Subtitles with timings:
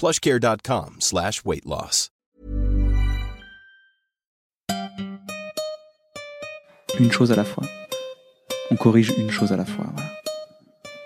[0.00, 2.08] plushcare.com slash weight loss.
[6.98, 7.64] Une chose à la fois.
[8.70, 9.92] On corrige une chose à la fois.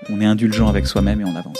[0.08, 1.58] On est indulgent avec soi-même et on avance.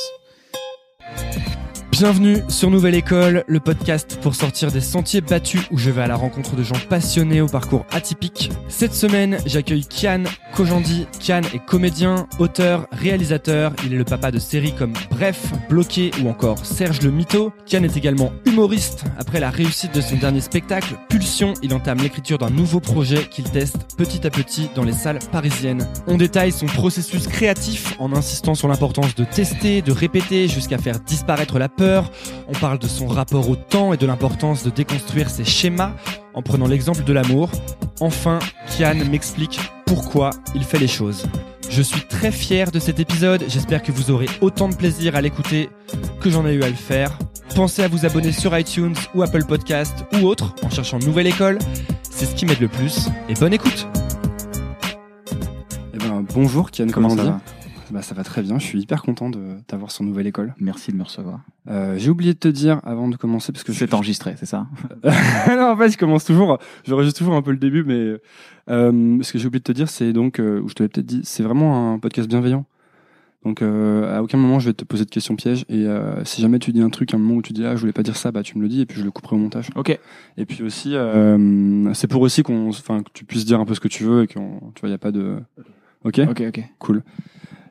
[1.97, 6.09] Bienvenue sur Nouvelle École, le podcast pour sortir des sentiers battus où je vais à
[6.09, 8.51] la rencontre de gens passionnés au parcours atypique.
[8.67, 10.25] Cette semaine, j'accueille Kian
[10.57, 11.07] Kojandi.
[11.21, 13.73] Kian est comédien, auteur, réalisateur.
[13.87, 17.53] Il est le papa de séries comme Bref, Bloqué ou encore Serge le Mito.
[17.65, 19.05] Kian est également humoriste.
[19.17, 23.45] Après la réussite de son dernier spectacle, Pulsion, il entame l'écriture d'un nouveau projet qu'il
[23.45, 25.87] teste petit à petit dans les salles parisiennes.
[26.09, 30.99] On détaille son processus créatif en insistant sur l'importance de tester, de répéter jusqu'à faire
[30.99, 31.84] disparaître la peur
[32.49, 35.93] on parle de son rapport au temps et de l'importance de déconstruire ses schémas
[36.35, 37.51] en prenant l'exemple de l'amour.
[38.01, 38.39] Enfin,
[38.77, 41.27] Kian m'explique pourquoi il fait les choses.
[41.71, 45.21] Je suis très fier de cet épisode, j'espère que vous aurez autant de plaisir à
[45.21, 45.71] l'écouter
[46.21, 47.19] que j'en ai eu à le faire.
[47.55, 51.59] Pensez à vous abonner sur iTunes ou Apple Podcast ou autre en cherchant Nouvelle École,
[52.11, 53.09] c'est ce qui m'aide le plus.
[53.29, 53.87] Et bonne écoute
[55.95, 57.41] Eh ben, bonjour Kian, Comment comment, ça va?
[57.95, 60.55] Bah, Ça va très bien, je suis hyper content de t'avoir sur Nouvelle École.
[60.59, 61.41] Merci de me recevoir.
[61.71, 64.47] Euh, J'ai oublié de te dire avant de commencer, parce que je C'est enregistré, c'est
[64.47, 64.67] ça?
[65.49, 68.17] Non, en fait, je commence toujours, j'enregistre toujours un peu le début, mais
[68.69, 71.21] euh, ce que j'ai oublié de te dire, c'est donc, euh, je te peut-être dit,
[71.25, 72.67] c'est vraiment un podcast bienveillant.
[73.45, 75.67] Donc, euh, à aucun moment, je vais te poser de questions pièges.
[75.69, 77.77] Et euh, si jamais tu dis un truc, à un moment où tu dis, ah,
[77.77, 79.37] je voulais pas dire ça, bah, tu me le dis, et puis je le couperai
[79.37, 79.69] au montage.
[79.77, 79.99] Ok.
[80.39, 83.75] Et puis aussi, euh, c'est pour aussi qu'on, enfin, que tu puisses dire un peu
[83.75, 85.37] ce que tu veux et qu'on, tu vois, il y a pas de.
[86.05, 86.21] Ok?
[86.31, 86.61] Ok, ok.
[86.79, 87.03] Cool.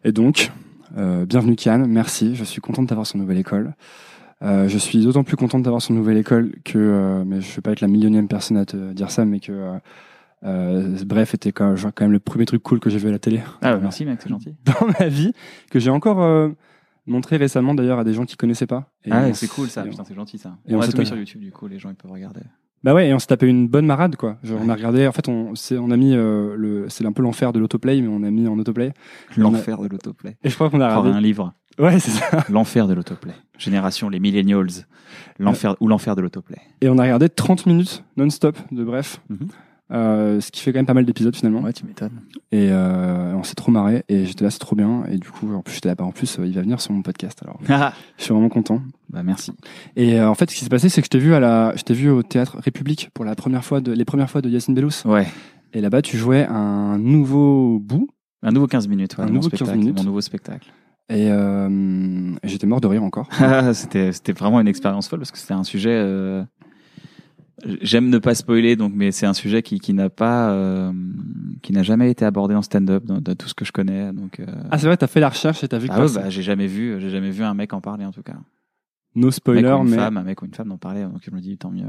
[0.06, 0.52] Et donc,
[0.98, 2.36] euh, bienvenue Kian, merci.
[2.36, 3.74] Je suis content de t'avoir sur Nouvelle École.
[4.42, 7.56] Euh, je suis d'autant plus content de t'avoir sur Nouvelle École que, euh, mais je
[7.56, 9.80] vais pas être la millionième personne à te dire ça, mais que
[11.06, 13.76] bref, était quand, même le premier truc cool que j'ai vu à la télé Ah,
[13.76, 14.56] bah, merci mec, c'est gentil.
[14.66, 15.32] dans ma vie,
[15.72, 16.52] que j'ai encore
[17.06, 18.92] montré récemment d'ailleurs à des gens qui connaissaient pas.
[19.06, 20.58] Et ah, ouais, c'est cool ça, putain, c'est gentil ça.
[20.68, 22.42] et on on va tout mis sur YouTube du coup, les gens ils peuvent regarder.
[22.84, 24.38] Bah ouais, et on s'est tapé une bonne marade quoi.
[24.44, 27.22] Genre, on a regardé, en fait, on, on a mis euh, le, c'est un peu
[27.22, 28.92] l'enfer de l'autoplay, mais on a mis en autoplay.
[29.38, 30.36] L'enfer de l'autoplay.
[30.44, 31.12] Et je crois qu'on a regardé.
[31.12, 31.54] un livre.
[31.80, 32.46] Ouais, c'est ça.
[32.50, 33.34] L'enfer de l'autoplay.
[33.58, 34.86] Génération, les millennials.
[35.40, 36.58] L'enfer ou l'enfer de l'autoplay.
[36.82, 39.22] Et on a regardé 30 minutes non-stop de bref.
[39.30, 39.48] Mhm.
[39.94, 41.62] Euh, ce qui fait quand même pas mal d'épisodes finalement.
[41.62, 42.20] Ouais, tu m'étonnes.
[42.52, 44.04] Et euh, on s'est trop marré.
[44.10, 45.04] Et j'étais là, c'est trop bien.
[45.12, 45.96] Et du coup, en plus, j'étais là.
[45.96, 47.40] bah, En plus, euh, il va venir sur mon podcast.
[47.44, 48.82] Alors, Ah, je suis vraiment content.
[49.10, 49.52] bah merci.
[49.96, 51.84] Et en fait, ce qui s'est passé, c'est que je t'ai vu à la, je
[51.84, 54.74] t'ai vu au théâtre République pour la première fois de, les premières fois de Yacine
[54.74, 55.06] Bellous.
[55.06, 55.28] Ouais.
[55.74, 58.08] Et là-bas, tu jouais un nouveau bout.
[58.42, 59.98] Un nouveau 15 minutes, ouais, Un nouveau 15 spectacle, minutes.
[59.98, 60.72] mon nouveau spectacle.
[61.10, 63.30] Et, et j'étais mort de rire encore.
[63.40, 66.44] Ah, c'était c'était vraiment une expérience folle parce que c'était un sujet.
[67.82, 70.92] J'aime ne pas spoiler, donc, mais c'est un sujet qui, qui n'a pas, euh,
[71.62, 74.12] qui n'a jamais été abordé en stand-up dans, dans tout ce que je connais.
[74.12, 76.12] Donc, euh, Ah, c'est vrai, t'as fait la recherche et t'as vu que ah ouais,
[76.14, 78.38] bah, j'ai jamais vu, j'ai jamais vu un mec en parler en tout cas.
[79.16, 81.04] no Un spoiler, mec ou une mais femme, un mec ou une femme en parler.
[81.04, 81.86] Donc je me dis tant mieux,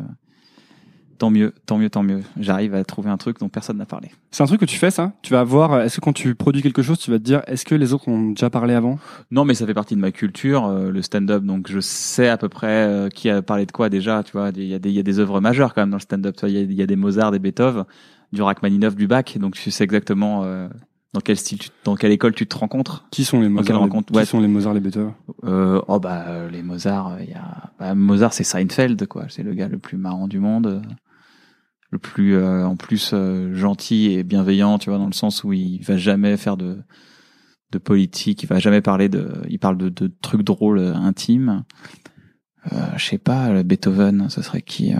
[1.19, 2.20] tant mieux, tant mieux, tant mieux.
[2.38, 4.11] J'arrive à trouver un truc dont personne n'a parlé.
[4.31, 5.12] c'est un truc que tu fais ça?
[5.22, 5.81] Tu vas voir.
[5.81, 8.08] Est-ce que quand tu produis quelque chose, tu vas te dire, est-ce que les autres
[8.08, 8.99] ont déjà parlé avant?
[9.31, 11.43] Non, mais ça fait partie de ma culture, euh, le stand-up.
[11.44, 14.22] Donc, je sais à peu près euh, qui a parlé de quoi déjà.
[14.22, 15.96] Tu vois, il y a des, il y a des œuvres majeures quand même dans
[15.96, 16.37] le stand-up.
[16.44, 17.84] Il y a, il y a des Mozart, des Beethoven,
[18.32, 19.37] du Rachmaninoff, du Bach.
[19.38, 20.43] Donc, tu sais exactement.
[20.44, 20.69] euh,
[21.12, 23.90] Dans quel style, tu- dans quelle école tu te rencontres Qui sont les Mozart les,
[24.02, 24.25] Qui Ouais.
[24.25, 25.12] sont les Mozart les Beethoven?
[25.44, 29.26] Euh, Oh bah euh, les Mozart, il y a bah, Mozart, c'est Seinfeld quoi.
[29.28, 30.81] C'est le gars le plus marrant du monde, euh,
[31.94, 35.52] le plus euh, en plus euh, gentil et bienveillant, tu vois, dans le sens où
[35.52, 36.82] il va jamais faire de
[37.70, 41.64] de politique, il va jamais parler de, il parle de, de trucs drôles, euh, intimes.
[42.73, 44.99] Euh, je sais pas, Beethoven, ce serait qui euh,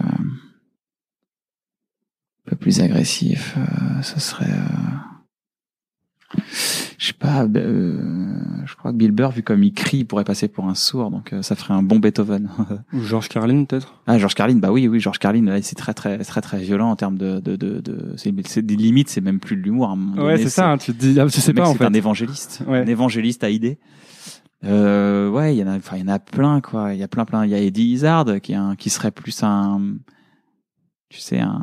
[2.46, 4.50] Un peu plus agressif, euh, ce serait.
[6.99, 7.99] Je sais pas, euh,
[8.64, 11.11] je crois que Bill Burr, vu comme il crie, il pourrait passer pour un sourd,
[11.11, 12.49] donc euh, ça ferait un bon Beethoven.
[12.93, 13.94] Ou George Carlin peut-être?
[14.06, 16.91] Ah, George Carlin, bah oui, oui, George Carlin, ouais, c'est très, très, très, très violent
[16.91, 19.88] en termes de, de, de, de c'est, c'est des limites, c'est même plus de l'humour.
[19.96, 20.70] Moment Ouais, c'est ça.
[20.70, 21.85] hein, tu te dis, ah, tu sais le mec, pas en c'est fait.
[21.87, 22.79] un évangéliste, Ouais.
[22.81, 23.79] un évangéliste à idées.
[24.64, 26.94] Euh, ouais, il y en a, enfin, il y en a plein, quoi.
[26.94, 27.44] Il y a plein, plein.
[27.44, 29.79] Il y a Eddie Izzard, qui est un, qui serait plus un,
[31.11, 31.61] tu sais, un,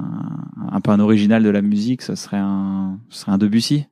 [0.72, 2.04] un peu un original de la musique.
[2.04, 3.86] Ce serait un, ce serait un Debussy.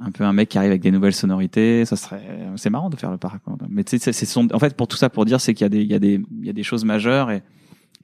[0.00, 1.84] Un peu un mec qui arrive avec des nouvelles sonorités.
[1.84, 2.22] Ça serait,
[2.56, 3.58] c'est marrant de faire le parcours.
[3.68, 5.66] Mais tu sais, c'est, son, en fait, pour tout ça, pour dire, c'est qu'il y
[5.66, 7.42] a des, il y a des, il y a des choses majeures et,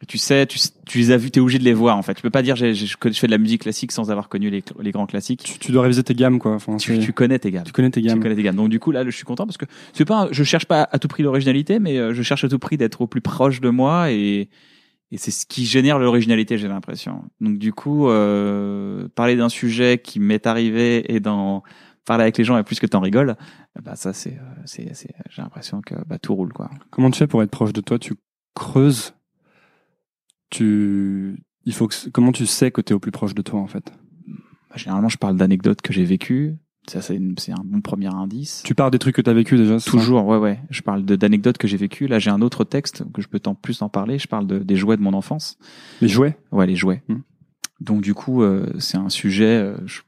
[0.07, 2.13] tu sais, tu, tu les as vues, t'es obligé de les voir, en fait.
[2.13, 4.63] Tu peux pas dire, j'ai- je fais de la musique classique sans avoir connu les,
[4.83, 5.43] les grands classiques.
[5.43, 6.53] Tu, tu dois réviser tes gammes quoi.
[6.53, 7.65] Enfin, Tu, tu connais tes gammes.
[7.65, 8.21] tu connais tes Tu gammes.
[8.21, 8.57] connais tes gammes.
[8.57, 9.65] Donc du coup là, je suis content parce que
[9.95, 12.59] c'est pas, je cherche pas à tout prix l'originalité, mais euh, je cherche à tout
[12.59, 14.51] prix d'être au plus proche de moi et
[15.13, 17.23] et c'est ce qui génère l'originalité, j'ai l'impression.
[17.41, 21.63] Donc du coup, euh, parler d'un sujet qui m'est arrivé et d'en
[22.07, 23.37] parler avec les gens et plus que t'en rigoles,
[23.83, 26.71] bah ça c'est euh, c'est c'est j'ai l'impression que bah tout roule quoi.
[26.91, 27.99] Comment tu fais pour être proche de toi?
[27.99, 28.15] Tu
[28.55, 29.13] creuses?
[30.51, 31.43] Tu.
[31.65, 32.09] Il faut que.
[32.11, 33.93] Comment tu sais que t'es au plus proche de toi en fait?
[34.71, 36.55] Bah, généralement, je parle d'anecdotes que j'ai vécues.
[36.89, 38.63] Ça c'est une- c'est un bon premier indice.
[38.65, 39.81] Tu pars des trucs que t'as vécu déjà.
[39.81, 40.61] c'est Toujours, ouais, ouais.
[40.71, 42.07] Je parle de- d'anecdotes que j'ai vécues.
[42.07, 44.21] Là, j'ai un autre texte que je peux en plus en parler.
[44.21, 45.59] Je parle de, des jouets de mon enfance.
[46.01, 46.39] Les jouets?
[46.53, 47.03] Ouais, les jouets.
[47.09, 47.23] Hmm.
[47.81, 50.03] Donc du coup, euh, c'est un sujet euh, je-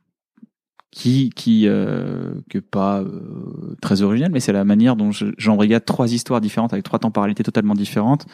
[0.91, 5.85] qui qui euh, que pas euh, très original, mais c'est la manière dont je- j'embrigade
[5.85, 8.25] trois histoires différentes avec trois temporalités totalement différentes.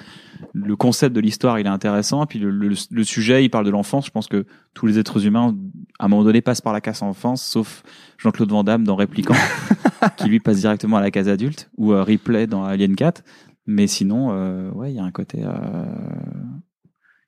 [0.52, 3.70] Le concept de l'histoire, il est intéressant, puis le, le, le sujet, il parle de
[3.70, 4.06] l'enfance.
[4.06, 5.54] Je pense que tous les êtres humains,
[5.98, 7.82] à un moment donné, passent par la case enfance, sauf
[8.18, 9.34] Jean-Claude Van Damme dans Répliquant,
[10.16, 13.22] qui lui passe directement à la case adulte, ou euh, Ripley dans Alien 4.
[13.66, 15.42] Mais sinon, euh, ouais, il y a un côté.
[15.42, 15.84] Euh...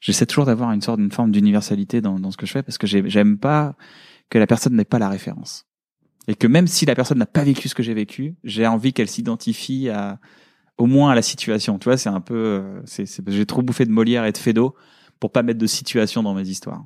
[0.00, 2.78] J'essaie toujours d'avoir une sorte, une forme d'universalité dans, dans ce que je fais parce
[2.78, 3.74] que j'ai- j'aime pas
[4.30, 5.66] que la personne n'ait pas la référence.
[6.28, 8.92] Et que même si la personne n'a pas vécu ce que j'ai vécu, j'ai envie
[8.92, 10.18] qu'elle s'identifie à,
[10.76, 11.78] au moins à la situation.
[11.78, 14.38] Tu vois, c'est un peu, euh, c'est, c'est- j'ai trop bouffé de Molière et de
[14.38, 14.74] Fédo
[15.20, 16.84] pour pas mettre de situation dans mes histoires.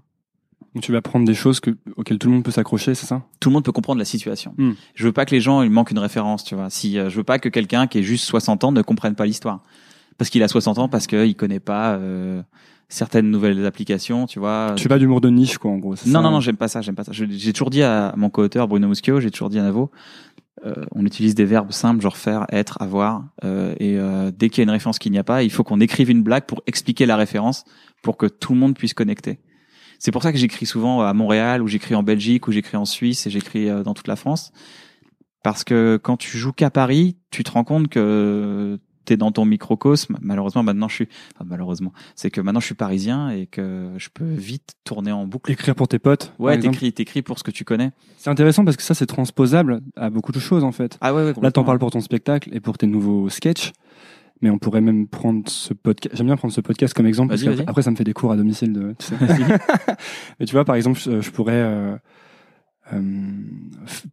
[0.74, 3.24] Donc tu vas prendre des choses que, auxquelles tout le monde peut s'accrocher, c'est ça?
[3.40, 4.54] Tout le monde peut comprendre la situation.
[4.58, 4.72] Hmm.
[4.94, 6.70] Je veux pas que les gens, il manquent une référence, tu vois.
[6.70, 9.26] Si, euh, je veux pas que quelqu'un qui ait juste 60 ans ne comprenne pas
[9.26, 9.62] l'histoire.
[10.18, 12.42] Parce qu'il a 60 ans, parce qu'il connaît pas, euh,
[12.90, 14.74] certaines nouvelles applications, tu vois.
[14.76, 15.92] Tu pas d'humour de niche, quoi, en gros.
[15.92, 17.12] Non, ça non, non, j'aime pas ça, j'aime pas ça.
[17.12, 19.90] J'ai toujours dit à mon co-auteur Bruno Muschio, j'ai toujours dit à Navo,
[20.66, 24.58] euh, on utilise des verbes simples, genre faire, être, avoir, euh, et euh, dès qu'il
[24.58, 26.62] y a une référence qu'il n'y a pas, il faut qu'on écrive une blague pour
[26.66, 27.64] expliquer la référence,
[28.02, 29.38] pour que tout le monde puisse connecter.
[30.00, 32.86] C'est pour ça que j'écris souvent à Montréal, ou j'écris en Belgique, ou j'écris en
[32.86, 34.50] Suisse, et j'écris euh, dans toute la France.
[35.42, 39.44] Parce que quand tu joues qu'à Paris, tu te rends compte que t'es dans ton
[39.44, 40.16] microcosme.
[40.20, 44.08] Malheureusement, maintenant je suis, enfin, malheureusement, c'est que maintenant je suis parisien et que je
[44.12, 45.50] peux vite tourner en boucle.
[45.50, 46.32] Écrire pour tes potes.
[46.38, 47.90] Ouais, t'écris, t'écris pour ce que tu connais.
[48.16, 50.98] C'est intéressant parce que ça, c'est transposable à beaucoup de choses, en fait.
[51.00, 51.32] Ah ouais, ouais.
[51.40, 53.72] Là, t'en parles pour ton spectacle et pour tes nouveaux sketchs.
[54.42, 56.16] Mais on pourrait même prendre ce podcast.
[56.16, 58.36] J'aime bien prendre ce podcast comme exemple parce qu'après ça me fait des cours à
[58.36, 58.72] domicile.
[58.72, 59.14] De, tu sais.
[60.40, 61.94] Mais tu vois, par exemple, je, pourrais euh,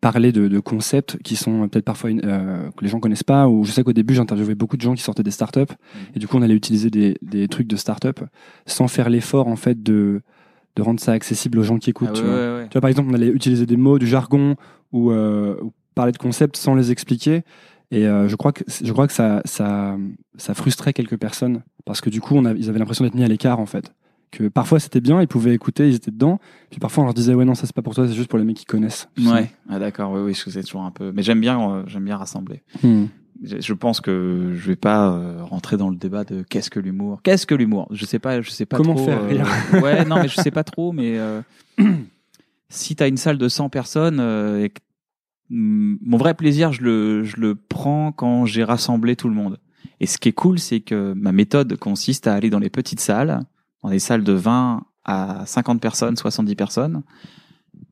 [0.02, 3.48] parler de, de concepts qui sont peut-être parfois une- euh, que les gens connaissent pas.
[3.48, 5.98] Ou je sais qu'au début, j'interviewais beaucoup de gens qui sortaient des startups Mm.
[6.16, 8.20] et du coup, on allait utiliser des, des trucs de startup
[8.66, 10.22] sans faire l'effort en fait de
[10.76, 12.10] de rendre ça accessible aux gens qui écoutent.
[12.12, 12.36] Ah tu ouais, vois.
[12.38, 12.68] ouais, ouais.
[12.70, 14.56] Tu vois, par exemple, on allait utiliser des mots, du jargon
[14.92, 17.42] ou, euh, ou parler de concepts sans les expliquer.
[17.90, 19.98] Et euh, je crois que je crois que ça ça
[20.36, 23.24] ça frustrait quelques personnes parce que du coup, on a, ils avaient l'impression d'être mis
[23.24, 23.92] à l'écart en fait.
[24.30, 26.40] Que parfois c'était bien, ils pouvaient écouter, ils étaient dedans.
[26.70, 28.38] Puis parfois on leur disait ouais non ça c'est pas pour toi, c'est juste pour
[28.40, 29.08] les mecs qui connaissent.
[29.18, 29.50] Ouais.
[29.70, 30.12] Ah d'accord.
[30.12, 30.34] Oui, oui.
[30.34, 31.12] Je sais toujours un peu.
[31.14, 32.62] Mais j'aime bien, euh, j'aime bien rassembler.
[32.84, 33.06] Hmm.
[33.44, 36.80] Je je pense que je vais pas euh, rentrer dans le débat de qu'est-ce que
[36.80, 37.22] l'humour.
[37.24, 37.88] Qu'est-ce que l'humour?
[37.92, 38.42] Je sais pas.
[38.42, 39.06] Je sais pas Comment trop.
[39.06, 39.48] faire euh, rire?
[39.84, 40.04] Ouais.
[40.06, 40.92] Non, mais je sais pas trop.
[40.92, 41.42] Mais euh,
[42.70, 44.82] si t'as une salle de 100 personnes euh, et que-
[45.50, 49.58] Hmm, mon vrai plaisir, je le, je le prends quand j'ai rassemblé tout le monde.
[50.02, 53.00] Et ce qui est cool, c'est que ma méthode consiste à aller dans les petites
[53.00, 53.40] salles,
[53.84, 57.04] dans des salles de 20 à 50 personnes, 70 personnes,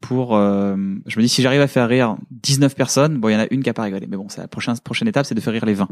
[0.01, 0.75] pour, euh,
[1.06, 3.48] je me dis, si j'arrive à faire rire 19 personnes, bon, il y en a
[3.51, 4.08] une qui a pas rigolé.
[4.08, 5.88] Mais bon, c'est la prochaine, prochaine étape, c'est de faire rire les 20.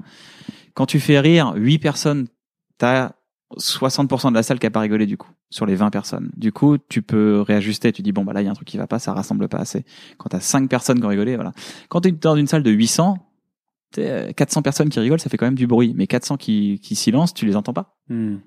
[0.73, 2.27] Quand tu fais rire 8 personnes,
[2.77, 3.11] t'as
[3.57, 6.31] 60% de la salle qui a pas rigolé du coup sur les 20 personnes.
[6.35, 7.91] Du coup, tu peux réajuster.
[7.91, 9.47] Tu dis bon bah là il y a un truc qui va pas, ça rassemble
[9.47, 9.85] pas assez.
[10.17, 11.51] Quand t'as 5 personnes qui ont rigolé, voilà.
[11.89, 13.17] Quand t'es dans une salle de 800,
[13.91, 15.93] t'es 400 personnes qui rigolent, ça fait quand même du bruit.
[15.95, 17.95] Mais 400 qui qui silencent, tu les entends pas.
[18.09, 18.37] Hmm.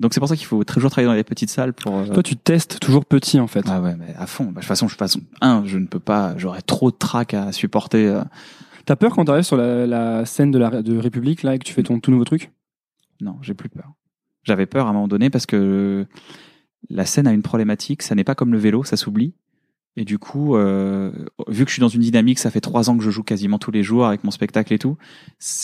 [0.00, 1.96] Donc c'est pour ça qu'il faut toujours travailler dans les petites salles pour.
[1.96, 3.64] euh, Toi, tu testes toujours petit, en fait.
[3.68, 4.44] ah ouais, mais à fond.
[4.44, 6.34] Bah, de toute façon, je façon un, je ne peux pas.
[6.36, 8.06] J'aurais trop de trac à supporter.
[8.06, 8.22] euh.
[8.86, 11.64] T'as peur quand t'arrives sur la, la scène de la de République, là, et que
[11.64, 12.52] tu fais ton tout nouveau truc?
[13.20, 13.92] Non, j'ai plus peur.
[14.44, 16.06] J'avais peur à un moment donné parce que
[16.88, 18.02] la scène a une problématique.
[18.02, 19.34] Ça n'est pas comme le vélo, ça s'oublie.
[19.96, 21.10] Et du coup, euh,
[21.48, 23.58] vu que je suis dans une dynamique, ça fait trois ans que je joue quasiment
[23.58, 24.96] tous les jours avec mon spectacle et tout.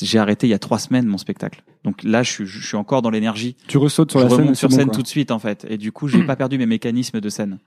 [0.03, 1.63] J'ai arrêté il y a trois semaines mon spectacle.
[1.85, 3.57] Donc là, je suis, je suis encore dans l'énergie.
[3.69, 5.67] Tu ressautes sur je la scène sur scène tout de suite en fait.
[5.69, 7.59] Et du coup, j'ai pas perdu mes mécanismes de scène.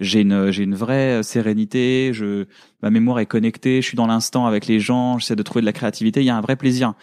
[0.00, 2.10] J'ai une, j'ai une vraie sérénité.
[2.12, 2.46] Je,
[2.82, 3.80] ma mémoire est connectée.
[3.80, 5.18] Je suis dans l'instant avec les gens.
[5.18, 6.20] J'essaie de trouver de la créativité.
[6.20, 6.94] Il y a un vrai plaisir.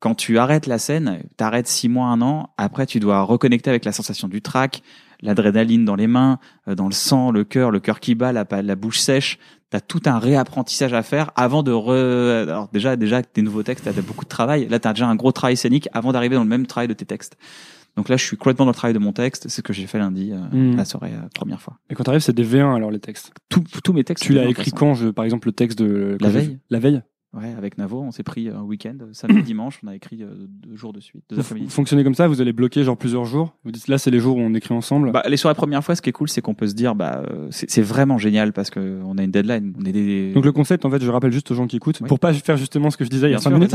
[0.00, 2.50] Quand tu arrêtes la scène, t'arrêtes six mois, un an.
[2.56, 4.82] Après, tu dois reconnecter avec la sensation du track,
[5.20, 6.38] l'adrénaline dans les mains,
[6.68, 9.38] euh, dans le sang, le cœur, le cœur qui bat, la, la bouche sèche.
[9.70, 11.90] T'as tout un réapprentissage à faire avant de re...
[12.48, 14.66] Alors déjà, déjà, tes nouveaux textes, t'as beaucoup de travail.
[14.68, 17.04] Là, t'as déjà un gros travail scénique avant d'arriver dans le même travail de tes
[17.04, 17.36] textes.
[17.96, 19.42] Donc là, je suis complètement dans le travail de mon texte.
[19.48, 20.38] C'est ce que j'ai fait lundi, euh,
[20.72, 20.76] Mm.
[20.76, 21.78] la soirée, euh, première fois.
[21.90, 23.32] Et quand t'arrives, c'est des V1 alors les textes.
[23.48, 24.24] Tous, tous mes textes.
[24.24, 26.58] Tu l'as écrit quand, je, par exemple, le texte de La veille.
[26.70, 27.02] La veille.
[27.34, 30.28] Ouais, avec Navo, on s'est pris un week-end, samedi, dimanche, on a écrit euh,
[30.66, 31.68] deux jours de suite, deux Vous après-midi.
[31.70, 33.54] fonctionnez comme ça, vous allez bloquer genre plusieurs jours.
[33.64, 35.12] Vous dites là, c'est les jours où on écrit ensemble.
[35.12, 37.22] Bah, les soirées première fois, ce qui est cool, c'est qu'on peut se dire, bah,
[37.30, 40.32] euh, c'est vraiment génial parce que on a une deadline, on est des.
[40.32, 42.08] Donc le concept, en fait, je rappelle juste aux gens qui écoutent, Oui.
[42.08, 43.74] pour pas faire justement ce que je disais il y a Bien 5 sûr, minutes,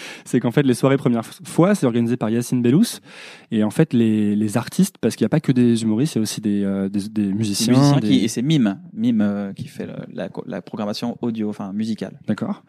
[0.24, 3.00] c'est qu'en fait les soirées première fois, c'est organisé par Yacine Bellous,
[3.50, 6.18] et en fait les, les artistes, parce qu'il n'y a pas que des humoristes, il
[6.18, 8.00] y a aussi des, euh, des, des Des musiciens.
[8.00, 12.18] qui, et c'est Mime, Mime euh, qui fait le- la, la programmation audio, enfin musicale.
[12.26, 12.64] D'accord.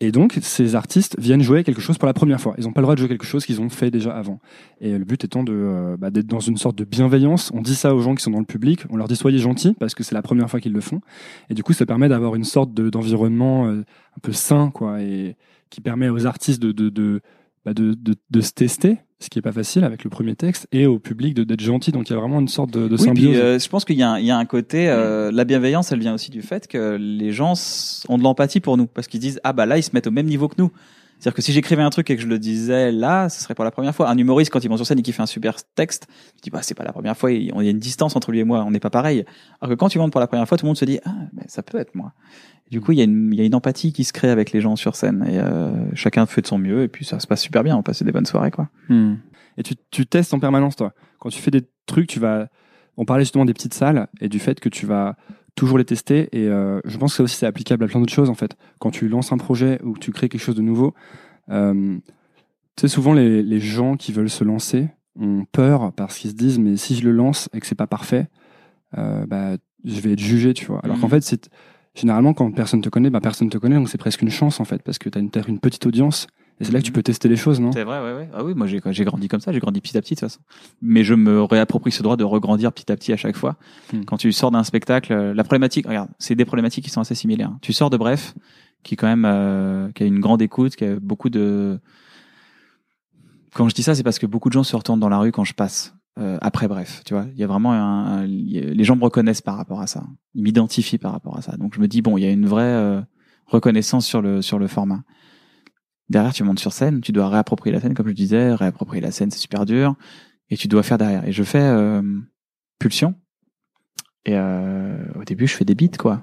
[0.00, 2.54] Et donc, ces artistes viennent jouer quelque chose pour la première fois.
[2.58, 4.40] Ils n'ont pas le droit de jouer quelque chose qu'ils ont fait déjà avant.
[4.82, 7.50] Et le but étant euh, bah, d'être dans une sorte de bienveillance.
[7.54, 8.84] On dit ça aux gens qui sont dans le public.
[8.90, 11.00] On leur dit soyez gentils parce que c'est la première fois qu'ils le font.
[11.48, 15.00] Et du coup, ça permet d'avoir une sorte de- d'environnement euh, un peu sain, quoi,
[15.02, 15.36] et
[15.70, 17.22] qui permet aux artistes de de de,
[17.64, 17.96] bah, de,
[18.30, 21.32] de se tester, ce qui est pas facile avec le premier texte, et au public
[21.34, 21.90] de d'être gentil.
[21.92, 23.30] Donc il y a vraiment une sorte de, de Oui, symbiose.
[23.32, 25.44] puis euh, je pense qu'il y, a un- il y a un côté, euh, la
[25.44, 27.54] bienveillance, elle vient aussi du fait que les gens
[28.08, 30.10] ont de l'empathie pour nous, parce qu'ils disent ah bah là ils se mettent au
[30.10, 30.70] même niveau que nous.
[31.18, 33.64] C'est-à-dire que si j'écrivais un truc et que je le disais là, ce serait pour
[33.64, 34.10] la première fois.
[34.10, 36.50] Un humoriste quand il monte sur scène et qu'il fait un super texte, je dis
[36.50, 38.44] bah c'est pas la première fois, il il y a une distance entre lui et
[38.44, 39.24] moi, on n'est pas pareil.
[39.62, 41.14] Alors que quand tu montes pour la première fois, tout le monde se dit ah
[41.32, 42.12] mais ça peut être moi.
[42.70, 44.52] Du coup il y a une il y a une empathie qui se crée avec
[44.52, 47.26] les gens sur scène et euh, chacun fait de son mieux et puis ça se
[47.26, 48.68] passe super bien, on passe des bonnes soirées quoi.
[48.88, 49.14] Hmm.
[49.58, 50.92] Et tu, tu testes en permanence, toi?
[51.18, 52.48] Quand tu fais des trucs, tu vas.
[52.96, 55.16] On parlait justement des petites salles et du fait que tu vas
[55.54, 56.28] toujours les tester.
[56.32, 58.56] Et euh, je pense que ça aussi c'est applicable à plein d'autres choses en fait.
[58.78, 60.94] Quand tu lances un projet ou que tu crées quelque chose de nouveau,
[61.50, 61.98] euh,
[62.76, 66.36] tu sais souvent les, les gens qui veulent se lancer ont peur parce qu'ils se
[66.36, 68.28] disent mais si je le lance et que c'est pas parfait,
[68.96, 70.80] euh, bah je vais être jugé, tu vois.
[70.84, 71.50] Alors qu'en fait c'est
[71.96, 74.64] généralement quand personne te connaît, bah personne te connaît donc c'est presque une chance en
[74.64, 76.26] fait parce que tu as une, t'as une petite audience
[76.60, 76.94] et c'est là que tu Mhm.
[76.94, 77.70] peux tester les choses, non?
[77.72, 78.28] C'est vrai, ouais, ouais.
[78.32, 80.28] Ah oui, moi j'ai j'ai grandi comme ça, j'ai grandi petit à petit de toute
[80.28, 80.40] façon.
[80.80, 83.56] Mais je me réapproprie ce droit de regrandir petit à petit à chaque fois.
[83.92, 84.04] Hmm.
[84.06, 87.14] Quand tu sors d'un spectacle, euh, la problématique, regarde, c'est des problématiques qui sont assez
[87.14, 87.52] similaires.
[87.60, 88.34] Tu sors de Bref,
[88.84, 91.78] qui quand même euh, qui a une grande écoute, qui a beaucoup de.
[93.54, 95.32] Quand je dis ça, c'est parce que beaucoup de gens se retournent dans la rue
[95.32, 95.94] quand je passe.
[96.18, 99.56] Euh, après bref, tu vois, il y a vraiment un, les gens me reconnaissent par
[99.56, 100.04] rapport à ça,
[100.34, 101.56] ils m'identifient par rapport à ça.
[101.56, 103.00] Donc je me dis bon, il y a une vraie euh,
[103.46, 105.02] reconnaissance sur le sur le format.
[106.08, 109.10] Derrière, tu montes sur scène, tu dois réapproprier la scène, comme je disais, réapproprier la
[109.10, 109.96] scène, c'est super dur,
[110.50, 111.26] et tu dois faire derrière.
[111.26, 112.00] Et je fais euh,
[112.78, 113.14] Pulsion,
[114.26, 116.22] et euh, au début, je fais des beats, quoi.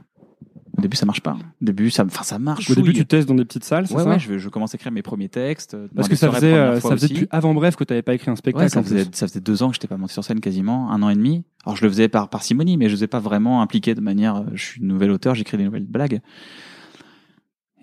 [0.77, 1.33] Au début, ça marche pas.
[1.33, 2.69] Au début, ça, enfin, ça marche.
[2.71, 4.73] Au début, tu testes dans des petites salles, c'est ouais, ça ouais, je, je commence
[4.73, 5.77] à écrire mes premiers textes.
[5.95, 8.31] Parce que ça faisait, euh, ça faisait depuis avant bref que tu n'avais pas écrit
[8.31, 8.63] un spectacle.
[8.65, 11.03] Ouais, ça faisait, ça faisait deux ans que j'étais pas monté sur scène quasiment, un
[11.03, 11.43] an et demi.
[11.65, 14.37] Alors je le faisais par parcimonie, mais je faisais pas vraiment impliqué de manière.
[14.37, 16.21] euh, Je suis nouvel auteur, j'écris des nouvelles blagues.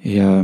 [0.02, 0.42] Et, euh,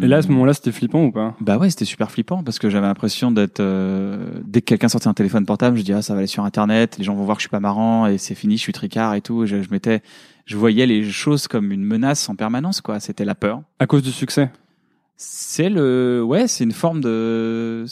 [0.00, 1.34] Et là, à ce moment-là, c'était flippant ou pas?
[1.40, 5.08] Bah ouais, c'était super flippant parce que j'avais l'impression d'être euh, dès que quelqu'un sortait
[5.08, 7.36] un téléphone portable, je dis ah ça va aller sur internet, les gens vont voir
[7.36, 9.44] que je suis pas marrant et c'est fini, je suis tricard et tout.
[9.44, 10.02] Je, je m'étais,
[10.46, 13.00] je voyais les choses comme une menace en permanence quoi.
[13.00, 13.62] C'était la peur.
[13.80, 14.50] À cause du succès?
[15.16, 17.84] C'est le, ouais, c'est une forme de,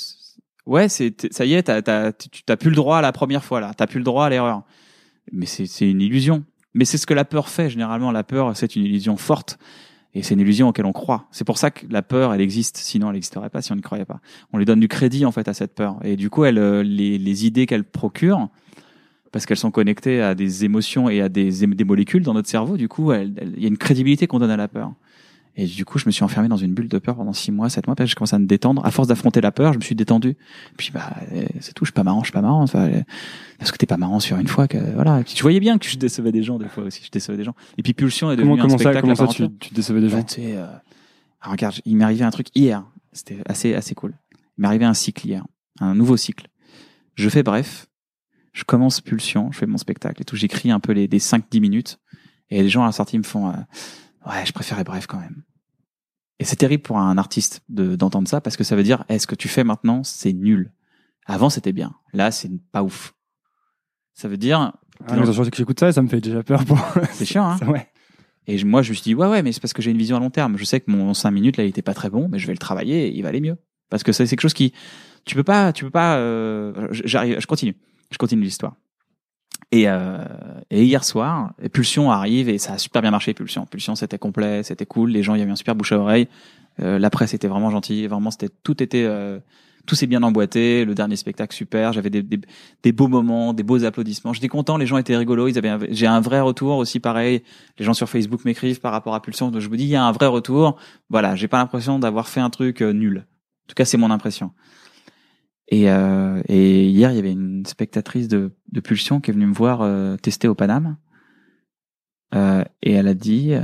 [0.67, 3.45] ouais, c'est, ça y est, t'as, t'as, tu t'as plus le droit à la première
[3.45, 4.63] fois là, t'as plus le droit à l'erreur.
[5.33, 6.45] Mais c'est, c'est une illusion.
[6.73, 8.13] Mais c'est ce que la peur fait généralement.
[8.13, 9.59] La peur, c'est une illusion forte.
[10.15, 11.27] Et c'est une illusion auquel on croit.
[11.31, 12.77] C'est pour ça que la peur, elle existe.
[12.77, 14.21] Sinon, elle n'existerait pas si on n'y croyait pas.
[14.53, 15.99] On lui donne du crédit, en fait, à cette peur.
[16.03, 18.49] Et du coup, elle, euh, les, idées qu'elle procure,
[19.31, 22.77] parce qu'elles sont connectées à des émotions et à des, des molécules dans notre cerveau,
[22.77, 24.93] du coup, il y a une crédibilité qu'on donne à la peur.
[25.61, 27.69] Et du coup, je me suis enfermé dans une bulle de peur pendant six mois,
[27.69, 27.95] sept mois.
[27.95, 28.83] Puis j'ai commencé à me détendre.
[28.83, 30.39] À force d'affronter la peur, je me suis détendu.
[30.79, 31.85] Puis bah, euh, c'est tout.
[31.85, 32.63] Je suis pas marrant, je suis pas marrant.
[32.63, 33.03] Enfin, euh,
[33.59, 35.21] parce que t'es pas marrant sur une fois que voilà.
[35.21, 37.03] Et puis, je voyais bien que je décevais des gens des fois aussi.
[37.05, 37.55] Je décevais des gens.
[37.77, 39.75] Et puis Pulsion est devenu Comment, un comment ça, spectacle comment à ça tu, tu
[39.75, 40.65] décevais des gens Bah, tu euh,
[41.43, 42.83] alors, regarde, il m'est arrivé un truc hier.
[43.13, 44.15] C'était assez assez cool.
[44.57, 45.45] Il m'est arrivé un cycle hier,
[45.79, 46.47] un nouveau cycle.
[47.17, 47.87] Je fais bref.
[48.55, 50.37] Je commence Pulsion, je fais mon spectacle et tout.
[50.37, 51.99] J'écris un peu les des 5-10 minutes
[52.49, 53.53] et les gens à la sortie me font euh,
[54.27, 55.43] ouais, je préférais bref quand même.
[56.41, 59.29] Et c'est terrible pour un artiste de d'entendre ça parce que ça veut dire est-ce
[59.29, 60.73] que tu fais maintenant c'est nul.
[61.27, 63.15] Avant c'était bien, là c'est pas ouf.
[64.15, 64.59] Ça veut dire
[65.07, 66.79] Ah, mais quand j'écoute ça, ça me fait déjà peur pour.
[67.13, 67.59] c'est chiant hein.
[67.59, 67.89] Ça, ouais.
[68.47, 70.17] Et moi, je me suis dit, ouais, ouais, mais c'est parce que j'ai une vision
[70.17, 70.57] à long terme.
[70.57, 72.53] Je sais que mon 5 minutes, là, il était pas très bon, mais je vais
[72.53, 73.57] le travailler et il va aller mieux.
[73.91, 74.73] Parce que ça, c'est quelque chose qui,
[75.25, 77.77] tu peux pas, tu peux pas, euh, j'arrive, je continue.
[78.11, 78.75] Je continue l'histoire.
[79.73, 80.25] Et, euh,
[80.71, 83.67] et hier soir, Pulsion arrive et ça a super bien marché, Pulsion.
[83.67, 85.11] Pulsion, c'était complet, c'était cool.
[85.11, 86.29] Les gens, y avait un super bouche à oreille.
[86.83, 88.07] Euh, la presse était vraiment gentille.
[88.09, 89.39] Vraiment, c'était, tout était, euh,
[89.87, 90.85] tout s'est bien emboîté.
[90.85, 91.93] Le dernier spectacle, super.
[91.93, 92.41] J'avais des, des,
[92.83, 94.33] des beaux moments, des beaux applaudissements.
[94.33, 94.77] J'étais content.
[94.77, 95.47] Les gens étaient rigolos.
[95.47, 97.45] Ils avaient, j'ai un vrai retour aussi, pareil.
[97.79, 99.53] Les gens sur Facebook m'écrivent par rapport à Pulsion.
[99.53, 100.79] Donc je me dis, il y a un vrai retour.
[101.11, 103.19] Voilà, j'ai pas l'impression d'avoir fait un truc euh, nul.
[103.19, 104.51] En tout cas, c'est mon impression.
[105.71, 109.47] Et, euh, et hier, il y avait une spectatrice de, de Pulsion qui est venue
[109.47, 110.97] me voir euh, tester au Paname.
[112.35, 113.63] Euh, et elle a dit, euh,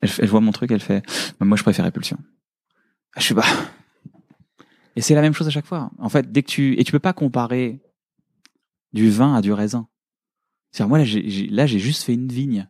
[0.00, 1.04] elle, elle voit mon truc, elle fait,
[1.38, 2.18] Bah, moi je préférais Pulsion.
[3.16, 3.44] Je suis bah.
[4.96, 5.90] Et c'est la même chose à chaque fois.
[5.98, 7.80] En fait, dès que tu et tu peux pas comparer
[8.92, 9.88] du vin à du raisin.
[10.72, 12.68] C'est moi là, j'ai j'ai- là j'ai juste fait une vigne.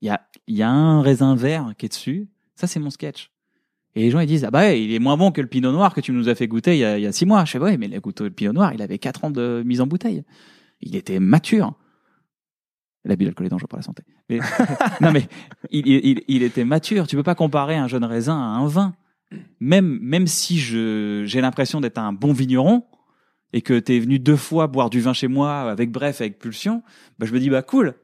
[0.00, 2.28] Il y a il y a un raisin vert qui est dessus.
[2.54, 3.30] Ça c'est mon sketch.
[3.96, 5.70] Et les gens ils disent ah bah ouais, il est moins bon que le pinot
[5.70, 7.44] noir que tu nous as fait goûter il y a, il y a six mois.
[7.44, 9.86] Je fais ouais mais le le pinot noir il avait quatre ans de mise en
[9.86, 10.24] bouteille.
[10.80, 11.74] Il était mature.
[13.04, 14.02] L'abus d'alcool est dangereux pour la santé.
[14.28, 14.40] Mais,
[15.00, 15.28] non mais
[15.70, 17.06] il, il, il était mature.
[17.06, 18.94] Tu peux pas comparer un jeune raisin à un vin.
[19.60, 22.84] Même même si je j'ai l'impression d'être un bon vigneron
[23.52, 26.82] et que t'es venu deux fois boire du vin chez moi avec bref avec pulsion,
[27.18, 27.94] bah je me dis bah cool.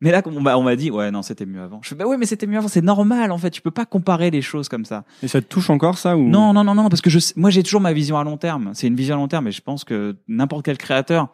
[0.00, 1.80] Mais là on m'a on m'a dit ouais non c'était mieux avant.
[1.82, 3.84] Je fais bah ouais mais c'était mieux avant c'est normal en fait tu peux pas
[3.84, 5.04] comparer les choses comme ça.
[5.22, 6.28] Et ça te touche encore ça ou?
[6.28, 8.70] Non, non, non, non, parce que je, moi j'ai toujours ma vision à long terme.
[8.74, 11.28] C'est une vision à long terme, et je pense que n'importe quel créateur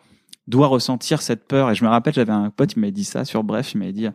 [0.49, 1.71] doit ressentir cette peur.
[1.71, 3.93] Et je me rappelle, j'avais un pote, il m'avait dit ça sur Bref, il m'avait
[3.93, 4.09] dit,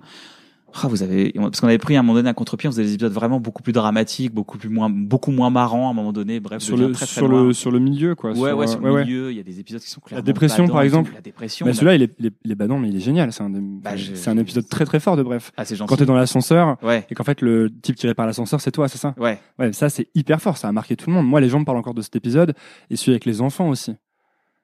[0.73, 2.84] ah, vous avez, parce qu'on avait pris à un moment donné un contre-pied, on faisait
[2.84, 6.13] des épisodes vraiment beaucoup plus dramatiques, beaucoup plus moins, beaucoup moins marrants à un moment
[6.13, 6.39] donné.
[6.39, 8.31] Bref, sur le très, sur le sur le milieu quoi.
[8.31, 10.73] Ouais, ouais, sur le milieu, il y a des épisodes qui sont clairement dépression, badants
[10.73, 11.12] par exemple.
[11.13, 11.65] La dépression.
[11.65, 13.31] Mais la- celui-là, il est, il est, il est badant, mais il est génial.
[13.34, 15.51] C'est un, Bah, c'est un épisode très très fort de Bref.
[15.57, 15.89] Ah, c'est gentil.
[15.89, 18.88] Quand t'es dans l'ascenseur Ouais, et qu'en fait le type qui répare l'ascenseur, c'est toi,
[18.88, 19.13] c'est ça?
[19.17, 19.39] Ouais.
[19.60, 20.57] Ouais, ça c'est hyper fort.
[20.57, 21.27] Ça a marqué tout le monde.
[21.27, 22.53] Moi, les gens me parlent encore de cet épisode
[22.89, 23.93] et celui avec les enfants aussi.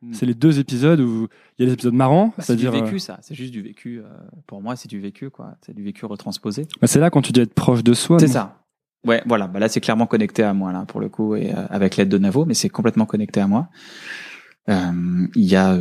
[0.02, 0.14] Mm.
[0.14, 2.96] C'est les deux épisodes où il y a les épisodes marrants, Bah, c'est du vécu,
[2.96, 3.18] euh, ça.
[3.22, 4.00] C'est juste du vécu.
[4.00, 4.04] euh,
[4.46, 5.56] pour moi, c'est du vécu, quoi.
[5.66, 6.68] C'est du vécu retransposé.
[6.82, 8.20] bah, c'est là quand tu dis être proche de soi.
[8.20, 8.64] C'est ça.
[9.06, 9.48] Ouais, voilà.
[9.48, 12.10] Bah là, c'est clairement connecté à moi là pour le coup et euh, avec l'aide
[12.10, 13.70] de Navo, mais c'est complètement connecté à moi.
[14.70, 15.78] Il y a,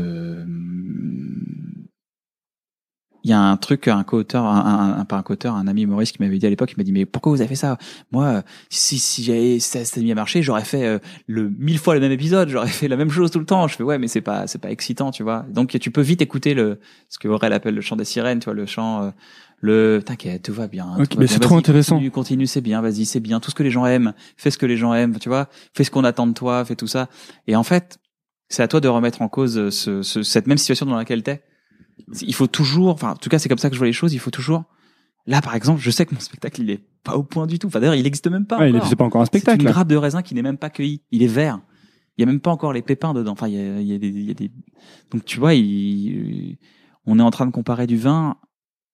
[3.27, 4.61] il y a un truc, un co-auteur, un,
[4.95, 6.85] un, un- pas un co-auteur, un ami humoriste qui m'avait dit à l'époque, il m'a
[6.85, 7.77] dit mais pourquoi vous avez fait ça?
[8.13, 11.79] Moi, euh, si si j'avais ça s'était mis à marcher, j'aurais fait euh, le mille
[11.81, 13.67] fois le même épisode, j'aurais fait la même chose tout le temps.
[13.67, 15.45] Je fais ouais, mais c'est pas c'est pas excitant, tu vois.
[15.51, 18.45] Donc tu peux vite écouter le ce que Aurel appelle le chant des sirènes, tu
[18.45, 19.03] vois, le chant.
[19.03, 19.11] euh,
[19.61, 21.95] le t'inquiète tout va bien Ok, tout va mais bien, c'est trop intéressant.
[21.97, 24.59] continue, continue c'est bien vas-y c'est bien tout ce que les gens aiment fais ce
[24.59, 27.09] que les gens aiment tu vois fais ce qu'on attend de toi fais tout ça
[27.47, 27.99] et en fait
[28.51, 31.43] c'est à toi de remettre en cause ce, ce- cette même situation dans laquelle t'es
[32.23, 34.15] il faut toujours enfin en tout cas c'est comme ça que je vois les choses
[34.15, 34.65] il faut toujours
[35.27, 37.67] là par exemple je sais que mon spectacle il est pas au point du tout
[37.67, 38.87] enfin d'ailleurs il existe même pas Ouais, encore.
[38.89, 39.61] c'est pas encore un c'est spectacle.
[39.61, 39.73] une là.
[39.73, 41.61] grappe de raisin qui n'est même pas cueillie il est vert
[42.17, 43.95] il y a même pas encore les pépins dedans enfin il y a, il y
[43.95, 44.51] a des il y a des
[45.11, 46.59] donc tu vois il,
[47.07, 48.37] on est en train de comparer du vin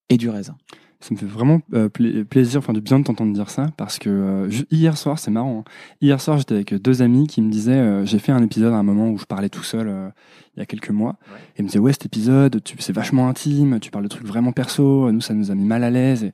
[0.09, 0.57] et du raisin
[1.02, 3.98] Ça me fait vraiment euh, pla- plaisir, enfin du bien de t'entendre dire ça, parce
[3.98, 5.64] que euh, hier soir, c'est marrant.
[5.66, 5.70] hein.
[6.00, 8.76] Hier soir, j'étais avec deux amis qui me disaient, euh, j'ai fait un épisode à
[8.76, 10.08] un moment où je parlais tout seul euh,
[10.56, 11.16] il y a quelques mois,
[11.56, 14.52] et ils me disaient ouais cet épisode, c'est vachement intime, tu parles de trucs vraiment
[14.52, 16.22] perso, nous ça nous a mis mal à l'aise.
[16.22, 16.32] Et,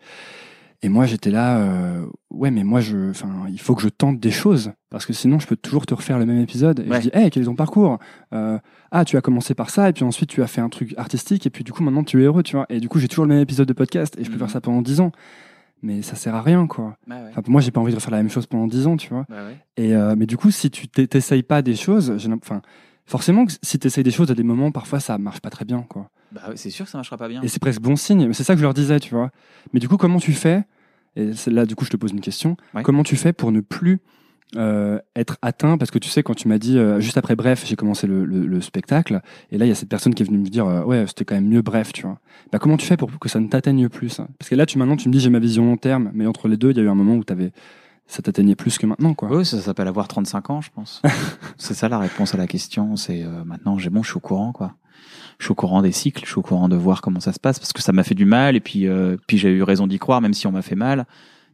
[0.83, 4.21] et moi j'étais là, euh, ouais mais moi je, enfin il faut que je tente
[4.21, 6.81] des choses, parce que sinon je peux toujours te refaire le même épisode.
[6.81, 6.97] Et Ouais.
[7.03, 7.99] je dis, hey quel est ton parcours?
[8.33, 8.59] Euh,
[8.91, 11.47] Ah tu as commencé par ça, et puis ensuite tu as fait un truc artistique,
[11.47, 12.67] et puis du coup maintenant tu es heureux, tu vois.
[12.69, 14.38] Et du coup j'ai toujours le même épisode de podcast, et je peux Mhm.
[14.41, 15.12] faire ça pendant dix ans.
[15.81, 16.97] Mais ça sert à rien, quoi.
[17.31, 19.11] Enfin, pour moi, j'ai pas envie de refaire la même chose pendant 10 ans, tu
[19.11, 19.27] vois.
[19.77, 22.12] Et euh, mais du coup, si tu t'e- t'essayes pas des choses,
[22.43, 22.62] enfin,
[23.09, 25.83] forcément, que si t'essayes des choses à des moments, parfois ça marche pas très bien,
[25.88, 26.11] quoi.
[26.31, 27.42] Bah ouais, c'est sûr que ça marchera pas bien.
[27.42, 28.29] Et c'est presque bon signe.
[28.29, 29.31] Mais c'est ça que je leur disais, tu vois.
[29.73, 30.64] Mais du coup, comment tu fais
[31.16, 32.57] Et là, du coup, je te pose une question.
[32.75, 32.83] Ouais.
[32.83, 34.01] Comment tu fais pour ne plus
[34.57, 35.79] euh, être atteint?
[35.79, 38.25] Parce que tu sais quand tu m'as dit euh, juste après bref j'ai commencé le,
[38.25, 40.66] le, le spectacle et là il y a cette personne qui est venue me dire
[40.66, 42.18] euh, ouais c'était quand même mieux bref tu vois
[42.51, 44.79] bah comment tu fais pour que ça ne t'atteigne plus hein parce que là tu
[44.79, 46.81] maintenant tu me dis j'ai ma vision long terme mais entre les deux il y
[46.81, 47.53] a eu un moment où t'avais
[48.09, 51.03] ça t'atteignait plus que maintenant quoi Oui, ça s'appelle avoir 35 ans, je pense.
[51.57, 52.97] c'est ça la réponse à la question.
[52.97, 54.75] C'est euh, maintenant, j'ai bon, je suis au courant, quoi.
[55.38, 57.38] Je suis au courant des cycles, je suis au courant de voir comment ça se
[57.38, 59.87] passe, parce que ça m'a fait du mal, et puis, euh, puis j'ai eu raison
[59.87, 61.07] d'y croire, même si on m'a fait mal,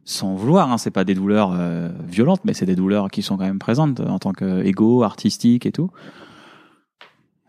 [0.05, 0.71] sans vouloir.
[0.71, 3.59] Hein, c'est pas des douleurs euh, violentes, mais c'est des douleurs qui sont quand même
[3.59, 5.91] présentes en tant qu'ego, artistique et tout.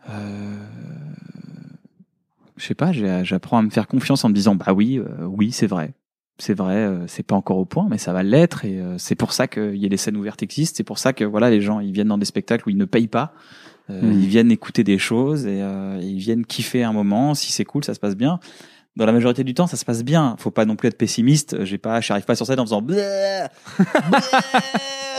[0.09, 0.57] Euh,
[2.57, 5.51] je sais pas, j'apprends à me faire confiance en me disant, bah oui, euh, oui,
[5.51, 5.93] c'est vrai
[6.39, 9.15] c'est vrai, euh, c'est pas encore au point, mais ça va l'être et euh, c'est
[9.15, 10.75] pour ça qu'il y a les scènes ouvertes existent.
[10.77, 12.85] C'est pour ça que voilà, les gens ils viennent dans des spectacles où ils ne
[12.85, 13.33] payent pas,
[13.89, 14.19] Euh, Mhm.
[14.19, 17.33] ils viennent écouter des choses et euh, ils viennent kiffer un moment.
[17.35, 18.39] Si c'est cool, ça se passe bien.
[18.97, 20.35] Dans la majorité du temps, ça se passe bien.
[20.39, 21.63] Faut pas non plus être pessimiste.
[21.65, 22.81] J'ai pas, j'arrive pas sur scène en faisant.
[22.81, 23.45] Bleh,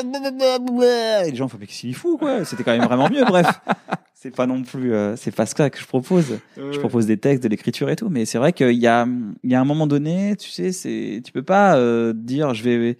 [0.05, 1.23] bleh, bleh.
[1.27, 2.45] Et les gens font mais qu'est-ce qu'il est fou quoi.
[2.45, 3.25] C'était quand même vraiment mieux.
[3.25, 3.47] Bref,
[4.15, 6.41] c'est pas non plus, euh, c'est pas ça que je propose.
[6.57, 9.07] Je propose des textes, de l'écriture et tout, mais c'est vrai qu'il y a,
[9.45, 12.65] il y a un moment donné, tu sais, c'est, tu peux pas euh, dire, je
[12.65, 12.99] vais,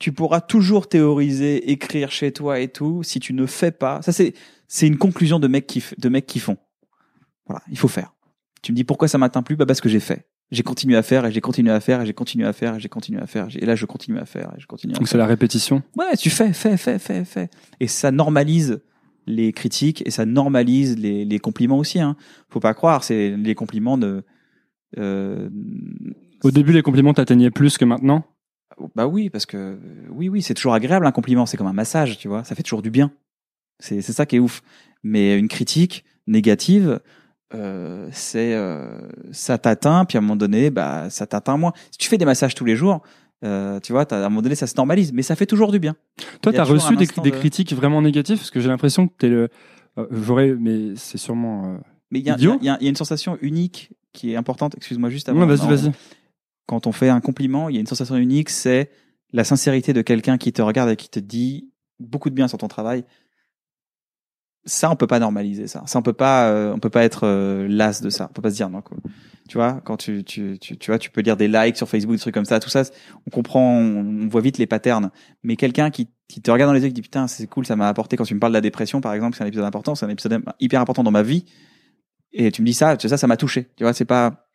[0.00, 4.02] tu pourras toujours théoriser, écrire chez toi et tout, si tu ne fais pas.
[4.02, 4.34] Ça c'est,
[4.66, 6.56] c'est une conclusion de mecs qui, de mecs qui font.
[7.46, 8.14] Voilà, il faut faire.
[8.62, 10.28] Tu me dis pourquoi ça m'atteint plus, bah parce que j'ai fait.
[10.50, 12.80] J'ai continué à faire et j'ai continué à faire et j'ai continué à faire et
[12.80, 15.08] j'ai continué à faire et là je continue à faire et je continue à donc
[15.08, 15.82] c'est la répétition?
[15.96, 17.50] Ouais, tu fais, fais, fais, fais, fais.
[17.80, 18.80] Et ça normalise
[19.26, 21.98] les critiques et ça normalise les, les compliments aussi.
[21.98, 22.16] Hein.
[22.48, 24.24] Faut pas croire, c'est les compliments de.
[24.98, 25.50] Euh,
[26.44, 28.24] au début les compliments t'atteignaient plus que maintenant?
[28.94, 29.80] Bah oui, parce que
[30.10, 31.46] oui, oui, c'est toujours agréable un compliment.
[31.46, 32.44] C'est comme un massage, tu vois.
[32.44, 33.10] Ça fait toujours du bien.
[33.80, 34.62] C'est c'est ça qui est ouf.
[35.02, 37.00] Mais une critique négative,
[37.54, 38.98] euh, c'est euh,
[39.32, 41.72] ça t'atteint, puis à un moment donné, bah ça t'atteint moins.
[41.90, 43.02] Si tu fais des massages tous les jours,
[43.44, 45.78] euh, tu vois, à un moment donné, ça se normalise, mais ça fait toujours du
[45.78, 45.94] bien.
[46.42, 48.50] Toi, Il y a t'as toujours reçu des, instant des de- critiques vraiment négatives parce
[48.50, 49.48] que j'ai l'impression que t'es le.
[49.98, 51.74] euh, J'aurais, mais c'est sûrement.
[51.74, 51.78] euh,
[52.10, 54.32] Mais il y a, Idiot il y a- il y a une sensation unique qui
[54.32, 54.74] est importante.
[54.76, 55.46] Excuse-moi juste avant.
[55.46, 55.92] Vas-y, vas-y.
[56.66, 58.90] Quand on fait un compliment, il y a une sensation unique, c'est
[59.32, 62.58] la sincérité de quelqu'un qui te regarde et qui te dit beaucoup de bien sur
[62.58, 63.04] ton travail.
[64.66, 65.84] Ça, on peut pas normaliser ça.
[65.86, 68.26] Ça, on peut pas, euh, on peut pas être euh, las de ça.
[68.30, 68.82] On peut pas se dire non.
[68.82, 68.98] Quoi.
[69.48, 72.16] Tu vois, quand tu, tu, tu, tu vois, tu peux lire des likes sur Facebook,
[72.16, 72.82] des trucs comme ça, tout ça,
[73.26, 75.10] on comprend, on, voit vite les patterns.
[75.44, 77.64] Mais quelqu'un qui, qui te regarde dans les yeux et qui dit putain, c'est cool,
[77.64, 79.64] ça m'a apporté quand tu me parles de la dépression, par exemple, c'est un épisode
[79.64, 81.44] important, c'est un épisode hyper important dans ma vie.
[82.32, 83.68] Et tu me dis ça, ça, ça m'a touché.
[83.76, 84.48] Tu vois, c'est pas,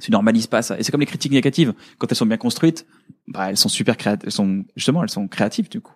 [0.00, 0.78] tu normalises pas ça.
[0.78, 1.74] Et c'est comme les critiques négatives.
[1.98, 2.86] Quand elles sont bien construites,
[3.28, 5.94] bah, elles sont super créatives, elles sont, justement, elles sont créatives, du coup.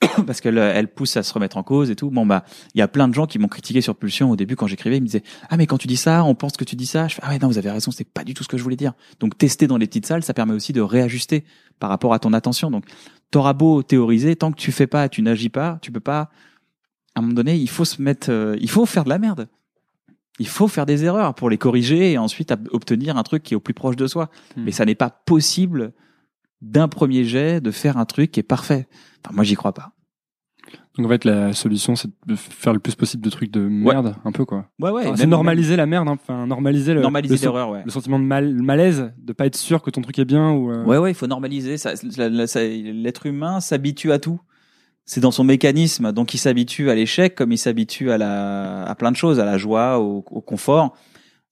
[0.26, 2.10] Parce qu'elles, elles poussent à se remettre en cause et tout.
[2.10, 4.56] Bon, bah, il y a plein de gens qui m'ont critiqué sur Pulsion au début
[4.56, 4.98] quand j'écrivais.
[4.98, 7.08] Ils me disaient, ah, mais quand tu dis ça, on pense que tu dis ça.
[7.08, 8.62] Je fais, ah ouais, non, vous avez raison, c'est pas du tout ce que je
[8.62, 8.92] voulais dire.
[9.20, 11.44] Donc, tester dans les petites salles, ça permet aussi de réajuster
[11.78, 12.70] par rapport à ton attention.
[12.70, 12.84] Donc,
[13.30, 16.30] t'auras beau théoriser, tant que tu fais pas, tu n'agis pas, tu peux pas,
[17.14, 19.48] à un moment donné, il faut se mettre, euh, il faut faire de la merde.
[20.40, 23.56] Il faut faire des erreurs pour les corriger et ensuite obtenir un truc qui est
[23.56, 24.30] au plus proche de soi.
[24.56, 24.64] Hmm.
[24.64, 25.92] Mais ça n'est pas possible
[26.64, 28.86] d'un premier jet de faire un truc qui est parfait.
[29.24, 29.92] Enfin, moi, j'y crois pas.
[30.96, 34.14] Donc en fait, la solution, c'est de faire le plus possible de trucs de merde,
[34.24, 34.70] un peu quoi.
[34.80, 35.02] Ouais, ouais.
[35.06, 36.12] Enfin, c'est même- normaliser la merde, hein.
[36.20, 37.82] enfin normaliser le, normaliser le, sen- ouais.
[37.84, 40.52] le sentiment de mal, le malaise, de pas être sûr que ton truc est bien
[40.52, 40.70] ou.
[40.70, 41.76] euh, Ouais, ouais, il faut normaliser.
[41.78, 44.40] Ça, L'être humain s'habitue à tout.
[45.04, 46.12] C'est dans son mécanisme.
[46.12, 49.44] Donc, il s'habitue à l'échec comme il s'habitue à la, à plein de choses, à
[49.44, 50.96] la joie, au, au confort.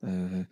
[0.05, 0.43] Euh,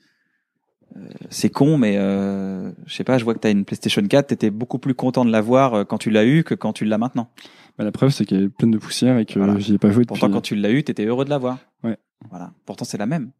[1.31, 3.19] c'est con, mais euh, je sais pas.
[3.19, 4.29] Je vois que t'as une PlayStation 4.
[4.29, 6.99] T'étais beaucoup plus content de l'avoir euh, quand tu l'as eu que quand tu l'as
[6.99, 7.31] maintenant.
[7.79, 9.59] Bah, la preuve, c'est qu'elle est pleine de poussière et que Voilà.
[9.59, 10.19] j'y ai pas joué depuis.
[10.19, 11.59] Pourtant, quand tu l'as eu, t'étais heureux de l'avoir.
[11.85, 11.97] Ouais.
[12.31, 12.53] Voilà.
[12.67, 13.31] Pourtant, c'est la même.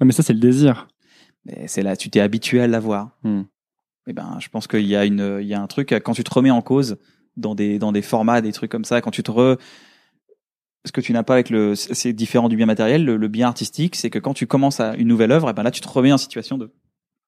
[0.00, 0.88] Ouais, mais ça, c'est le désir.
[1.44, 3.10] Mais c'est là, tu t'es habitué à l'avoir.
[3.22, 3.42] Hmm.
[4.06, 6.24] Eh ben, je pense qu'il y a une, il y a un truc quand tu
[6.24, 6.96] te remets en cause
[7.36, 9.56] dans des, dans des formats, des trucs comme ça, quand tu te re,
[10.84, 13.48] ce que tu n'as pas avec le, c'est différent du bien matériel, le, le bien
[13.48, 15.88] artistique, c'est que quand tu commences à une nouvelle œuvre, eh ben là, tu te
[15.88, 16.70] remets en situation de,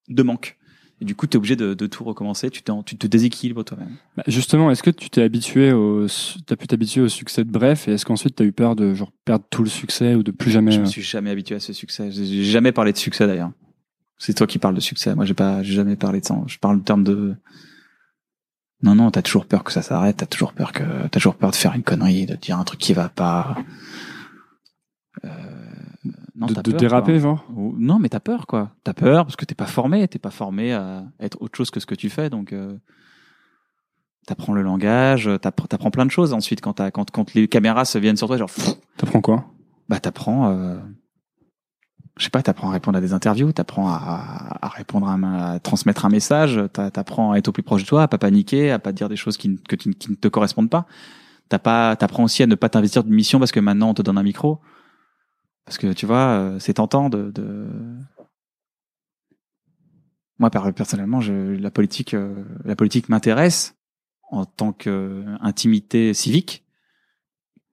[0.09, 0.57] de manque.
[1.01, 3.97] Et du coup, tu es obligé de, de tout recommencer, tu, tu te déséquilibres toi-même.
[4.17, 6.07] Bah, justement, est-ce que tu t'es habitué au,
[6.47, 9.13] t'as pu t'habituer au succès de Bref et est-ce qu'ensuite t'as eu peur de genre
[9.27, 10.73] perdre tout le succès ou de plus jamais.
[10.73, 12.11] Je me euh, suis jamais habitué à ce succès.
[12.11, 13.51] J'ai j'ai jamais parlé de succès d'ailleurs.
[14.19, 15.15] C'est toi qui parles de succès.
[15.15, 16.35] Moi, j'ai pas, j'ai jamais parlé de ça.
[16.47, 17.35] Je parle en termes de.
[18.83, 20.17] Non, non, t'as toujours peur que ça s'arrête.
[20.17, 22.81] T'as toujours peur que, t'as toujours peur de faire une connerie, de dire un truc
[22.81, 23.57] qui va pas.
[25.25, 25.29] Euh,
[26.37, 27.21] non, de, de peur, déraper, quoi.
[27.21, 27.45] genre.
[27.79, 28.71] Non, mais t'as peur, quoi.
[28.85, 30.07] T'as peur parce que t'es pas formé.
[30.09, 32.53] T'es pas formé à être autre chose que ce que tu fais, donc.
[32.53, 32.77] Euh...
[34.27, 37.85] T'apprends le langage, t'appr- t'apprends plein de choses ensuite quand, t'as- quand, quand les caméras
[37.85, 39.45] se viennent sur toi, genre, pff, T'apprends quoi?
[39.89, 40.79] Bah t'apprends euh,
[42.19, 45.53] je sais pas, t'apprends à répondre à des interviews, t'apprends à, à répondre à, un-
[45.55, 48.19] à transmettre un message, t'a- t'apprends à être au plus proche de toi, à pas
[48.19, 50.87] paniquer, à pas dire des choses qui, ne- que tu- qui ne te correspondent pas.
[51.49, 54.03] T'as pas, t'apprends aussi à ne pas t'investir d'une mission parce que maintenant on te
[54.03, 54.59] donne un micro.
[55.67, 57.69] Parce que tu vois, euh, c'est tentant de, de...
[60.39, 63.77] Moi, per- personnellement, je, la politique, euh, la politique m'intéresse
[64.31, 66.67] en tant qu'intimité civique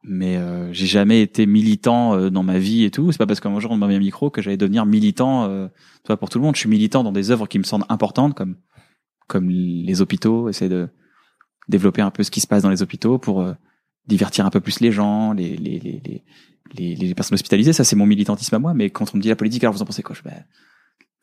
[0.03, 3.11] mais euh, j'ai jamais été militant euh, dans ma vie et tout.
[3.11, 5.45] C'est pas parce qu'un jour on m'a mis un micro que j'allais devenir militant.
[5.45, 5.67] Euh,
[6.05, 8.35] vois, pour tout le monde, je suis militant dans des œuvres qui me semblent importantes,
[8.35, 8.57] comme
[9.27, 10.49] comme les hôpitaux.
[10.49, 10.89] Essayer de
[11.69, 13.53] développer un peu ce qui se passe dans les hôpitaux pour euh,
[14.05, 16.23] divertir un peu plus les gens, les les les les,
[16.77, 17.73] les, les personnes hospitalisées.
[17.73, 18.73] Ça, c'est mon militantisme à moi.
[18.73, 20.15] Mais quand on me dit la politique, alors vous en pensez quoi?
[20.15, 20.31] Je, bah,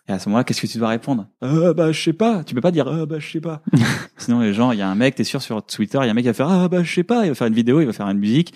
[0.08, 1.26] Et à ce moment-là, qu'est-ce que tu dois répondre?
[1.42, 2.44] Euh, Bah, je sais pas.
[2.44, 3.62] Tu peux pas dire euh, bah, je sais pas.
[4.16, 6.10] Sinon, les gens, il y a un mec, t'es sûr sur Twitter, il y a
[6.10, 7.80] un mec qui va faire ah bah je sais pas, il va faire une vidéo,
[7.80, 8.52] il va faire une musique.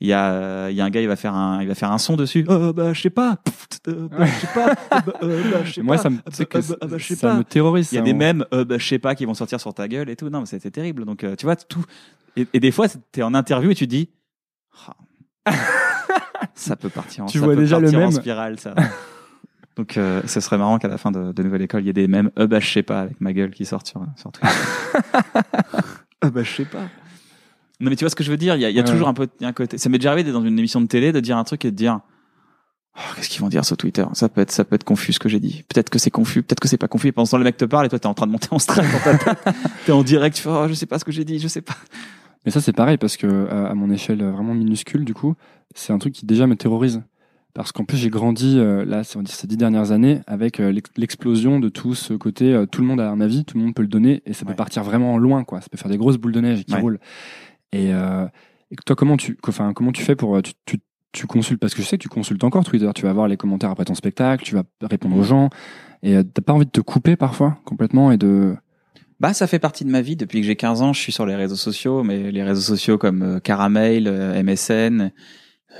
[0.00, 1.74] Il y a, euh, il y a un gars, il va faire un, il va
[1.74, 2.46] faire un son dessus.
[2.48, 3.38] Euh, bah je sais pas.
[3.88, 4.70] Euh, bah, je sais pas.
[4.70, 6.02] Euh, bah, euh, bah, je sais Moi, pas.
[6.02, 7.34] ça me, bah, que bah, bah, ça pas.
[7.34, 7.90] me terrorise.
[7.90, 9.88] Il y a des mèmes, euh, bah, je sais pas, qui vont sortir sur ta
[9.88, 10.30] gueule et tout.
[10.30, 11.04] Non, mais c'était terrible.
[11.04, 11.84] Donc, tu vois, tout.
[12.36, 14.08] Et, et des fois, t'es en interview et tu te dis,
[15.44, 15.52] Ah,
[16.54, 18.74] ça peut partir en, Tu ça vois peut déjà le partir en spirale, ça.
[19.76, 21.92] Donc, euh, ce serait marrant qu'à la fin de, de nouvelle école, il y ait
[21.92, 24.48] des mèmes, euh, bah, je sais pas, avec ma gueule qui sort sur, sur Twitter.
[26.24, 26.88] euh, bah, je sais pas.
[27.80, 28.56] Non, mais tu vois ce que je veux dire?
[28.56, 28.88] Il y a, il y a Ouais.
[28.90, 29.78] toujours un peu, il y a un côté.
[29.78, 31.70] Ça m'est déjà arrivé d'être dans une émission de télé, de dire un truc et
[31.70, 32.00] de dire,
[32.96, 34.04] Oh, qu'est-ce qu'ils vont dire sur Twitter?
[34.14, 35.62] Ça peut être, ça peut être confus ce que j'ai dit.
[35.68, 37.06] Peut-être que c'est confus, peut-être que c'est pas confus.
[37.06, 38.48] Et pendant ce temps, le mec te parle et toi t'es en train de monter
[38.50, 39.54] en stress dans ta tête.
[39.86, 41.60] t'es en direct, tu fais oh, je sais pas ce que j'ai dit, je sais
[41.60, 41.76] pas.
[42.48, 45.34] Mais ça, c'est pareil parce que à, à mon échelle euh, vraiment minuscule, du coup,
[45.74, 47.02] c'est un truc qui déjà me terrorise.
[47.52, 51.60] Parce qu'en plus, j'ai grandi euh, là, ces dix dernières années, avec euh, l'ex- l'explosion
[51.60, 52.54] de tout ce côté.
[52.54, 54.46] euh, tout le monde a un avis, tout le monde peut le donner, et ça
[54.46, 55.60] peut partir vraiment loin, quoi.
[55.60, 56.80] Ça peut faire des grosses boules de neige qui Ouais.
[56.80, 57.00] roulent.
[57.72, 58.24] Et, euh,
[58.70, 60.78] et toi, comment tu, enfin, comment tu fais pour euh, tu, tu,
[61.12, 61.60] tu consultes?
[61.60, 62.88] Parce que je sais que tu consultes encore Twitter.
[62.94, 65.50] Tu vas voir les commentaires après ton spectacle, tu vas répondre aux gens,
[66.02, 68.56] et euh, t'as pas envie de te couper parfois complètement et de
[69.20, 70.16] Bah, ça fait partie de ma vie.
[70.16, 72.98] Depuis que j'ai 15 ans, je suis sur les réseaux sociaux, mais les réseaux sociaux
[72.98, 75.10] comme euh, Caramel, euh, MSN.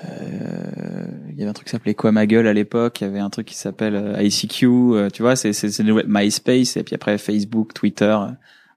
[0.05, 3.01] euh, Il y avait un truc qui s'appelait Quoi ma gueule à l'époque.
[3.01, 5.09] Il y avait un truc qui s'appelle ICQ.
[5.12, 8.16] tu vois, c'est c'est MySpace et puis après Facebook, Twitter,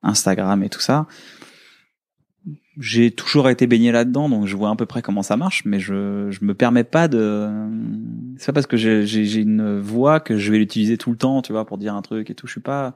[0.03, 1.07] Instagram et tout ça.
[2.77, 5.79] J'ai toujours été baigné là-dedans, donc je vois à peu près comment ça marche, mais
[5.79, 7.49] je je me permets pas de.
[8.37, 11.41] C'est pas parce que j'ai j'ai une voix que je vais l'utiliser tout le temps,
[11.41, 12.47] tu vois, pour dire un truc et tout.
[12.47, 12.95] Je suis pas.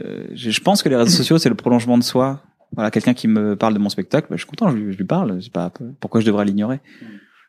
[0.00, 2.42] Euh, je pense que les réseaux sociaux c'est le prolongement de soi.
[2.74, 4.96] Voilà, quelqu'un qui me parle de mon spectacle, bah, je suis content, je, lui- je
[4.98, 5.42] lui parle.
[5.42, 6.80] C'est pas pourquoi je devrais l'ignorer?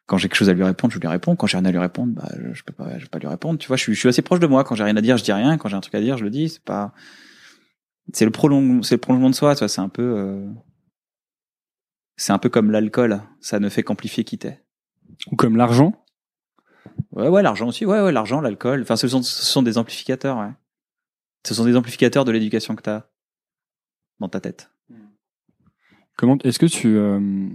[0.06, 1.38] Quand j'ai quelque chose à lui répondre, je lui réponds.
[1.38, 3.28] Quand j'ai rien à lui répondre, bah je, je peux pas, je peux pas lui
[3.28, 3.58] répondre.
[3.58, 4.66] Tu vois, je suis, je suis assez proche de moi.
[4.66, 5.58] Quand j'ai rien à dire, je dis rien.
[5.58, 6.50] Quand j'ai un truc à dire, je le dis.
[6.50, 6.94] C'est pas,
[8.12, 9.56] c'est le prolong, c'est le prolongement de soi.
[9.56, 10.46] Tu vois, c'est un peu, euh,
[12.18, 13.22] c'est un peu comme l'alcool.
[13.40, 14.62] Ça ne fait qu'amplifier qui t'es.
[15.32, 15.94] ou comme l'argent.
[17.12, 17.86] Ouais, ouais, l'argent aussi.
[17.86, 18.82] Ouais, ouais, l'argent, l'alcool.
[18.82, 20.38] Enfin, ce sont, ce sont des amplificateurs.
[20.38, 20.52] Ouais.
[21.46, 23.04] Ce sont des amplificateurs de l'éducation que t'as
[24.20, 24.72] dans ta tête.
[26.18, 27.50] Comment est-ce que tu euh,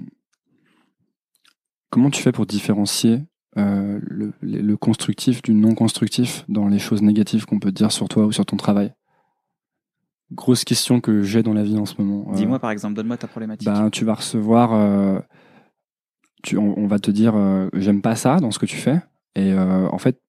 [1.91, 3.23] comment tu fais pour différencier
[3.57, 8.27] euh, le, constructif du non constructif dans les choses négatives qu'on peut dire sur toi
[8.27, 8.93] ou sur ton travail?
[10.33, 12.31] Grosse question que j'ai dans la vie en ce moment.
[12.31, 13.67] Euh, Dis-moi par exemple, donne-moi ta problématique.
[13.67, 15.23] ben, tu vas recevoir,
[16.43, 17.35] tu, on, on va te dire,
[17.75, 19.01] j'aime pas ça dans ce que tu fais.
[19.37, 20.21] Et en fait,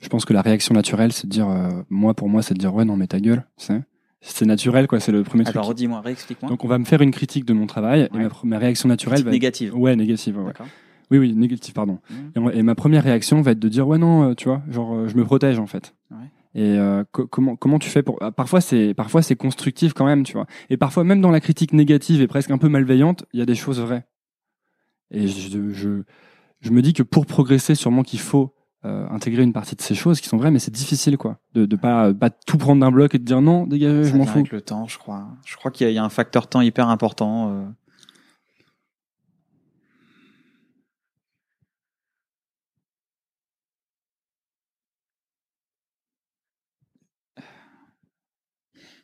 [0.00, 2.58] je pense que la réaction naturelle, c'est de dire, euh, moi pour moi, c'est de
[2.58, 3.80] dire, ouais, non, mais ta gueule, c'est,
[4.20, 5.00] c'est naturel, quoi.
[5.00, 5.56] C'est le premier truc.
[5.56, 6.48] Alors redis-moi, réexplique-moi.
[6.48, 9.22] Donc on va me faire une critique de mon travail et ma, ma réaction naturelle
[9.22, 9.32] va être...
[9.32, 9.76] négative.
[9.76, 10.38] Ouais, négative.
[10.38, 10.46] ouais.
[10.46, 10.66] D'accord.
[11.10, 12.00] Oui, oui, négative, pardon.
[12.36, 12.50] Mhm.
[12.52, 15.08] Et, ma première réaction va être de dire ouais non, euh, tu vois, genre euh,
[15.08, 15.94] je me protège en fait.
[16.10, 16.16] Ouais.
[16.54, 20.04] Et euh, co- comment comment tu fais pour ah, parfois c'est parfois c'est constructif quand
[20.04, 20.46] même, tu vois.
[20.68, 23.46] Et parfois même dans la critique négative et presque un peu malveillante, il y a
[23.46, 24.06] des choses vraies.
[25.10, 26.02] Et je je,
[26.60, 29.94] je me dis que pour progresser, sûrement qu'il faut euh, intégrer une partie de ces
[29.94, 32.90] choses qui sont vraies, mais c'est difficile quoi, de de pas pas tout prendre d'un
[32.92, 34.38] bloc et de dire non, dégagez, je m'en fous.
[34.38, 35.26] avec le temps, je crois.
[35.44, 37.50] Je crois qu'il y, y a un facteur temps hyper important.
[37.52, 37.64] euh.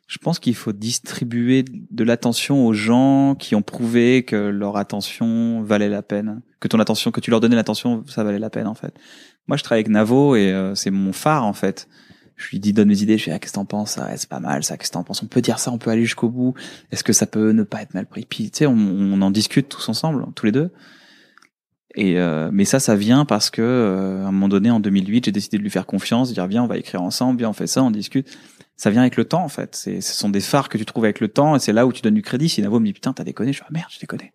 [0.07, 5.63] Je pense qu'il faut distribuer de l'attention aux gens qui ont prouvé que leur attention
[5.63, 8.67] valait la peine, que ton attention, que tu leur donnais l'attention, ça valait la peine
[8.67, 8.93] en fait.
[9.47, 11.87] Moi, je travaille avec Navo et euh, c'est mon phare en fait.
[12.35, 14.17] Je lui dis donne mes idées, je lui dis ah, qu'est-ce que t'en penses, Ouais,
[14.17, 16.03] c'est pas mal, ça, qu'est-ce que t'en penses, on peut dire ça, on peut aller
[16.03, 16.53] jusqu'au bout.
[16.91, 18.25] Est-ce que ça peut ne pas être mal pris?
[18.25, 20.71] Puis tu sais, on, on en discute tous ensemble, tous les deux.
[21.95, 25.25] Et euh, mais ça, ça vient parce que euh, à un moment donné, en 2008,
[25.25, 27.53] j'ai décidé de lui faire confiance, de dire viens, on va écrire ensemble, viens, on
[27.53, 28.27] fait ça, on discute.
[28.75, 29.75] Ça vient avec le temps, en fait.
[29.75, 31.93] C'est, ce sont des phares que tu trouves avec le temps, et c'est là où
[31.93, 32.49] tu donnes du crédit.
[32.49, 34.33] Si Navo me dit putain, t'as déconné, je fais ah, merde, je déconné.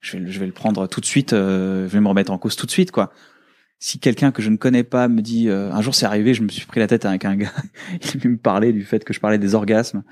[0.00, 2.38] Je vais, je vais le prendre tout de suite, euh, je vais me remettre en
[2.38, 3.12] cause tout de suite, quoi.
[3.78, 6.42] Si quelqu'un que je ne connais pas me dit euh, un jour c'est arrivé, je
[6.42, 7.52] me suis pris la tête avec un gars,
[8.14, 10.02] il me parlait du fait que je parlais des orgasmes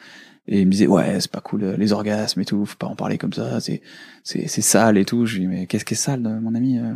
[0.47, 2.87] et il me disait ouais c'est pas cool euh, les orgasmes et tout, faut pas
[2.87, 3.81] en parler comme ça, c'est
[4.23, 5.25] c'est c'est sale et tout.
[5.25, 6.93] Je lui dis mais qu'est-ce qui est sale mon ami euh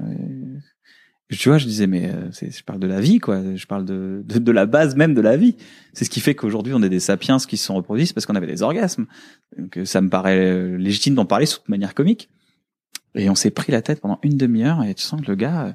[1.30, 4.38] Tu vois, je disais mais je parle de la vie quoi, je parle de, de,
[4.38, 5.56] de la base même de la vie.
[5.94, 8.34] C'est ce qui fait qu'aujourd'hui on est des sapiens qui se sont reproduits parce qu'on
[8.34, 9.06] avait des orgasmes.
[9.56, 12.28] Donc ça me paraît légitime d'en parler de manière comique.
[13.14, 15.74] Et on s'est pris la tête pendant une demi-heure et tu sens que le gars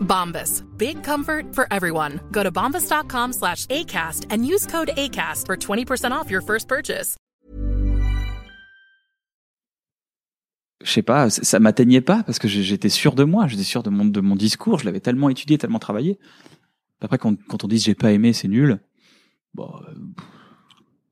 [0.00, 0.62] Bombas.
[0.76, 2.20] Big comfort for everyone.
[2.32, 7.16] Go to bombas.com slash ACAST and use code ACAST for 20% off your first purchase.
[10.84, 13.90] Je sais pas, ça m'atteignait pas parce que j'étais sûr de moi, j'étais sûr de
[13.90, 16.20] mon, discours, je l'avais tellement étudié, tellement travaillé.
[17.00, 18.78] Après, quand, on dit j'ai pas aimé, c'est nul.
[19.54, 19.94] Bon, euh,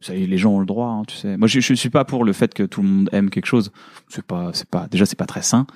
[0.01, 1.37] ça y est, les gens ont le droit, hein, tu sais.
[1.37, 3.73] Moi, je, je suis pas pour le fait que tout le monde aime quelque chose.
[4.09, 5.67] C'est pas, c'est pas, déjà, c'est pas très sain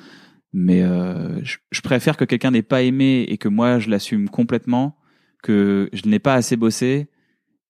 [0.52, 4.28] mais euh, je, je, préfère que quelqu'un n'ait pas aimé et que moi je l'assume
[4.28, 4.96] complètement,
[5.42, 7.08] que je n'ai pas assez bossé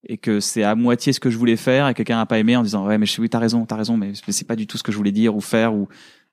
[0.04, 2.56] et que c'est à moitié ce que je voulais faire et quelqu'un n'a pas aimé
[2.56, 4.82] en disant ouais mais oui t'as raison t'as raison mais c'est pas du tout ce
[4.82, 5.88] que je voulais dire ou faire ou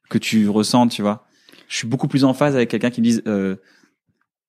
[0.09, 1.25] que tu ressentes tu vois.
[1.67, 3.57] Je suis beaucoup plus en phase avec quelqu'un qui me dise euh,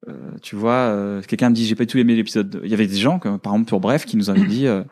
[0.08, 2.86] euh, tu vois euh, quelqu'un me dit j'ai pas tout aimé l'épisode il y avait
[2.86, 4.84] des gens comme par exemple pour bref qui nous avaient dit euh,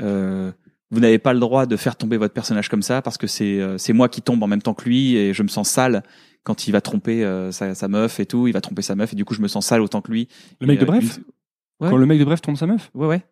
[0.00, 0.50] euh,
[0.90, 3.60] vous n'avez pas le droit de faire tomber votre personnage comme ça parce que c'est
[3.76, 6.02] c'est moi qui tombe en même temps que lui et je me sens sale
[6.42, 9.12] quand il va tromper euh, sa, sa, meuf et tout, il va tromper sa meuf
[9.12, 10.28] et du coup je me sens sale autant que lui.
[10.60, 11.20] Le mec de Bref
[11.80, 11.90] ouais.
[11.90, 12.90] Quand le mec de Bref trompe sa meuf?
[12.94, 13.22] Ouais ouais.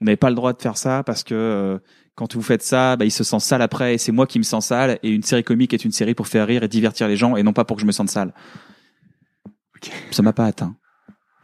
[0.00, 1.78] Vous n'avez pas le droit de faire ça parce que euh,
[2.14, 4.44] quand vous faites ça, bah, il se sent sale après et c'est moi qui me
[4.44, 7.16] sens sale et une série comique est une série pour faire rire et divertir les
[7.16, 8.32] gens et non pas pour que je me sente sale.
[9.76, 9.92] Okay.
[10.10, 10.76] Ça m'a pas atteint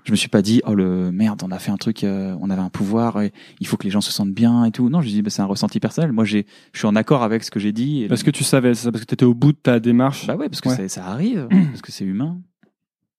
[0.05, 2.51] je me suis pas dit oh le merde on a fait un truc euh, on
[2.51, 4.89] avait un pouvoir et il faut que les gens se sentent bien et tout.
[4.91, 6.13] Non je dis bah, c'est un ressenti personnel.
[6.13, 8.75] Moi j'ai je suis en accord avec ce que j'ai dit parce que tu savais
[8.75, 10.27] ça parce que tu étais au bout de ta démarche.
[10.27, 10.89] Bah ouais parce que ouais.
[10.89, 12.39] ça arrive parce que c'est humain.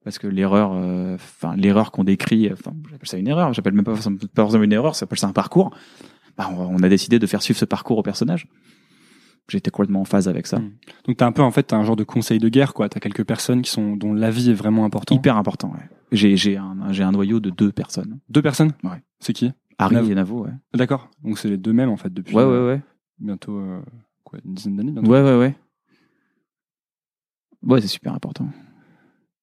[0.03, 0.69] Parce que l'erreur
[1.15, 4.73] enfin euh, l'erreur qu'on décrit enfin j'appelle ça une erreur j'appelle même pas forcément une
[4.73, 5.75] erreur ça s'appelle ça un parcours.
[6.37, 8.47] Bah, on, on a décidé de faire suivre ce parcours au personnage
[9.49, 10.59] j'étais complètement en phase avec ça.
[10.59, 10.71] Mmh.
[11.07, 12.89] Donc t'as un peu en fait t'as un genre de conseil de guerre quoi.
[12.89, 15.15] T'as quelques personnes qui sont dont l'avis est vraiment important.
[15.15, 15.71] Hyper important.
[15.71, 15.89] Ouais.
[16.11, 18.19] J'ai j'ai un j'ai un noyau de deux personnes.
[18.29, 18.71] Deux personnes.
[18.83, 19.01] Ouais.
[19.19, 19.51] C'est qui?
[19.77, 20.45] Harry Nav et Navo.
[20.45, 20.53] Ouais.
[20.73, 21.09] D'accord.
[21.23, 22.35] Donc c'est les deux mêmes en fait depuis.
[22.35, 22.81] Ouais ouais ouais.
[23.19, 23.81] Bientôt euh,
[24.23, 24.93] quoi une dizaine d'années.
[24.99, 25.55] Ouais ouais ouais.
[27.63, 28.47] Ouais c'est super important.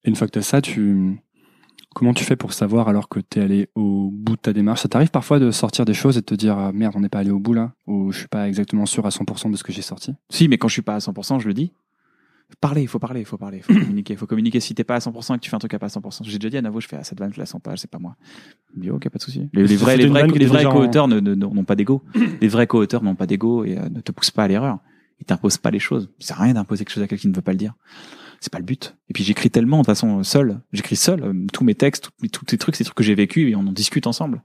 [0.04, 1.20] Et une fois que t'as ça tu
[1.94, 4.82] Comment tu fais pour savoir alors que tu es allé au bout de ta démarche?
[4.82, 7.08] Ça t'arrive parfois de sortir des choses et de te dire ah, merde, on n'est
[7.08, 7.72] pas allé au bout là?
[7.86, 10.14] Ou je suis pas exactement sûr à 100% de ce que j'ai sorti?
[10.30, 11.72] Si, mais quand je suis pas à 100%, je le dis.
[12.60, 14.60] Parler, il faut parler, il faut parler, il faut communiquer, il faut communiquer.
[14.60, 16.20] Si t'es pas à 100% et que tu fais un truc à pas à 100%,
[16.24, 17.90] j'ai déjà dit à Navo, je fais à cette vanne, je la sens pas, c'est
[17.90, 18.16] pas moi.
[18.76, 19.48] Il dit ok, pas de souci.
[19.52, 22.02] Les, les, vrais, les vrais, les vrais co-auteurs n'ont pas d'ego.
[22.40, 24.78] les vrais co-auteurs n'ont pas d'ego et euh, ne te poussent pas à l'erreur.
[25.20, 26.10] Ils t'imposent pas les choses.
[26.18, 27.74] C'est rien d'imposer quelque chose à quelqu'un qui ne veut pas le dire
[28.42, 28.96] c'est pas le but.
[29.08, 32.44] Et puis j'écris tellement de façon seule, j'écris seul euh, tous mes textes, tous, tous
[32.48, 34.42] ces trucs, ces trucs que j'ai vécu et on en discute ensemble.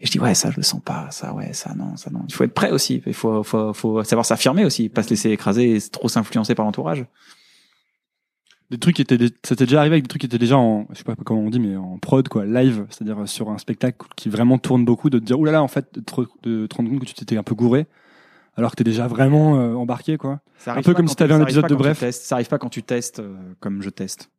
[0.00, 2.20] Et je dis ouais ça je le sens pas, ça ouais ça non ça non.
[2.28, 5.30] Il faut être prêt aussi, il faut faut faut savoir s'affirmer aussi, pas se laisser
[5.30, 7.06] écraser et trop s'influencer par l'entourage.
[8.70, 10.98] Des trucs qui étaient, c'était déjà arrivé avec des trucs qui étaient déjà en, je
[10.98, 14.28] sais pas comment on dit, mais en prod quoi, live, c'est-à-dire sur un spectacle qui
[14.28, 17.06] vraiment tourne beaucoup, de te dire oulala en fait, de te, de rendre compte que
[17.06, 17.86] tu t'étais un peu gouré
[18.56, 20.40] alors que t'es déjà vraiment euh, embarqué quoi.
[20.66, 22.08] un peu comme si t'avais un épisode de bref.
[22.10, 24.30] Ça arrive pas quand tu testes euh, comme je teste.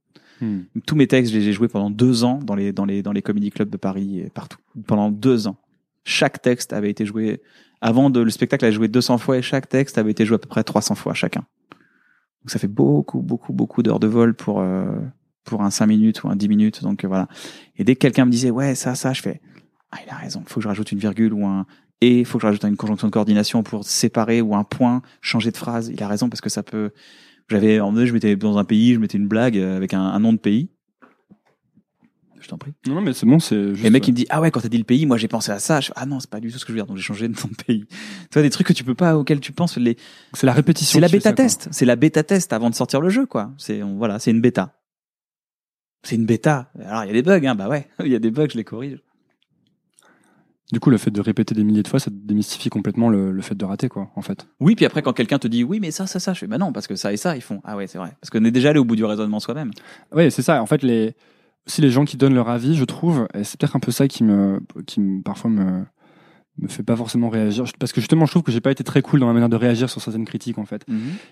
[0.41, 0.61] Hmm.
[0.85, 3.11] Tous mes textes, je les ai joués pendant deux ans dans les dans les dans
[3.11, 4.57] les comedy clubs de Paris et partout.
[4.85, 5.57] Pendant deux ans,
[6.03, 7.41] chaque texte avait été joué
[7.81, 10.39] avant de le spectacle a joué 200 fois et chaque texte avait été joué à
[10.39, 11.45] peu près 300 fois chacun.
[12.41, 14.85] Donc ça fait beaucoup beaucoup beaucoup d'heures de vol pour euh,
[15.43, 16.83] pour un 5 minutes ou un 10 minutes.
[16.83, 17.27] Donc euh, voilà.
[17.77, 19.41] Et dès que quelqu'un me disait ouais ça ça, je fais
[19.91, 21.65] ah il a raison, faut que je rajoute une virgule ou un
[22.05, 25.01] et il faut que je rajoute une conjonction de coordination pour séparer ou un point,
[25.21, 25.89] changer de phrase.
[25.91, 26.91] Il a raison parce que ça peut.
[27.49, 30.31] J'avais emmené, je mettais dans un pays, je mettais une blague avec un, un nom
[30.31, 30.69] de pays.
[32.39, 32.73] je t'en prie.
[32.87, 33.81] Non, mais c'est bon, c'est juste.
[33.81, 35.27] Et le mec, il me dit, ah ouais, quand t'as dit le pays, moi, j'ai
[35.27, 35.81] pensé à ça.
[35.81, 36.85] Je fais, ah non, c'est pas du tout ce que je veux dire.
[36.85, 37.85] Donc, j'ai changé de nom de pays.
[37.87, 39.97] Tu vois, des trucs que tu peux pas, auxquels tu penses, les,
[40.33, 40.97] C'est la répétition.
[40.97, 41.69] c'est la bêta test.
[41.71, 43.51] C'est la bêta test avant de sortir le jeu, quoi.
[43.57, 44.79] C'est, voilà, c'est une bêta.
[46.03, 46.71] C'est une bêta.
[46.83, 47.55] Alors, il y a des bugs, hein.
[47.55, 47.87] Bah ouais.
[48.05, 48.99] Il y a des bugs, je les corrige.
[50.71, 53.41] Du coup, le fait de répéter des milliers de fois, ça démystifie complètement le, le
[53.41, 54.47] fait de rater, quoi, en fait.
[54.59, 56.57] Oui, puis après, quand quelqu'un te dit, oui, mais ça, ça, ça, je fais, bah
[56.57, 58.13] non, parce que ça et ça, ils font, ah ouais, c'est vrai.
[58.19, 59.71] Parce qu'on est déjà allé au bout du raisonnement soi-même.
[60.11, 60.61] Oui, c'est ça.
[60.61, 61.15] En fait, les
[61.67, 64.07] aussi les gens qui donnent leur avis, je trouve, et c'est peut-être un peu ça
[64.07, 65.83] qui me, qui me, parfois me,
[66.59, 69.01] me fait pas forcément réagir, parce que justement, je trouve que j'ai pas été très
[69.01, 70.85] cool dans la manière de réagir sur certaines critiques, en fait.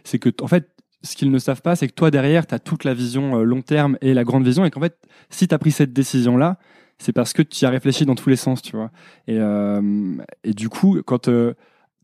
[0.04, 0.70] C'est que, en fait,
[1.04, 3.44] ce qu'ils ne savent pas, c'est que toi derrière, tu as toute la vision euh,
[3.44, 4.98] long terme et la grande vision, et qu'en fait,
[5.30, 6.58] si tu as pris cette décision-là,
[6.98, 8.91] c'est parce que tu y as réfléchi dans tous les sens, tu vois.
[9.28, 11.54] Et, euh, et du coup, quand euh,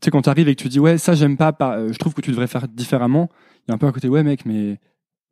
[0.00, 2.14] tu sais, quand t'arrives et que tu dis ouais, ça j'aime pas, pas, je trouve
[2.14, 3.28] que tu devrais faire différemment,
[3.66, 4.78] il y a un peu à côté ouais mec, mais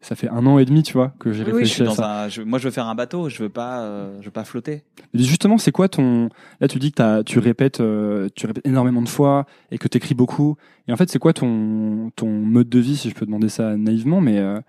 [0.01, 1.83] ça fait un an et demi, tu vois, que j'ai Oui, oui, je réfléchi suis
[1.83, 2.23] à dans ça.
[2.25, 4.45] un, je- moi, je veux faire un bateau, je veux pas, euh, je veux pas
[4.45, 4.85] flotter.
[5.13, 6.29] Et justement, c'est quoi ton
[6.61, 10.15] là tu dis que tu répètes euh, tu répètes énormément de fois et que t'écris
[10.15, 10.57] beaucoup.
[10.87, 13.77] Et en fait, c'est quoi ton ton mode de vie si je peux demander ça
[13.77, 14.61] naïvement, mais euh,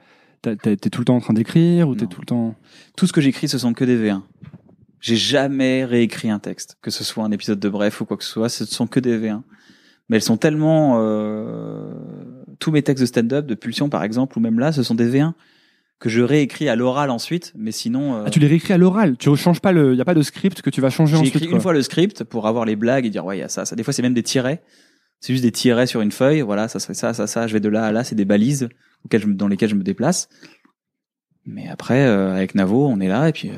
[0.41, 2.55] t'es tout le temps en train d'écrire ou t'es tout le temps
[2.97, 4.21] Tout ce que j'écris, ce sont que des V1.
[5.01, 8.23] J'ai jamais réécrit un texte, que ce soit un épisode de Bref ou quoi que
[8.23, 9.41] ce soit, ce sont que des V1.
[10.09, 11.93] Mais elles sont tellement euh,
[12.59, 15.09] tous mes textes de stand-up, de Pulsion par exemple, ou même là, ce sont des
[15.09, 15.33] V1
[15.99, 17.53] que je réécris à l'oral ensuite.
[17.57, 19.17] Mais sinon, euh, Ah, tu les réécris à l'oral.
[19.17, 19.93] Tu changes pas le.
[19.93, 21.45] Il y a pas de script que tu vas changer ensuite.
[21.47, 21.55] quoi.
[21.55, 23.65] une fois le script pour avoir les blagues et dire ouais, il y a ça,
[23.65, 23.75] ça.
[23.75, 24.61] Des fois, c'est même des tirets.
[25.21, 26.41] C'est juste des tirets sur une feuille.
[26.41, 27.47] Voilà, ça serait ça, ça, ça.
[27.47, 28.03] Je vais de là à là.
[28.05, 28.69] C'est des balises
[29.05, 30.29] auxquelles je me- dans lesquelles je me déplace.
[31.45, 33.55] Mais après, euh, avec Navo, on est là et puis euh,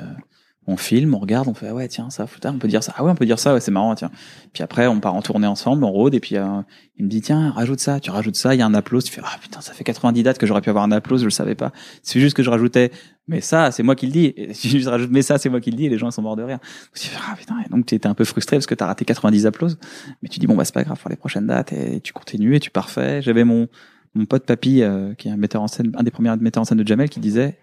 [0.67, 2.93] on filme, on regarde, on fait ah ouais tiens ça, putain, on peut dire ça.
[2.95, 3.53] Ah ouais, on peut dire ça.
[3.53, 4.11] Ouais, c'est marrant tiens.
[4.53, 6.61] Puis après, on part en tournée ensemble, on rôde et puis euh,
[6.97, 7.99] il me dit tiens rajoute ça.
[7.99, 8.53] Tu rajoutes ça.
[8.53, 9.03] Il y a un applause.
[9.05, 11.21] Tu fais ah putain ça fait 90 dates que j'aurais pu avoir un applause.
[11.21, 11.71] Je le savais pas.
[12.03, 12.91] C'est juste que je rajoutais.
[13.27, 14.33] Mais ça, c'est moi qui le dis.
[14.37, 15.87] Et je rajoute mais ça, c'est moi qui le dis.
[15.87, 16.59] Et les gens sont morts de rire.
[16.95, 17.55] Tu fais, ah putain.
[17.65, 19.79] Et donc tu étais un peu frustré parce que t'as raté 90 applauses.
[20.21, 22.55] Mais tu dis bon bah c'est pas grave pour les prochaines dates et tu continues
[22.55, 23.23] et tu parfais.
[23.23, 23.67] J'avais mon
[24.13, 26.65] mon pote Papy euh, qui est un metteur en scène, un des premiers metteurs en
[26.65, 27.57] scène de Jamel qui disait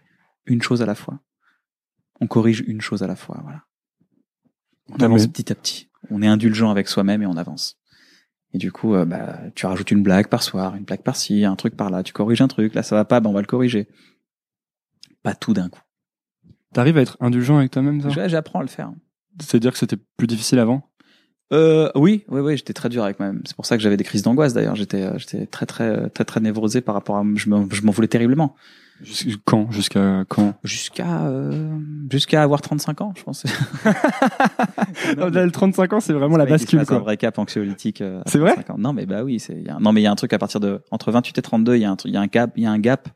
[0.46, 1.20] une chose à la fois.
[2.20, 3.38] On corrige une chose à la fois.
[3.42, 3.62] Voilà.
[4.90, 5.88] On Ah, avance mais- petit à petit.
[6.10, 7.76] On est indulgent avec soi-même et on avance.
[8.54, 11.54] Et du coup, euh, bah, tu rajoutes une blague par soir, une blague par-ci, un
[11.56, 12.02] truc par là.
[12.02, 12.74] Tu corriges un truc.
[12.74, 13.88] Là, ça va pas, bah, on va le corriger.
[15.22, 15.80] Pas tout d'un coup.
[16.72, 18.28] T'arrives à être indulgent avec toi-même, ça?
[18.28, 18.90] J'apprends à le faire.
[19.40, 20.88] C'est-à-dire que c'était plus difficile avant?
[21.52, 23.42] Euh, oui, oui, oui, j'étais très dur avec moi-même.
[23.46, 24.76] C'est pour ça que j'avais des crises d'angoisse d'ailleurs.
[24.76, 27.24] J'étais, euh, j'étais très, très, très, très névrosé par rapport à.
[27.36, 28.54] Je m'en voulais terriblement.
[29.44, 30.54] Quand Jusqu'à quand?
[30.64, 31.78] Jusqu'à, euh,
[32.10, 33.44] jusqu'à avoir 35 ans, je pense.
[35.16, 36.98] Là, Le 35 ans, c'est vraiment la C'est bascule, fasse un quoi.
[37.04, 38.00] vrai cap anxiolytique.
[38.00, 38.54] euh, C'est vrai?
[38.54, 38.78] 35 ans.
[38.78, 39.54] Non, mais bah oui, c'est.
[39.54, 41.38] il y a- Non, mais il y a un truc à partir de entre 28
[41.38, 42.70] et 32, il y a un truc, il y a un gap, il y a
[42.72, 43.08] un gap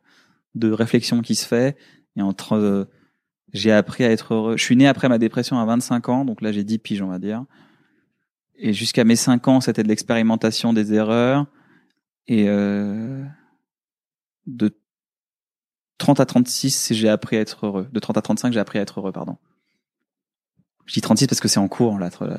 [0.54, 1.76] de réflexion qui se fait.
[2.16, 2.84] Et entre, euh,
[3.52, 4.56] j'ai appris à être heureux.
[4.56, 7.08] Je suis né après ma dépression à 25 ans, donc là j'ai 10 piges, on
[7.08, 7.44] va dire.
[8.56, 11.46] Et jusqu'à mes 5 ans, c'était de l'expérimentation des erreurs.
[12.28, 13.24] Et euh,
[14.46, 14.72] de
[15.98, 17.88] 30 à 36, j'ai appris à être heureux.
[17.92, 19.36] De 30 à 35, j'ai appris à être heureux, pardon.
[20.86, 22.10] Je dis 36 parce que c'est en cours, là.
[22.10, 22.30] Tu vois,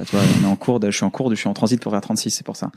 [0.42, 1.92] on est en cours de, je suis en cours de, je suis en transit pour
[1.92, 2.72] vers 36, c'est pour ça.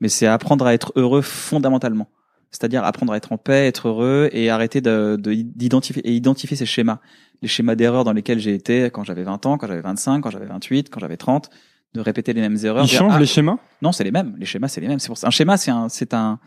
[0.00, 2.08] Mais c'est apprendre à être heureux fondamentalement.
[2.50, 6.56] C'est-à-dire apprendre à être en paix, être heureux et arrêter de, de- d'identifier, et identifier
[6.56, 6.98] ces schémas.
[7.40, 10.30] Les schémas d'erreur dans lesquels j'ai été quand j'avais 20 ans, quand j'avais 25, quand
[10.30, 11.48] j'avais 28, quand j'avais 30,
[11.94, 12.84] de répéter les mêmes erreurs.
[12.84, 13.56] Ils dire, changent ah, les schémas?
[13.80, 14.34] Non, c'est les mêmes.
[14.38, 14.98] Les schémas, c'est les mêmes.
[14.98, 15.28] C'est pour ça.
[15.28, 16.40] Un schéma, c'est un, c'est un.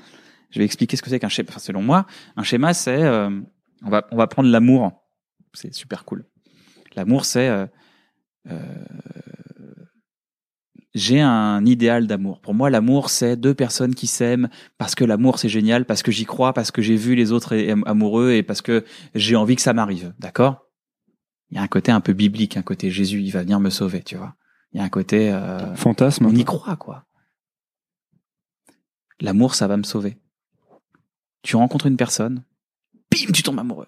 [0.52, 1.48] Je vais expliquer ce que c'est qu'un schéma.
[1.50, 2.06] Enfin, selon moi,
[2.36, 3.02] un schéma, c'est.
[3.02, 3.30] euh,
[3.84, 4.92] on va, on va prendre l'amour.
[5.54, 6.26] C'est super cool.
[6.96, 7.48] L'amour, c'est.
[7.50, 7.66] euh,
[8.50, 8.86] euh,
[10.94, 12.40] j'ai un idéal d'amour.
[12.40, 14.48] Pour moi, l'amour, c'est deux personnes qui s'aiment
[14.78, 17.56] parce que l'amour, c'est génial, parce que j'y crois, parce que j'ai vu les autres
[17.58, 20.14] am- amoureux et parce que j'ai envie que ça m'arrive.
[20.20, 20.62] D'accord?
[21.52, 23.70] Il y a un côté un peu biblique, un côté Jésus, il va venir me
[23.70, 24.36] sauver, tu vois.
[24.72, 25.32] Il y a un côté.
[25.34, 26.26] euh, Fantasme.
[26.28, 27.06] on y croit, quoi.
[29.20, 30.18] L'amour, ça va me sauver.
[31.42, 32.44] Tu rencontres une personne,
[33.16, 33.88] bim, tu tombes amoureux.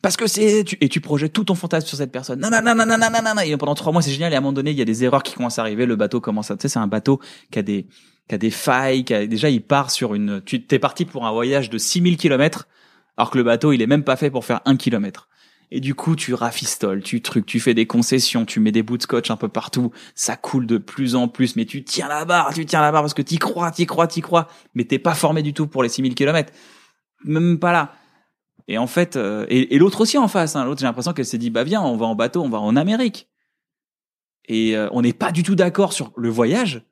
[0.00, 2.40] Parce que c'est tu, et tu projettes tout ton fantasme sur cette personne.
[2.40, 4.32] Nanana, nanana, nanana, et pendant trois mois, c'est génial.
[4.32, 5.86] Et à un moment donné, il y a des erreurs qui commencent à arriver.
[5.86, 6.56] Le bateau commence à.
[6.56, 7.20] Tu sais, c'est un bateau
[7.50, 7.86] qui a des
[8.28, 9.04] qui a des failles.
[9.04, 10.40] Qui a, déjà, il part sur une.
[10.44, 12.68] Tu t'es parti pour un voyage de 6000 kilomètres,
[13.16, 15.28] alors que le bateau, il est même pas fait pour faire un kilomètre.
[15.74, 18.98] Et du coup, tu rafistoles, tu trucs, tu fais des concessions, tu mets des bouts
[18.98, 19.90] de scotch un peu partout.
[20.14, 23.00] Ça coule de plus en plus, mais tu tiens la barre, tu tiens la barre
[23.00, 24.48] parce que t'y crois, t'y crois, t'y crois.
[24.74, 26.52] Mais t'es pas formé du tout pour les 6000 kilomètres.
[27.24, 27.94] Même pas là.
[28.68, 31.26] Et en fait, euh, et, et l'autre aussi en face, hein, l'autre j'ai l'impression qu'elle
[31.26, 33.28] s'est dit, bah viens, on va en bateau, on va en Amérique.
[34.48, 36.82] Et euh, on n'est pas du tout d'accord sur le voyage.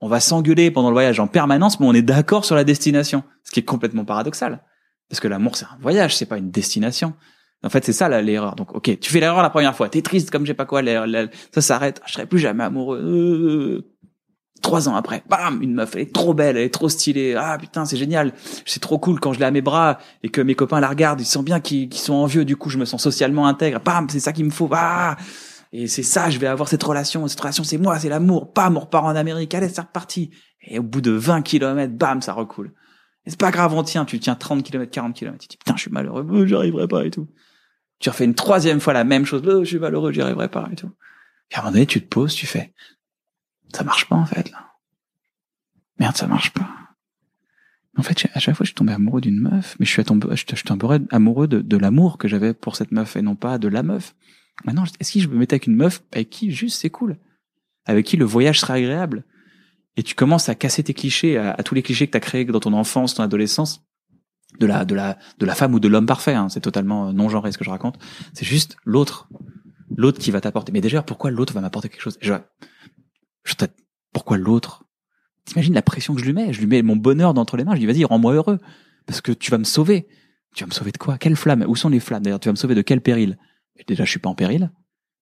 [0.00, 3.24] On va s'engueuler pendant le voyage en permanence, mais on est d'accord sur la destination.
[3.44, 4.62] Ce qui est complètement paradoxal.
[5.08, 7.14] Parce que l'amour, c'est un voyage, c'est pas une destination.
[7.62, 8.54] En fait, c'est ça l'erreur.
[8.56, 11.06] Donc, ok, tu fais l'erreur la première fois, t'es triste comme j'ai pas quoi, la-
[11.06, 13.88] la- ça s'arrête, je serai plus jamais amoureux.
[14.62, 17.34] Trois ans après, bam, une meuf, elle est trop belle, elle est trop stylée.
[17.36, 18.32] Ah putain, c'est génial,
[18.64, 21.20] c'est trop cool quand je l'ai à mes bras et que mes copains la regardent,
[21.20, 22.44] ils sentent bien qu'ils sont envieux.
[22.44, 23.80] Du coup, je me sens socialement intègre.
[23.80, 24.68] Bam, c'est ça qu'il me faut.
[24.72, 25.16] Ah,
[25.72, 27.26] et c'est ça, je vais avoir cette relation.
[27.28, 28.52] Cette relation, c'est moi, c'est l'amour.
[28.54, 29.54] Bam, on repart en Amérique.
[29.54, 30.30] Allez, c'est reparti.
[30.62, 32.72] Et au bout de 20 kilomètres, bam, ça recoule.
[33.26, 34.04] Et c'est pas grave, on tient.
[34.04, 35.42] Tu tiens 30 kilomètres, 40 kilomètres.
[35.42, 37.28] Tu dis, putain, je suis malheureux, euh, j'y arriverai pas et tout.
[37.98, 39.42] Tu refais une troisième fois la même chose.
[39.46, 40.90] Euh, je suis malheureux, j'y arriverai pas et tout.
[41.50, 42.72] Et à un moment donné, tu te poses, tu fais,
[43.72, 44.72] ça marche pas, en fait, là.
[45.98, 46.68] Merde, ça marche pas.
[47.98, 50.28] En fait, à chaque fois, je suis tombé amoureux d'une meuf, mais je suis tombé,
[50.30, 53.68] je suis tombé amoureux de, l'amour que j'avais pour cette meuf et non pas de
[53.68, 54.14] la meuf.
[54.64, 57.16] Maintenant, est-ce que je me mettais avec une meuf avec qui juste c'est cool,
[57.86, 59.24] avec qui le voyage serait agréable,
[59.96, 62.44] et tu commences à casser tes clichés, à, tous les clichés que tu as créés
[62.44, 63.82] dans ton enfance, ton adolescence,
[64.60, 66.34] de la de la de la femme ou de l'homme parfait.
[66.34, 67.98] Hein, c'est totalement non genré ce que je raconte.
[68.34, 69.28] C'est juste l'autre,
[69.96, 70.70] l'autre qui va t'apporter.
[70.72, 72.18] Mais déjà, pourquoi l'autre va m'apporter quelque chose?
[72.20, 72.34] Je,
[73.46, 73.54] je
[74.12, 74.84] Pourquoi l'autre?
[75.44, 76.52] T'imagines la pression que je lui mets?
[76.52, 77.74] Je lui mets mon bonheur d'entre les mains.
[77.74, 78.58] Je lui dis vas-y, rends-moi heureux
[79.06, 80.08] parce que tu vas me sauver.
[80.54, 81.18] Tu vas me sauver de quoi?
[81.18, 81.64] Quelle flamme?
[81.68, 82.22] Où sont les flammes?
[82.22, 83.38] D'ailleurs, tu vas me sauver de quel péril?
[83.86, 84.70] Déjà, je suis pas en péril.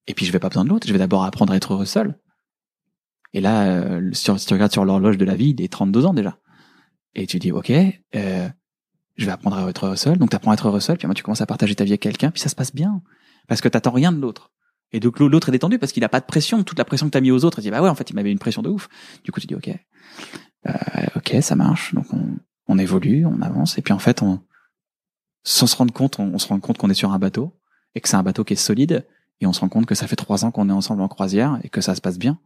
[0.07, 0.87] Et puis, je vais pas besoin de l'autre.
[0.87, 2.19] Je vais d'abord apprendre à être heureux seul.
[3.33, 6.15] Et là, euh, si tu regardes sur l'horloge de la vie, il est 32 ans
[6.15, 6.39] déjà.
[7.15, 8.49] Et tu dis, ok, euh,
[9.17, 10.19] je vais apprendre à être heureux seul.
[10.19, 10.99] Donc, tu apprends à être heureux seul.
[10.99, 12.31] Puis, moi, tu commences à partager ta vie avec quelqu'un.
[12.31, 13.03] Puis, ça se passe bien.
[13.49, 14.53] Parce que t'attends rien de l'autre.
[14.93, 16.63] Et donc, l'autre est détendu parce qu'il a pas de pression.
[16.63, 18.15] Toute la pression que t'as mis aux autres, il dit, bah ouais, en fait, il
[18.15, 18.89] m'avait une pression de ouf.
[19.25, 19.71] Du coup, tu dis, ok,
[20.69, 20.73] euh,
[21.17, 21.95] ok, ça marche.
[21.95, 23.77] Donc, on, on évolue, on avance.
[23.77, 24.41] Et puis, en fait, on,
[25.43, 27.53] sans se rendre compte, on, on se rend compte qu'on est sur un bateau
[27.95, 29.05] et que c'est un bateau qui est solide.
[29.41, 31.59] Et on se rend compte que ça fait trois ans qu'on est ensemble en croisière
[31.65, 32.39] et que ça se passe bien.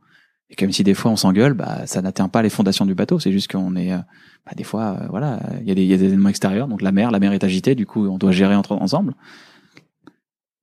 [0.51, 3.19] Et même si des fois on s'engueule, bah ça n'atteint pas les fondations du bateau.
[3.19, 3.99] C'est juste qu'on est, euh,
[4.47, 6.69] bah, des fois, euh, voilà, il y a des, y a des éléments extérieurs.
[6.69, 7.75] Donc la mer, la mer est agitée.
[7.75, 9.15] Du coup, on doit gérer ensemble.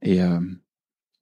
[0.01, 0.39] Et euh,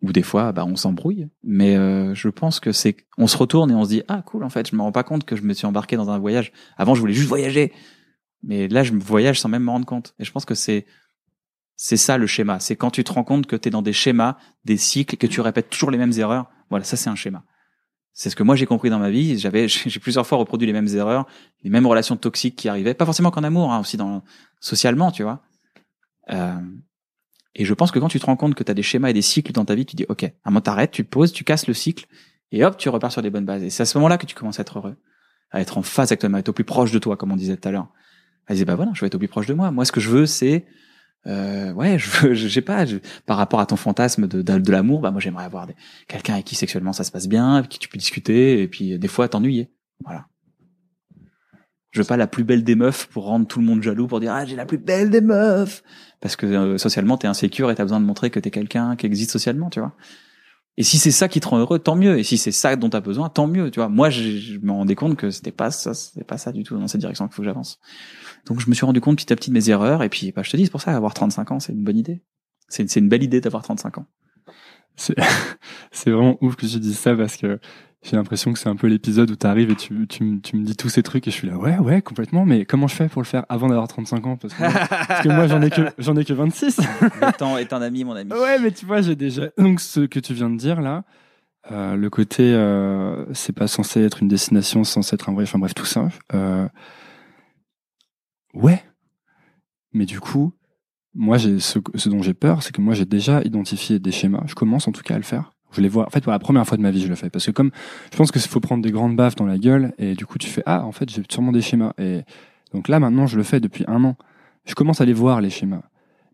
[0.04, 1.28] ou des fois, bah on s'embrouille.
[1.44, 4.44] Mais euh, je pense que c'est, on se retourne et on se dit ah cool
[4.44, 6.52] en fait, je me rends pas compte que je me suis embarqué dans un voyage.
[6.78, 7.72] Avant, je voulais juste voyager,
[8.44, 10.14] mais là, je voyage sans même me rendre compte.
[10.20, 10.86] Et je pense que c'est
[11.76, 12.60] c'est ça le schéma.
[12.60, 15.26] C'est quand tu te rends compte que tu es dans des schémas, des cycles, que
[15.26, 16.52] tu répètes toujours les mêmes erreurs.
[16.70, 17.44] Voilà, ça c'est un schéma.
[18.12, 19.40] C'est ce que moi j'ai compris dans ma vie.
[19.40, 21.26] J'avais, j'ai plusieurs fois reproduit les mêmes erreurs,
[21.64, 24.22] les mêmes relations toxiques qui arrivaient, pas forcément qu'en amour, hein, aussi dans
[24.60, 25.42] socialement, tu vois.
[26.30, 26.60] Euh,
[27.56, 29.14] et je pense que quand tu te rends compte que tu as des schémas et
[29.14, 31.32] des cycles dans ta vie, tu dis ok, à un moment t'arrêtes, tu te poses,
[31.34, 32.06] tu casses le cycle,
[32.52, 33.64] et hop, tu repars sur des bonnes bases.
[33.64, 34.96] Et c'est à ce moment-là que tu commences à être heureux,
[35.52, 37.58] à être en phase avec à être au plus proche de toi, comme on disait
[37.58, 37.88] tout à l'heure.
[38.48, 39.72] Elle disait bah voilà, je vais être au plus proche de moi.
[39.72, 40.66] Moi, ce que je veux, c'est
[41.26, 44.58] euh, ouais, je veux, je sais pas, je- par rapport à ton fantasme de, de,
[44.60, 45.68] de l'amour, bah moi j'aimerais avoir
[46.08, 49.00] quelqu'un avec qui sexuellement ça se passe bien, avec qui tu peux discuter, et puis
[49.00, 49.72] des fois t'ennuyer.
[50.04, 50.26] Voilà.
[51.94, 54.20] Je veux pas la plus belle des meufs pour rendre tout le monde jaloux, pour
[54.20, 55.84] dire ah j'ai la plus belle des meufs,
[56.22, 59.06] parce que euh, socialement t'es insécure et t'as besoin de montrer que t'es quelqu'un qui
[59.06, 59.94] existe socialement, tu vois.
[60.76, 62.18] Et si c'est ça qui te rend heureux, tant mieux.
[62.18, 63.90] Et si c'est ça dont t'as besoin, tant mieux, tu vois.
[63.90, 66.76] Moi, je, je me rendais compte que c'était pas ça, c'était pas ça du tout
[66.80, 67.80] dans cette direction qu'il faut que j'avance.
[68.48, 70.42] Donc je me suis rendu compte petit à petit de mes erreurs, et puis bah,
[70.44, 72.24] je te dis, c'est pour ça, avoir 35 ans, c'est une bonne idée.
[72.70, 74.08] C'est une belle idée d'avoir 35 ans.
[74.96, 75.16] C'est
[75.92, 77.60] c'est vraiment ouf que tu dises ça parce que
[78.04, 80.58] j'ai l'impression que c'est un peu l'épisode où tu arrives et tu, tu, me- tu
[80.58, 82.96] me dis tous ces trucs et je suis là, ouais, ouais, complètement, mais comment je
[82.96, 84.36] fais pour le faire avant d'avoir 35 ans?
[84.38, 84.62] Parce que,
[85.08, 85.82] parce que moi, j'en ai que,
[86.20, 86.80] ai que 26.
[87.02, 88.32] Le temps est un ami, mon ami.
[88.34, 89.44] Ouais, mais tu vois, j'ai déjà.
[89.58, 91.04] Donc, ce que tu viens de dire là,
[91.72, 95.50] euh, le côté, euh, c'est pas censé être une destination, c'est censé être un voyage,
[95.50, 96.10] enfin bref, tout ça.
[96.34, 96.68] Euh,
[98.54, 98.84] ouais.
[99.94, 100.54] Mais du coup,
[101.14, 104.44] moi, ce, ce dont j'ai peur, c'est que moi, j'ai déjà identifié des schémas.
[104.48, 105.52] Je commence en tout cas à le faire.
[105.76, 106.06] Je les vois.
[106.08, 107.30] En fait, pour la première fois de ma vie, je le fais.
[107.30, 107.72] Parce que comme
[108.12, 110.48] je pense qu'il faut prendre des grandes baffes dans la gueule, et du coup, tu
[110.48, 111.94] fais ah, en fait, j'ai sûrement des schémas.
[111.98, 112.22] Et
[112.74, 114.16] donc là, maintenant, je le fais depuis un an.
[114.66, 115.82] Je commence à les voir les schémas,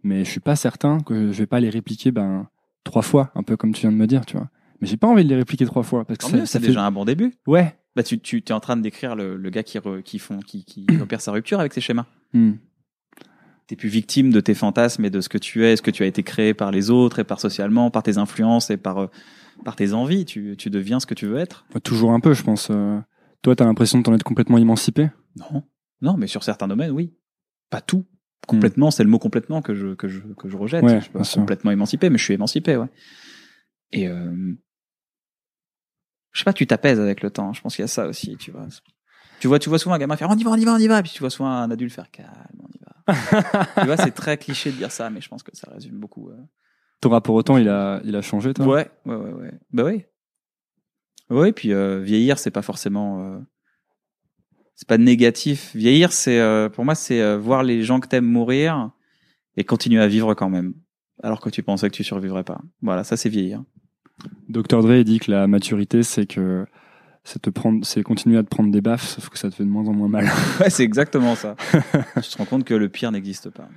[0.04, 2.48] mais je suis pas certain que je vais pas les répliquer ben
[2.84, 4.50] trois fois, un peu comme tu viens de me dire, tu vois.
[4.82, 6.54] Mais j'ai pas envie de les répliquer trois fois parce que Tant ça, mieux, ça
[6.54, 7.34] c'est fait déjà un bon début.
[7.48, 7.76] ouais.
[7.96, 10.40] Bah tu tu es en train de décrire le, le gars qui re- qui font
[10.40, 12.06] qui qui opère sa rupture avec ses schémas.
[12.34, 12.52] Hmm.
[13.70, 16.02] T'es plus victime de tes fantasmes et de ce que tu es, ce que tu
[16.02, 19.08] as été créé par les autres et par socialement, par tes influences et par euh,
[19.64, 20.26] par tes envies.
[20.26, 21.68] Tu tu deviens ce que tu veux être.
[21.84, 22.70] Toujours un peu, je pense.
[22.72, 23.00] euh.
[23.44, 25.12] Toi, t'as l'impression de t'en être complètement émancipé?
[25.36, 25.62] Non,
[26.02, 27.14] non, mais sur certains domaines, oui.
[27.70, 28.08] Pas tout.
[28.48, 30.84] Complètement, c'est le mot complètement que je que je que je rejette.
[30.84, 32.88] Ouais, je suis pas complètement émancipé, mais je suis émancipé, ouais.
[33.92, 34.56] Et euh,
[36.32, 37.54] je sais pas, tu t'apaises avec le temps.
[37.54, 38.66] Je pense qu'il y a ça aussi, tu vois.
[39.40, 40.80] Tu vois, tu vois souvent un gamin faire on y va, on y va, on
[40.80, 42.89] y va, puis tu vois souvent un adulte faire calme, on y va.
[43.80, 46.30] Tu vois, c'est très cliché de dire ça, mais je pense que ça résume beaucoup.
[46.30, 46.38] euh.
[47.02, 48.66] Ton rapport au temps, il a, il a changé, toi?
[48.68, 49.52] Ouais, ouais, ouais, ouais.
[49.72, 50.04] Bah oui.
[51.30, 53.24] Ouais, puis euh, vieillir, c'est pas forcément.
[53.24, 53.40] euh,
[54.76, 55.76] C'est pas négatif.
[55.76, 58.92] Vieillir, c'est euh, pour moi, c'est euh, voir les gens que t'aimes mourir
[59.58, 60.74] et continuer à vivre quand même.
[61.22, 62.62] alors que tu pensais que tu survivrais pas.
[62.82, 63.64] Voilà, ça c'est vieillir.
[64.50, 66.66] Dr Dre dit que la maturité, c'est que
[67.24, 69.64] c'est te prendre, c'est continuer à te prendre des baffes, sauf que ça te fait
[69.64, 70.26] de moins en moins mal.
[70.60, 71.56] ouais, c'est exactement ça.
[72.22, 73.68] tu te rends compte que le pire n'existe pas.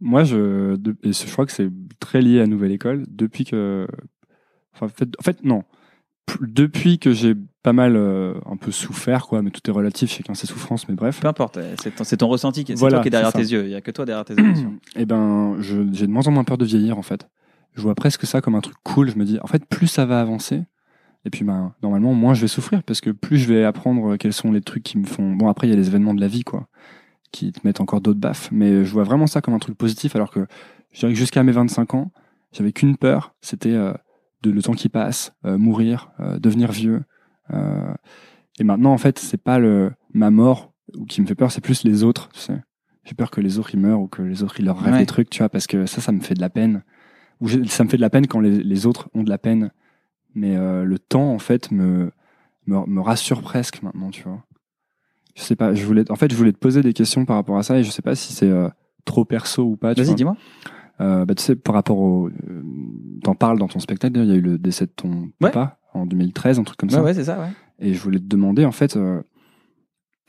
[0.00, 1.70] Moi, je, de- et je crois que c'est
[2.00, 3.04] très lié à Nouvelle École.
[3.08, 3.86] Depuis que,
[4.74, 5.64] enfin, en fait, en fait, non.
[6.40, 10.34] Depuis que j'ai pas mal euh, un peu souffert, quoi, mais tout est relatif, chacun
[10.34, 11.20] ses souffrances, mais bref.
[11.20, 13.40] Peu importe, c'est ton, c'est ton ressenti, qui- c'est Voilà, toi qui est derrière tes
[13.42, 13.64] yeux.
[13.64, 14.74] Il y a que toi derrière tes émotions.
[14.94, 17.28] Et ben, j'ai de moins en moins peur de vieillir, en fait.
[17.74, 19.10] Je vois presque ça comme un truc cool.
[19.10, 20.62] Je me dis, en fait, plus ça va avancer,
[21.24, 24.32] et puis, ben, normalement, moins je vais souffrir, parce que plus je vais apprendre quels
[24.32, 25.34] sont les trucs qui me font.
[25.34, 26.68] Bon, après, il y a les événements de la vie, quoi,
[27.32, 28.48] qui te mettent encore d'autres baffes.
[28.52, 30.46] Mais je vois vraiment ça comme un truc positif, alors que
[30.92, 32.12] je dirais que jusqu'à mes 25 ans,
[32.52, 33.92] j'avais qu'une peur, c'était euh,
[34.42, 37.02] de le temps qui passe, euh, mourir, euh, devenir vieux.
[38.60, 40.72] Et maintenant, en fait, c'est pas le ma mort
[41.08, 42.28] qui me fait peur, c'est plus les autres.
[42.32, 42.60] Tu sais,
[43.04, 45.00] j'ai peur que les autres ils meurent ou que les autres ils leur rêvent Ouais.
[45.00, 46.82] des trucs, tu vois, parce que ça, ça me fait de la peine.
[47.40, 49.70] Ou ça me fait de la peine quand les, les autres ont de la peine.
[50.38, 52.10] Mais euh, le temps, en fait, me,
[52.66, 54.42] me me rassure presque maintenant, tu vois.
[55.34, 55.74] Je sais pas.
[55.74, 57.84] Je voulais, en fait, je voulais te poser des questions par rapport à ça et
[57.84, 58.68] je sais pas si c'est euh,
[59.04, 59.94] trop perso ou pas.
[59.94, 60.36] Vas-y, dis-moi.
[61.00, 62.30] Euh, bah, tu sais, par rapport au.
[63.24, 65.50] T'en parles dans ton spectacle, d'ailleurs, il y a eu le décès de ton Ouais.
[65.50, 67.02] papa en 2013, un truc comme Ouais, ça.
[67.02, 67.50] ouais, c'est ça, ouais.
[67.80, 68.96] Et je voulais te demander, en fait,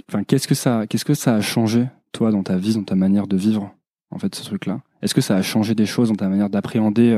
[0.09, 2.95] enfin, qu'est-ce que ça, qu'est-ce que ça a changé, toi, dans ta vie, dans ta
[2.95, 3.73] manière de vivre,
[4.11, 4.81] en fait, ce truc-là?
[5.01, 7.11] Est-ce que ça a changé des choses dans ta manière d'appréhender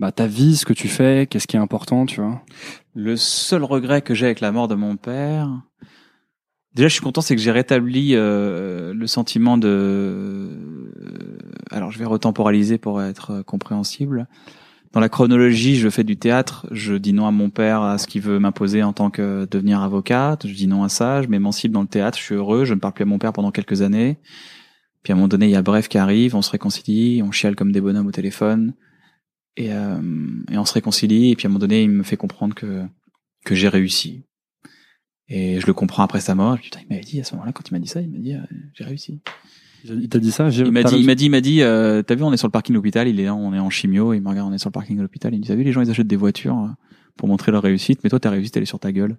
[0.00, 2.42] bah, ta vie, ce que tu fais, qu'est-ce qui est important, tu vois?
[2.94, 5.62] Le seul regret que j'ai avec la mort de mon père,
[6.74, 9.68] déjà je suis content, c'est que j'ai rétabli euh, le sentiment de.
[9.68, 11.38] euh,
[11.70, 14.26] Alors je vais retemporaliser pour être euh, compréhensible.
[14.92, 18.06] Dans la chronologie, je fais du théâtre, je dis non à mon père à ce
[18.08, 21.72] qu'il veut m'imposer en tant que devenir avocate, je dis non à ça, je m'émancipe
[21.72, 23.82] dans le théâtre, je suis heureux, je ne parle plus à mon père pendant quelques
[23.82, 24.18] années.
[25.02, 27.30] Puis à un moment donné, il y a Bref qui arrive, on se réconcilie, on
[27.30, 28.74] chiale comme des bonhommes au téléphone.
[29.56, 30.00] Et, euh,
[30.50, 32.84] et on se réconcilie, et puis à un moment donné, il me fait comprendre que,
[33.44, 34.22] que j'ai réussi.
[35.28, 36.58] Et je le comprends après sa mort.
[36.58, 38.34] Putain, il m'avait dit à ce moment-là, quand il m'a dit ça, il m'a dit,
[38.34, 38.40] euh,
[38.74, 39.20] j'ai réussi.
[39.84, 41.62] Il t'a dit ça Il m'a t'as dit, il réussi m'a dit, il m'a dit,
[41.62, 43.70] euh, t'as vu, on est sur le parking de l'hôpital, il est on est en
[43.70, 45.54] chimio, il me regarde, on est sur le parking de l'hôpital, il me dit, t'as
[45.54, 46.68] vu, les gens, ils achètent des voitures euh,
[47.16, 49.16] pour montrer leur réussite, mais toi, ta réussite, elle est sur ta gueule.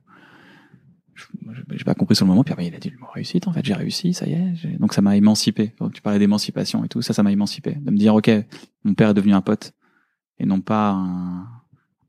[1.72, 3.54] J'ai pas compris sur le moment, puis après, il a dit, le mot réussite, en
[3.54, 4.78] fait, j'ai réussi, ça y est.
[4.80, 5.74] Donc, ça m'a émancipé.
[5.80, 7.78] Donc, tu parlais d'émancipation et tout, ça, ça m'a émancipé.
[7.80, 8.30] De me dire, ok,
[8.84, 9.74] mon père est devenu un pote,
[10.42, 11.48] et non pas un,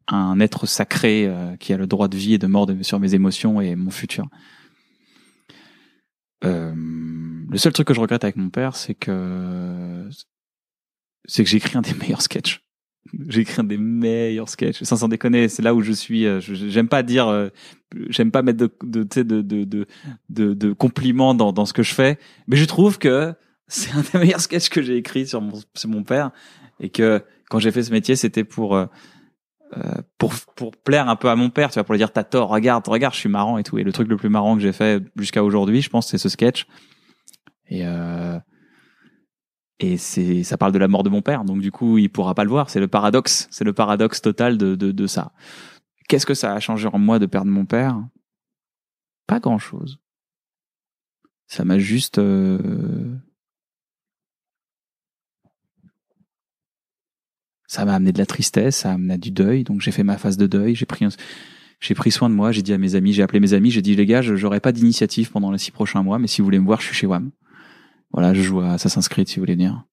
[0.08, 3.14] un être sacré euh, qui a le droit de vie et de mort sur mes
[3.14, 4.26] émotions et mon futur.
[6.44, 10.08] Euh, le seul truc que je regrette avec mon père, c'est que
[11.26, 12.64] c'est que j'ai écrit un des meilleurs sketchs.
[13.28, 14.82] J'ai écrit un des meilleurs sketchs.
[14.82, 16.24] Sans sans déconner, c'est là où je suis.
[16.26, 17.48] euh, J'aime pas dire, euh,
[18.08, 19.86] j'aime pas mettre de de, de, de,
[20.30, 22.18] de, de compliments dans, dans ce que je fais,
[22.48, 23.34] mais je trouve que
[23.68, 26.30] c'est un des meilleurs sketchs que j'ai écrit sur mon sur mon père
[26.80, 27.22] et que
[27.52, 28.86] quand j'ai fait ce métier, c'était pour euh,
[29.76, 32.24] euh, pour pour plaire un peu à mon père, tu vois, pour lui dire t'as
[32.24, 33.76] tort, regarde, regarde, je suis marrant et tout.
[33.76, 36.30] Et le truc le plus marrant que j'ai fait jusqu'à aujourd'hui, je pense, c'est ce
[36.30, 36.66] sketch.
[37.68, 38.38] Et euh,
[39.80, 42.34] et c'est ça parle de la mort de mon père, donc du coup il pourra
[42.34, 42.70] pas le voir.
[42.70, 45.32] C'est le paradoxe, c'est le paradoxe total de de, de ça.
[46.08, 48.02] Qu'est-ce que ça a changé en moi de perdre mon père?
[49.26, 50.00] Pas grand chose.
[51.48, 53.14] Ça m'a juste euh,
[57.72, 60.18] ça m'a amené de la tristesse, ça m'a amené du deuil, donc j'ai fait ma
[60.18, 61.06] phase de deuil, j'ai pris
[61.80, 63.80] j'ai pris soin de moi, j'ai dit à mes amis, j'ai appelé mes amis, j'ai
[63.80, 66.58] dit les gars, je pas d'initiative pendant les six prochains mois, mais si vous voulez
[66.58, 67.30] me voir, je suis chez WAM.
[68.12, 69.84] Voilà, je joue à Assassin's Creed si vous voulez venir.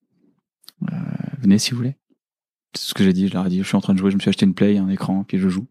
[0.91, 0.95] Euh,
[1.39, 1.95] venez si vous voulez.
[2.75, 4.11] C'est ce que j'ai dit, je leur ai dit, je suis en train de jouer,
[4.11, 5.67] je me suis acheté une play, un écran, puis je joue.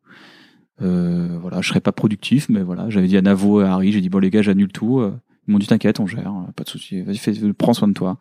[0.81, 3.93] Euh, voilà, je serai pas productif, mais voilà, j'avais dit à Navo et à Harry,
[3.93, 5.01] j'ai dit bon les gars, j'annule tout.
[5.01, 5.13] Euh,
[5.47, 8.19] Ils m'ont dit t'inquiète, on gère, pas de souci, vas-y, prends soin de toi.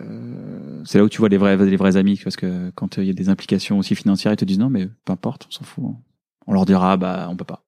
[0.00, 3.04] Euh, c'est là où tu vois les vrais, les vrais amis, parce que quand il
[3.04, 5.64] y a des implications aussi financières, ils te disent non, mais peu importe, on s'en
[5.64, 5.84] fout.
[6.46, 7.64] On leur dira bah on peut pas.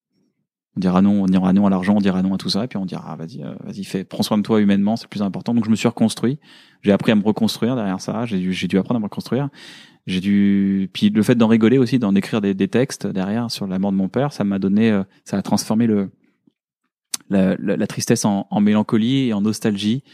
[0.77, 2.67] On dira non, on dira non à l'argent, on dira non à tout ça, et
[2.67, 5.11] puis on dira ah, vas-y, euh, vas-y, fais, prends soin de toi humainement, c'est le
[5.11, 5.55] plus important.
[5.55, 6.39] Donc je me suis reconstruit,
[6.83, 9.49] j'ai appris à me reconstruire derrière ça, j'ai dû, j'ai dû apprendre à me reconstruire.
[10.07, 13.67] J'ai dû, puis le fait d'en rigoler aussi, d'en écrire des, des textes derrière sur
[13.67, 16.11] la mort de mon père, ça m'a donné, euh, ça a transformé le
[17.31, 20.05] la, la, tristesse en mélancolie et en nostalgie,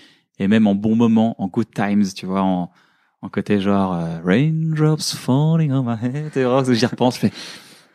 [0.40, 2.70] et même en bons moments, en good times, tu vois, en,
[3.22, 6.32] en côté genre euh, raindrops falling on my head.
[6.34, 7.32] Vois, J'y repense, je fais.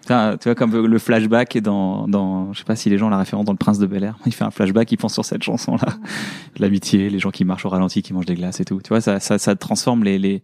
[0.06, 3.18] Tu vois comme le flashback est dans dans je sais pas si les gens la
[3.18, 4.20] référence dans le Prince de Bel Air.
[4.28, 5.98] Il fait un flashback, il pense sur cette chanson là,
[6.60, 8.80] l'amitié, les gens qui marchent au ralenti, qui mangent des glaces et tout.
[8.84, 10.44] Tu vois, ça ça ça transforme les les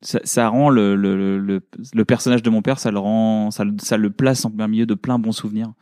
[0.00, 1.60] ça, ça rend le, le, le,
[1.92, 4.94] le, personnage de mon père, ça le rend, ça le place en plein milieu de
[4.94, 5.74] plein bons souvenirs.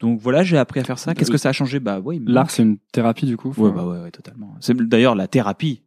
[0.00, 1.14] Donc voilà, j'ai appris à faire ça.
[1.14, 1.78] Qu'est-ce que ça a changé?
[1.80, 2.22] Bah oui.
[2.26, 4.54] L'art, c'est une thérapie, du coup Ouais, bah ouais, ouais, totalement.
[4.60, 5.82] C'est d'ailleurs la thérapie.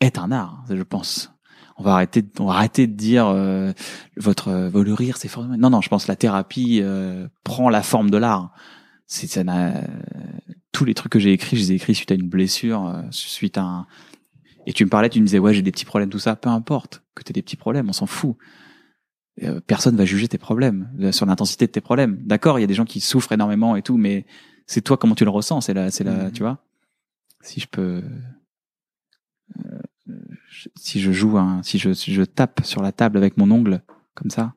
[0.00, 1.32] est un art, je pense.
[1.76, 3.72] On va arrêter, de- on va arrêter de dire euh,
[4.18, 5.60] votre euh, le rire c'est formidable.
[5.62, 8.52] Non non, je pense que la thérapie euh, prend la forme de l'art.
[9.06, 9.80] C'est ça n'a-
[10.72, 13.02] tous les trucs que j'ai écrits, je les ai écrits suite à une blessure, euh,
[13.10, 13.86] suite à un
[14.66, 16.50] et tu me parlais, tu me disais ouais j'ai des petits problèmes tout ça, peu
[16.50, 18.36] importe que tu aies des petits problèmes, on s'en fout.
[19.42, 22.18] Euh, personne va juger tes problèmes euh, sur l'intensité de tes problèmes.
[22.26, 24.26] D'accord, il y a des gens qui souffrent énormément et tout, mais
[24.66, 26.32] c'est toi comment tu le ressens, c'est la c'est la Mhm.
[26.32, 26.58] tu vois.
[27.42, 28.02] Si je peux
[29.58, 29.78] euh,
[30.48, 33.82] je- si je joue si je si je tape sur la table avec mon ongle
[34.14, 34.52] comme ça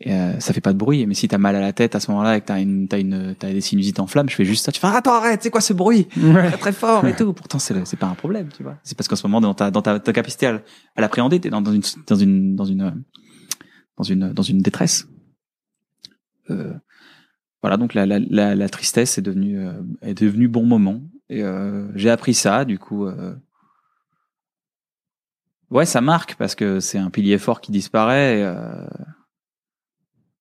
[0.00, 2.00] et euh, ça fait pas de bruit mais si t'as mal à la tête à
[2.00, 4.44] ce moment-là et que t'as une t'as une t'as des sinusites en flamme je fais
[4.44, 6.04] juste ça tu fais attends arrête c'est quoi ce bruit?
[6.14, 8.96] Très très fort et tout pourtant c'est le- c'est pas un problème tu vois c'est
[8.96, 10.60] parce qu'en ce moment dans ta dans ta, ta capacité à,
[10.96, 13.02] l'appréhender t'es dans, dans une dans une dans une
[14.00, 15.06] dans une dans une détresse.
[16.48, 16.72] Euh,
[17.60, 21.02] voilà donc la, la, la, la tristesse est devenue euh, est devenue bon moment.
[21.28, 23.34] Et euh, j'ai appris ça du coup euh,
[25.70, 28.86] ouais ça marque parce que c'est un pilier fort qui disparaît et, euh,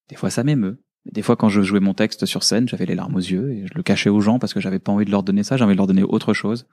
[0.07, 0.81] des fois ça m'émeut.
[1.11, 3.67] Des fois quand je jouais mon texte sur scène j'avais les larmes aux yeux et
[3.67, 5.57] je le cachais aux gens parce que j'avais pas envie de leur donner ça.
[5.57, 6.65] J'avais envie de leur donner autre chose.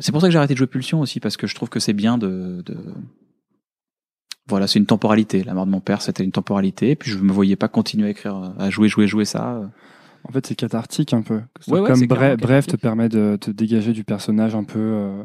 [0.00, 1.78] C'est pour ça que j'ai arrêté de jouer Pulsion aussi parce que je trouve que
[1.78, 2.76] c'est bien de, de...
[4.50, 7.18] voilà c'est une temporalité la mort de mon père c'était une temporalité et puis je
[7.18, 9.62] me voyais pas continuer à écrire à jouer jouer jouer ça
[10.28, 11.40] En fait, c'est cathartique un peu.
[11.68, 14.78] Ouais, ouais, Comme Bref, Bref te permet de te dégager du personnage un peu.
[14.78, 15.24] euh,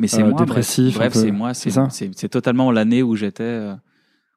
[0.00, 0.96] Mais c'est euh, moi, dépressif.
[0.96, 1.54] Bref, c'est moi.
[1.54, 1.86] C'est ça.
[1.90, 3.74] c'est c'est totalement l'année où j'étais, euh,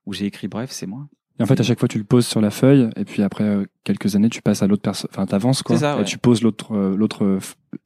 [0.06, 1.08] où j'ai écrit Bref, c'est moi.
[1.40, 3.46] Et en fait, à chaque fois, tu le poses sur la feuille, et puis après
[3.46, 5.10] euh, quelques années, tu passes à l'autre personne.
[5.12, 5.76] Enfin, t'avances quoi.
[5.76, 7.40] C'est ça, Et tu poses l'autre l'autre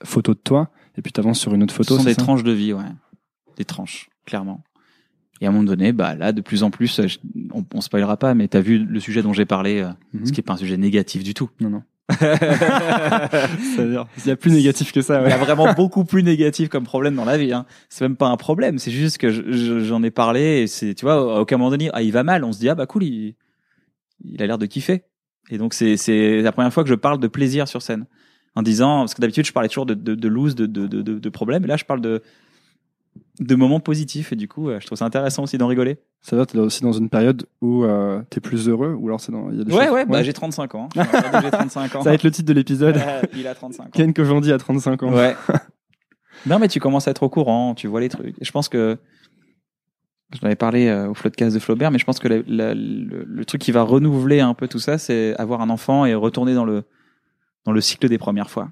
[0.04, 1.94] photo de toi, et puis t'avances sur une autre photo.
[1.96, 2.84] Ce sont des tranches de vie, ouais,
[3.56, 4.62] des tranches, clairement.
[5.42, 7.18] Et à un moment donné, bah là, de plus en plus, je-
[7.54, 10.26] on, on spoilera pas, mais t'as vu le sujet dont j'ai parlé, euh, Mhm.
[10.26, 11.50] ce qui est pas un sujet négatif du tout.
[11.62, 11.84] Non, non.
[12.20, 15.22] C'est-à-dire, il y a plus négatif que ça.
[15.22, 15.44] Il y a Ouais.
[15.46, 17.54] vraiment beaucoup plus négatif comme problème dans la vie.
[17.54, 17.66] Hein.
[17.90, 20.94] C'est même pas un problème, c'est juste que je- je- j'en ai parlé et c'est,
[20.96, 22.86] tu vois, à aucun moment donné, ah, il va mal, on se dit ah bah
[22.86, 23.36] cool, il,
[24.24, 25.04] il a l'air de kiffer.
[25.52, 28.06] Et donc c'est c'est la première fois que je parle de plaisir sur scène,
[28.56, 31.02] en disant parce que d'habitude je parlais toujours de de, de loose, de de de,
[31.02, 32.22] de, de problèmes, et là je parle de
[33.40, 35.98] de moments positifs et du coup euh, je trouve ça intéressant aussi d'en rigoler.
[36.22, 39.08] Ça veut dire que t'es aussi dans une période où euh, t'es plus heureux, ou
[39.08, 39.50] alors c'est dans.
[39.52, 40.90] il Y a des Ouais choses- ouais, bah j'ai 35 ans.
[40.96, 42.02] J'ai 35 ans.
[42.04, 42.98] Ça va être le titre de l'épisode.
[42.98, 43.90] Euh, il a 35 ans.
[43.94, 45.14] Ken Kojandi a 35 ans.
[45.14, 45.36] Ouais.
[46.46, 48.36] non, mais tu commences à être au courant, tu vois les trucs.
[48.42, 48.98] Je pense que
[50.34, 53.24] je l'avais parlé euh, au Floodcast de Flaubert, mais je pense que la- la- le,
[53.26, 56.54] le truc qui va renouveler un peu tout ça, c'est avoir un enfant et retourner
[56.54, 56.84] dans le
[57.66, 58.70] dans le cycle des premières fois.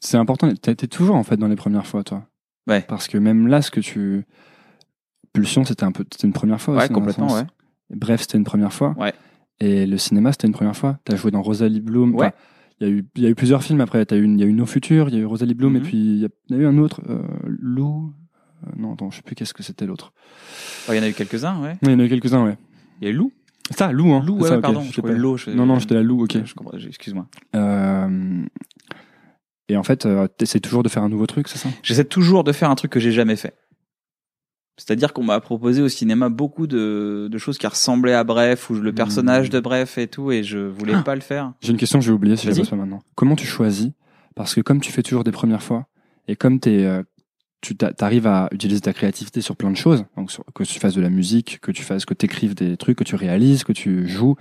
[0.00, 0.52] C'est important.
[0.54, 2.26] T'es toujours en fait dans les premières fois, toi.
[2.68, 2.82] Ouais.
[2.82, 4.24] Parce que même là, ce que tu.
[5.32, 6.04] Pulsion, c'était un peu.
[6.12, 7.44] C'était une première fois Ouais, aussi, complètement, ouais.
[7.90, 8.94] Bref, c'était une première fois.
[8.98, 9.12] Ouais.
[9.60, 10.98] Et le cinéma, c'était une première fois.
[11.04, 12.14] T'as joué dans Rosalie Bloom.
[12.14, 12.32] Ouais.
[12.80, 14.04] Il y, a eu, il y a eu plusieurs films après.
[14.06, 15.76] T'as eu, une- il y a eu Nos Futurs, il y a eu Rosalie Bloom,
[15.76, 15.84] et Mhm.
[15.84, 18.12] puis il y, a, il y a eu un autre, euh, Lou.
[18.66, 20.12] euh, non, attends, je sais plus qu'est-ce que c'était l'autre.
[20.88, 21.76] Oh, Il y en a eu quelques-uns, ouais.
[21.82, 22.56] Il y en a eu quelques-uns, ouais.
[23.00, 23.32] Il y a eu Lou?
[23.70, 24.22] Ça, Lou, hein.
[24.26, 24.80] Lou, ouais, ça, pardon.
[24.80, 25.22] je Je sais croyais pas.
[25.22, 25.36] Lou.
[25.36, 26.38] je- Non, non, j'étais la Lou, ok.
[26.44, 27.26] Je comprends, excuse-moi.
[27.54, 28.42] Euh,
[29.70, 31.68] Et en fait, euh, t'essaies toujours de faire un nouveau truc, c'est ça?
[31.82, 33.54] J'essaie toujours de faire un truc que j'ai jamais fait.
[34.76, 38.74] C'est-à-dire qu'on m'a proposé au cinéma beaucoup de, de choses qui ressemblaient à Bref, ou
[38.74, 39.52] le personnage Hmm.
[39.52, 41.02] de Bref et tout, et je voulais Ah.
[41.02, 41.52] pas le faire.
[41.60, 43.02] J'ai une question que j'ai oubliée si je la pose pas maintenant.
[43.14, 43.90] Comment tu choisis?
[44.34, 45.86] Parce que comme tu fais toujours des premières fois,
[46.28, 47.02] et comme t'es, euh,
[47.60, 50.94] tu arrives à utiliser ta créativité sur plein de choses, donc sur- que tu fasses
[50.94, 53.72] de la musique, que tu fasses, que tu écrives des trucs, que tu réalises, que
[53.72, 54.34] tu joues,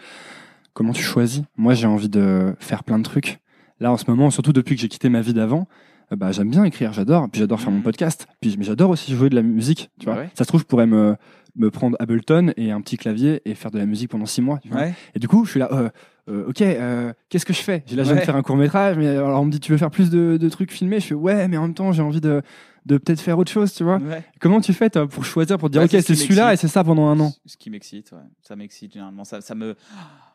[0.74, 1.44] comment tu choisis?
[1.58, 3.40] Moi, j'ai envie de faire plein de trucs.
[3.80, 5.68] Là, en ce moment, surtout depuis que j'ai quitté ma vie d'avant,
[6.12, 9.14] euh, bah, j'aime bien écrire, j'adore, puis j'adore faire mon podcast, puis mais j'adore aussi
[9.16, 9.90] jouer de la musique.
[10.00, 10.16] Tu vois.
[10.16, 10.30] Ouais.
[10.36, 11.16] ça se trouve, je pourrais me
[11.56, 14.60] me prendre Ableton et un petit clavier et faire de la musique pendant six mois.
[14.60, 14.94] Tu vois Ouais.
[15.16, 15.90] et du coup, je suis là, euh,
[16.30, 17.80] euh, ok, euh, qu'est-ce que je fais?
[17.80, 18.26] Là, je viens de Ouais.
[18.26, 20.50] faire un court métrage, mais alors on me dit, tu veux faire plus de, de
[20.50, 21.00] trucs filmés?
[21.00, 22.44] Je fais, ouais, mais en même temps, j'ai envie de,
[22.86, 23.98] de peut-être faire autre chose, tu vois.
[23.98, 24.24] Ouais.
[24.40, 26.68] Comment tu fais toi, pour choisir, pour dire, Ouais, ok, c'est ce celui-là et c'est
[26.70, 27.34] ça pendant un an?
[27.46, 28.20] Ce qui m'excite, ouais.
[28.42, 29.26] Ça m'excite généralement.
[29.26, 29.76] Ça, ça me.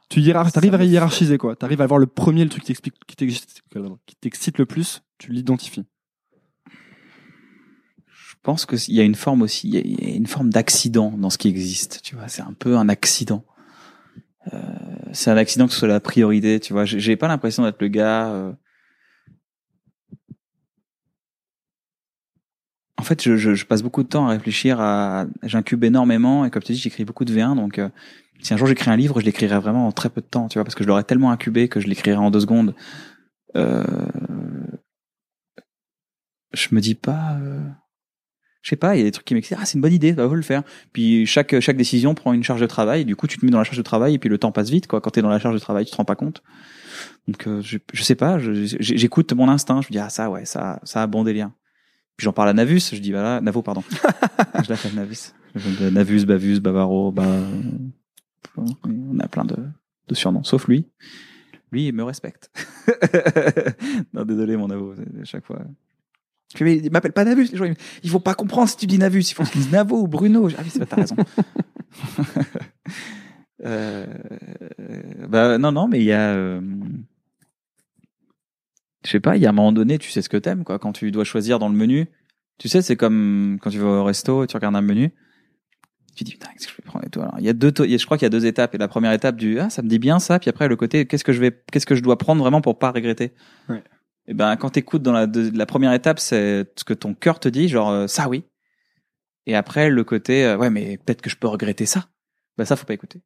[0.09, 1.57] Tu hiérar- t'arrives à hiérarchiser, quoi.
[1.57, 5.85] T'arrives à voir le premier, le truc qui t'explique- qui t'excite le plus, tu l'identifies.
[8.07, 11.11] Je pense que il y a une forme aussi, il y a- une forme d'accident
[11.17, 12.01] dans ce qui existe.
[12.03, 13.45] Tu vois, c'est un peu un accident.
[14.53, 14.61] Euh,
[15.13, 16.61] c'est un accident que ce soit la priorité.
[16.61, 18.29] Tu vois, j'ai j'ai pas l'impression d'être le gars.
[18.29, 18.53] euh,
[22.97, 25.27] En fait, je, je, je passe beaucoup de temps à réfléchir à.
[25.43, 27.57] J'incube énormément et comme tu dis, j'écris beaucoup de V1.
[27.57, 27.89] Donc, euh,
[28.41, 30.49] si un jour j'écris un livre, je l'écrirai vraiment en très peu de temps.
[30.49, 32.75] Tu vois, parce que je l'aurais tellement incubé que je l'écrirai en deux secondes.
[33.57, 33.85] Euh...
[36.53, 37.37] Je me dis pas.
[37.41, 37.61] euh,
[38.63, 39.57] Je sais pas, il y a des trucs qui m'excitent.
[39.61, 40.63] Ah, c'est une bonne idée, bah, faut le faire.
[40.93, 43.03] Puis chaque chaque décision prend une charge de travail.
[43.03, 44.53] Et du coup, tu te mets dans la charge de travail et puis le temps
[44.53, 45.01] passe vite, quoi.
[45.01, 46.43] Quand t'es dans la charge de travail, tu te rends pas compte.
[47.27, 48.39] Donc, euh, je, je sais pas.
[48.39, 49.81] J'écoute mon instinct.
[49.81, 51.51] Je me dis ah ça, ouais, ça, ça a bon délire.
[52.17, 52.91] Puis j'en parle à Navus.
[52.93, 53.83] Je dis voilà, Navo, pardon.
[54.65, 55.33] je l'appelle Navus.
[55.91, 57.27] Navus, Bavus, Bavaro, bah,
[58.57, 59.57] on a plein de,
[60.09, 60.87] de surnoms, sauf lui.
[61.73, 62.51] Lui, il me respecte.
[64.13, 65.61] non, désolé, mon c'est- à chaque fois.
[66.57, 67.49] Je il m'appelle pas Navus.
[67.51, 67.65] Les gens,
[68.05, 69.23] ils, pas comprendre si tu dis Navus.
[69.23, 70.49] Il faut qu'ils disent Navo ou Bruno.
[70.57, 71.17] Ah oui, c'est vrai, t'as raison.
[73.65, 74.05] Euh,
[75.29, 76.35] bah, non, non, mais il y a.
[76.35, 76.61] euh,
[79.05, 80.79] je sais pas, il y a un moment donné, tu sais ce que t'aimes, quoi.
[80.79, 82.07] Quand tu dois choisir dans le menu,
[82.59, 85.13] tu sais, c'est comme quand tu vas au resto et tu regardes un menu.
[86.15, 87.21] Tu dis, putain, qu'est-ce que je vais prendre et tout.
[87.21, 88.75] Alors, il y a deux, je crois qu'il y a deux étapes.
[88.75, 90.39] Et la première étape du, ah, ça me dit bien ça.
[90.39, 92.79] Puis après, le côté, qu'est-ce que je vais, qu'est-ce que je dois prendre vraiment pour
[92.79, 93.33] pas regretter.
[93.69, 93.83] Ouais.
[94.27, 97.41] Et ben, quand t'écoutes dans la, deux- la première étape, c'est ce que ton cœur
[97.41, 98.45] te dit, genre, euh, ça oui.
[99.47, 102.07] Et après, le côté, euh, ouais, mais peut-être que je peux regretter ça.
[102.57, 103.21] Bah, ça, faut pas écouter.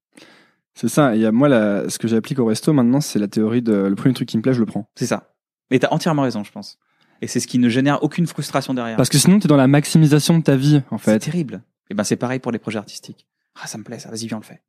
[0.74, 1.14] C'est ça.
[1.14, 4.14] Et moi, la- ce que j'applique au resto maintenant, c'est la théorie de le premier
[4.14, 4.89] truc qui me plaît, je le prends.
[4.97, 5.34] C'est ça.
[5.70, 6.78] Mais t'as entièrement raison, je pense.
[7.20, 8.97] Et c'est ce qui ne génère aucune frustration derrière.
[8.97, 11.18] Parce que sinon, t'es dans la maximisation de ta vie, en c'est fait.
[11.18, 11.62] terrible.
[11.91, 13.26] Et ben, c'est pareil pour les projets artistiques.
[13.61, 14.62] Ah, ça me plaît, ça, vas-y, viens, on le fait.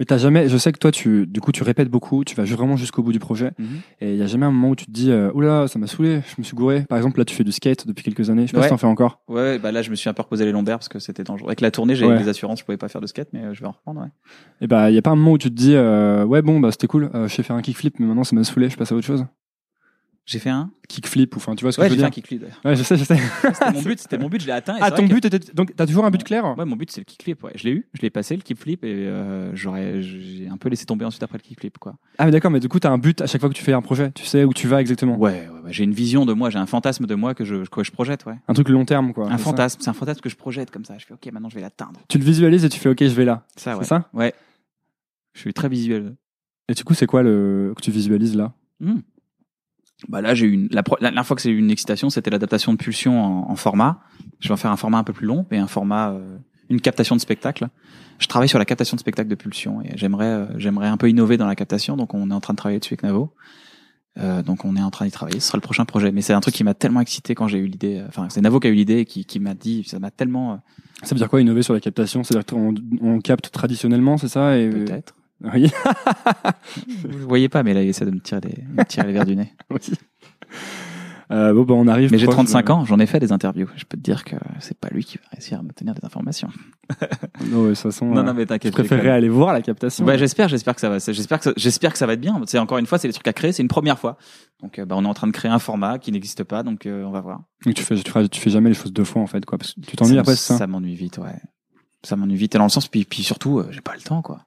[0.00, 2.42] Mais t'as jamais, je sais que toi, tu, du coup, tu répètes beaucoup, tu vas
[2.42, 3.52] vraiment jusqu'au bout du projet.
[3.60, 3.66] Mhm.
[4.00, 5.86] Et il y a jamais un moment où tu te dis, euh, oula, ça m'a
[5.86, 6.82] sauré, je me suis gouré.
[6.88, 8.42] Par exemple, là, tu fais du skate depuis quelques années.
[8.42, 8.64] Je sais pas Ouais.
[8.64, 9.20] si t'en fais encore.
[9.28, 11.46] Ouais, bah là, je me suis un peu reposé les lombaires parce que c'était dangereux.
[11.48, 12.18] Avec la tournée, j'ai Ouais.
[12.18, 14.08] des assurances, je pouvais pas faire de skate, mais euh, je vais en reprendre, ouais.
[14.60, 16.58] Et bah, il y a pas un moment où tu te dis, euh, ouais, bon,
[16.58, 18.76] bah, c'était cool, euh, je sais faire un kickflip, mais maintenant, ça m'a saoulé, je
[18.76, 19.24] passe à autre chose.
[20.26, 20.70] J'ai fait un.
[20.88, 22.14] Kickflip, ou enfin, tu vois ce que Ouais, je j'ai veux fait un dire.
[22.14, 22.44] kickflip.
[22.64, 23.18] Ouais, je sais, je sais.
[23.42, 24.76] C'était mon but, c'était mon but, je l'ai atteint.
[24.76, 26.56] et Ah, ton que- but était, donc, t'as toujours un but clair?
[26.56, 27.42] Ouais, mon but c'est le kickflip.
[27.42, 30.70] Ouais, je l'ai eu, je l'ai passé le kickflip et euh, j'aurais, j'ai un peu
[30.70, 31.96] laissé tomber ensuite après le kickflip, quoi.
[32.16, 33.74] Ah, mais d'accord, mais du coup, t'as un but à chaque fois que tu fais
[33.74, 34.12] un projet.
[34.12, 35.16] Tu sais où tu vas exactement.
[35.18, 37.64] Ouais, ouais, ouais, j'ai une vision de moi, j'ai un fantasme de moi que je,
[37.68, 38.36] que je projette, ouais.
[38.48, 39.30] Un truc long terme, quoi.
[39.30, 40.96] Un fantasme, c'est un fantasme que je projette comme ça.
[40.96, 42.00] Je fais, ok, maintenant je vais l'atteindre.
[42.08, 43.44] Tu le visualises et tu fais, ok, je vais là.
[43.56, 43.84] Ça, C'est ouais.
[43.84, 44.08] ça?
[44.14, 44.32] Ouais.
[45.34, 46.14] Je suis très visuel.
[46.68, 48.52] Et du coup, c'est quoi le, que tu visualises là?
[48.80, 49.00] Hmm.
[50.08, 52.78] Bah là, j'ai une, la, dernière fois que j'ai eu une excitation, c'était l'adaptation de
[52.78, 54.00] Pulsion en, en format.
[54.40, 56.36] Je vais en faire un format un peu plus long, mais un format, euh,
[56.68, 57.68] une captation de spectacle.
[58.18, 61.08] Je travaille sur la captation de spectacle de Pulsion et j'aimerais, euh, j'aimerais un peu
[61.08, 63.32] innover dans la captation, donc on est en train de travailler dessus avec Navo.
[64.16, 65.40] Euh, donc on est en train d'y travailler.
[65.40, 67.58] Ce sera le prochain projet, mais c'est un truc qui m'a tellement excité quand j'ai
[67.58, 67.98] eu l'idée.
[67.98, 70.10] euh, Enfin, c'est Navo qui a eu l'idée et qui, qui m'a dit, ça m'a
[70.10, 70.56] tellement euh,
[71.02, 72.22] Ça veut dire quoi innover sur la captation?
[72.22, 74.56] C'est-à-dire qu'on on capte traditionnellement, c'est ça?
[74.56, 74.70] Et...
[74.70, 75.14] peut-être.
[75.52, 75.70] Oui.
[77.02, 79.12] Vous le voyez pas, mais là il essaie de me tirer les, me tirer les
[79.12, 79.52] verres du nez.
[79.70, 79.78] Oui.
[81.30, 82.12] Euh, bon, bah, on arrive.
[82.12, 83.66] Mais j'ai proche 35 de- ans, j'en ai fait des interviews.
[83.76, 86.04] Je peux te dire que c'est pas lui qui va réussir à me tenir des
[86.04, 86.48] informations.
[87.50, 88.72] Non, de toute façon, Non, euh, non, mais je t'inquiète.
[88.74, 90.04] préférerais aller voir la captation.
[90.04, 92.40] Ouais, j'espère, j'espère que ça va, j'espère que ça, j'espère que ça va être bien.
[92.46, 94.18] C'est encore une fois, c'est des trucs à créer, c'est une première fois.
[94.62, 96.84] Donc, euh, bah, on est en train de créer un format qui n'existe pas, donc
[96.86, 97.40] euh, on va voir.
[97.64, 99.56] Donc tu fais, tu, feras- tu fais jamais les choses deux fois en fait, quoi.
[99.58, 100.56] Parce que tu t'ennuies après, ça?
[100.58, 101.34] Ça m'ennuie vite, ouais.
[102.02, 104.20] Ça m'ennuie vite, et dans le sens, puis, puis surtout, euh, j'ai pas le temps,
[104.22, 104.44] quoi.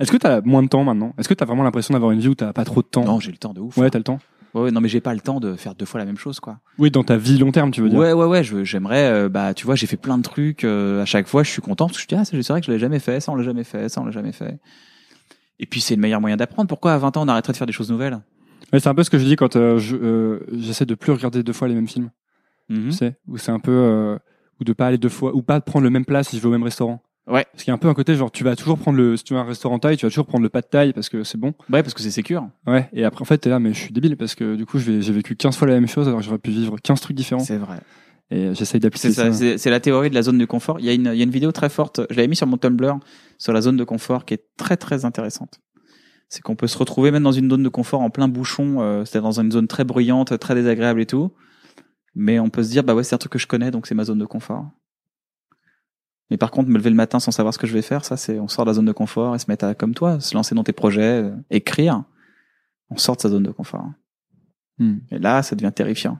[0.00, 1.14] Est-ce que t'as moins de temps maintenant?
[1.18, 3.04] Est-ce que t'as vraiment l'impression d'avoir une vie où t'as pas trop de temps?
[3.04, 3.76] Non, j'ai le temps de ouf.
[3.76, 4.18] Ouais, t'as le temps.
[4.54, 6.40] Ouais, ouais, non, mais j'ai pas le temps de faire deux fois la même chose,
[6.40, 6.58] quoi.
[6.78, 7.98] Oui, dans ta vie long terme, tu veux dire.
[7.98, 11.02] Ouais, ouais, ouais, je- j'aimerais, euh, bah, tu vois, j'ai fait plein de trucs, euh,
[11.02, 12.66] à chaque fois, je suis content, parce que je dis, ah, c'est c'est vrai que
[12.66, 14.58] je l'ai jamais fait, ça, on l'a jamais fait, ça, on l'a jamais fait.
[15.58, 16.68] Et puis, c'est le meilleur moyen d'apprendre.
[16.68, 18.20] Pourquoi à 20 ans, on arrêterait de faire des choses nouvelles?
[18.72, 21.12] Ouais, c'est un peu ce que je dis quand euh, je, euh, j'essaie de plus
[21.12, 22.10] regarder deux fois les mêmes films.
[22.68, 22.86] Mhm.
[22.90, 24.18] Tu sais, où c'est un peu euh,
[24.60, 26.48] ou de pas aller deux fois ou pas prendre le même plat si je vais
[26.48, 27.00] au même restaurant.
[27.26, 27.44] Ouais.
[27.50, 29.24] Parce qu'il y a un peu un côté genre tu vas toujours prendre le si
[29.24, 31.08] tu vas à un restaurant taille, tu vas toujours prendre le pas de taille parce
[31.08, 31.54] que c'est bon.
[31.70, 32.48] Ouais, parce que c'est sécure.
[32.66, 32.88] Ouais.
[32.92, 35.00] Et après en fait t'es là mais je suis débile parce que du coup j'ai
[35.12, 37.40] vécu 15 fois la même chose alors j'aurais pu vivre 15 trucs différents.
[37.40, 37.78] C'est vrai.
[38.30, 39.32] Et j'essaye d'appliquer ça.
[39.32, 40.80] c'est la théorie de la zone de confort.
[40.80, 42.46] Il y a une, il y a une vidéo très forte, je l'avais mis sur
[42.46, 42.98] mon Tumblr,
[43.38, 45.60] sur la zone de confort, qui est très très intéressante.
[46.28, 49.04] C'est qu'on peut se retrouver même dans une zone de confort en plein bouchon, euh,
[49.04, 51.30] c'est-à-dire dans une zone très bruyante, très désagréable et tout.
[52.16, 53.94] Mais on peut se dire, bah ouais, c'est un truc que je connais, donc c'est
[53.94, 54.70] ma zone de confort.
[56.30, 58.16] Mais par contre, me lever le matin sans savoir ce que je vais faire, ça
[58.16, 60.34] c'est, on sort de la zone de confort et se mettre à, comme toi, se
[60.34, 62.02] lancer dans tes projets, euh, écrire.
[62.90, 63.86] On sort de sa zone de confort.
[64.78, 64.98] Hmm.
[65.10, 66.18] Et là, ça devient terrifiant.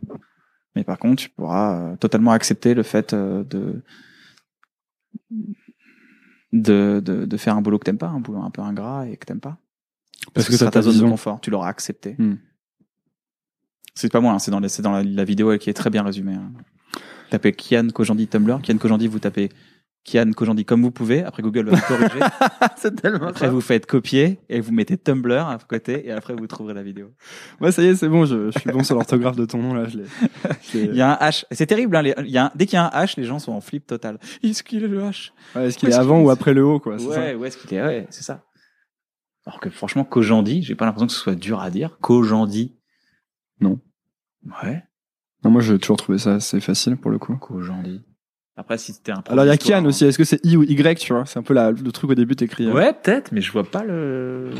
[0.75, 3.83] Mais par contre, tu pourras euh, totalement accepter le fait euh, de,
[6.53, 9.17] de, de, de faire un boulot que t'aimes pas, un boulot un peu ingrat et
[9.17, 9.59] que t'aimes pas.
[10.35, 11.41] Parce que, que ce sera t'as ta zone de confort.
[11.41, 12.17] Tu l'auras accepté.
[12.19, 12.37] Hmm.
[13.95, 15.91] C'est pas moi, hein, c'est dans, les- c'est dans la, la vidéo qui est très
[15.91, 16.35] bien résumée.
[16.35, 16.53] hein.
[17.31, 18.61] Tapez Kian Kojandi Tumblr.
[18.63, 19.51] Kian Kojandi, vous tapez
[20.07, 21.25] Kian Kojandi comme vous pouvez.
[21.25, 22.21] Après Google va vous corriger.
[22.77, 26.47] c'est tellement après vous faites copier et vous mettez Tumblr à côté et après vous
[26.47, 27.13] trouverez la vidéo.
[27.61, 29.75] Ouais, ça y est, c'est bon, je, je suis bon sur l'orthographe de ton nom
[29.75, 30.05] là, je l'ai.
[30.75, 31.45] Il y a un H.
[31.51, 31.97] C'est terrible.
[31.97, 33.53] Hein, les- il y a un- dès qu'il y a un H, les gens sont
[33.53, 34.19] en flip total.
[34.45, 35.33] Est-ce qu'il est le H?
[35.57, 37.57] Ouais, est-ce qu'il est est-ce avant ou est après le haut quoi, Ouais, où est-ce
[37.57, 37.83] qu'il est?
[37.83, 38.45] Ouais, c'est ça.
[39.45, 41.99] Alors que franchement, Kojandi, j'ai pas l'impression que ce soit dur à dire.
[42.01, 42.77] Kojandi.
[43.61, 43.81] Non.
[44.63, 44.83] Ouais.
[45.45, 47.37] Non, moi, j'ai toujours trouvé ça assez facile pour le coup.
[47.37, 48.03] Kojandi.
[48.57, 49.23] Après, si c'était un.
[49.29, 50.05] Alors, il y a Kian aussi.
[50.07, 51.27] Est-ce que c'est I ou Y, tu vois?
[51.27, 52.67] C'est un peu la, le truc au début, t'écris.
[52.67, 54.51] euh, Ouais, peut-être, mais je vois pas le.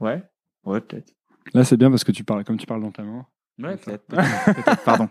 [0.00, 0.22] Ouais,
[0.64, 1.12] ouais, peut-être.
[1.54, 3.26] Là, c'est bien parce que tu parles, comme tu parles dans ta main.
[3.62, 4.04] Ouais, peut-être.
[4.84, 5.08] Pardon.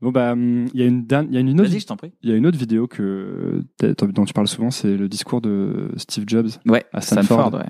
[0.00, 1.96] Bon, bah, hum, il y a une, il y a une autre, Vas-y, je t'en
[1.96, 2.12] prie.
[2.22, 5.90] il y a une autre vidéo que, dont tu parles souvent, c'est le discours de
[5.96, 7.66] Steve Jobs Ouais, à Stanford, ouais.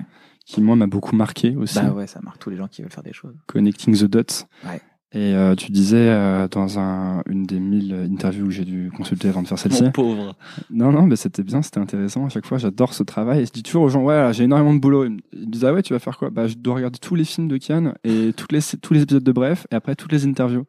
[0.46, 1.74] qui, moi, m'a beaucoup marqué aussi.
[1.80, 3.34] Bah ouais, ça marque tous les gens qui veulent faire des choses.
[3.48, 4.46] Connecting the Dots.
[4.64, 4.80] Ouais.
[5.12, 9.28] Et euh, tu disais euh, dans un, une des mille interviews que j'ai dû consulter
[9.28, 9.90] avant de faire celle-ci.
[9.90, 10.36] pauvre.
[10.70, 12.26] Non, non, mais c'était bien, c'était intéressant.
[12.26, 13.40] À chaque fois, j'adore ce travail.
[13.40, 15.06] Et je dis toujours aux gens, ouais, j'ai énormément de boulot.
[15.06, 16.30] Ils me disent, ah ouais, tu vas faire quoi?
[16.30, 19.24] Bah, je dois regarder tous les films de Kian et toutes les, tous les épisodes
[19.24, 20.64] de Bref et après toutes les interviews.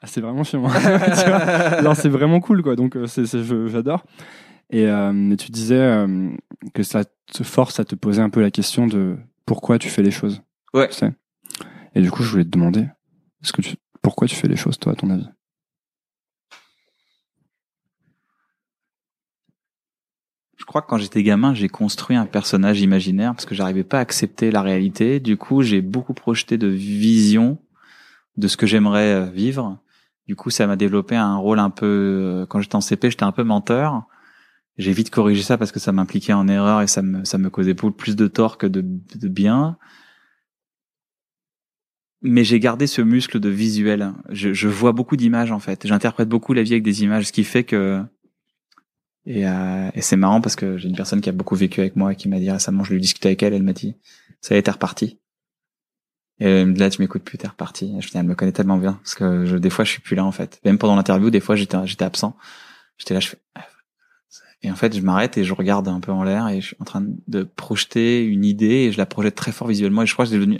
[0.00, 0.42] Ah, c'est vraiment.
[0.44, 1.82] Tu vois?
[1.82, 2.76] Non, c'est vraiment cool, quoi.
[2.76, 3.24] Donc, euh, c'est,
[3.66, 4.04] j'adore.
[4.70, 6.06] Et, euh, et tu disais
[6.72, 10.02] que ça te force à te poser un peu la question de pourquoi tu fais
[10.02, 10.40] les choses.
[10.72, 10.86] Ouais.
[10.88, 11.12] Tu sais
[11.94, 12.86] et du coup, je voulais te demander,
[13.42, 15.28] est-ce que tu, pourquoi tu fais les choses, toi, à ton avis?
[20.56, 23.98] Je crois que quand j'étais gamin, j'ai construit un personnage imaginaire parce que j'arrivais pas
[23.98, 25.18] à accepter la réalité.
[25.18, 27.58] Du coup, j'ai beaucoup projeté de visions
[28.36, 29.78] de ce que j'aimerais euh, vivre.
[30.26, 31.86] Du coup, ça m'a développé un rôle un peu.
[31.86, 34.04] euh, Quand j'étais en CP, j'étais un peu menteur.
[34.78, 37.50] J'ai vite corrigé ça parce que ça m'impliquait en erreur et ça me ça me
[37.50, 39.78] causait plus de tort que de, de bien.
[42.22, 44.12] Mais j'ai gardé ce muscle de visuel.
[44.28, 45.86] Je, je vois beaucoup d'images en fait.
[45.86, 48.02] J'interprète beaucoup la vie avec des images, ce qui fait que
[49.26, 51.96] et, euh, et c'est marrant parce que j'ai une personne qui a beaucoup vécu avec
[51.96, 53.94] moi et qui m'a dit récemment, je lui discutais avec elle, elle m'a dit,
[54.40, 55.18] ça y est, t'es reparti.
[56.42, 57.94] Et là, tu m'écoutes plus, t'es reparti.
[57.96, 60.00] Et je dis, elle me connaît tellement bien parce que je, des fois, je suis
[60.00, 60.58] plus là en fait.
[60.64, 62.34] Même pendant l'interview, des fois, j'étais j'étais absent.
[62.96, 63.38] J'étais là, je fais.
[63.54, 63.66] ah,
[64.62, 66.76] Et en fait, je m'arrête et je regarde un peu en l'air et je suis
[66.80, 70.02] en train de projeter une idée et je la projette très fort visuellement.
[70.02, 70.58] Et je crois que c'est devenu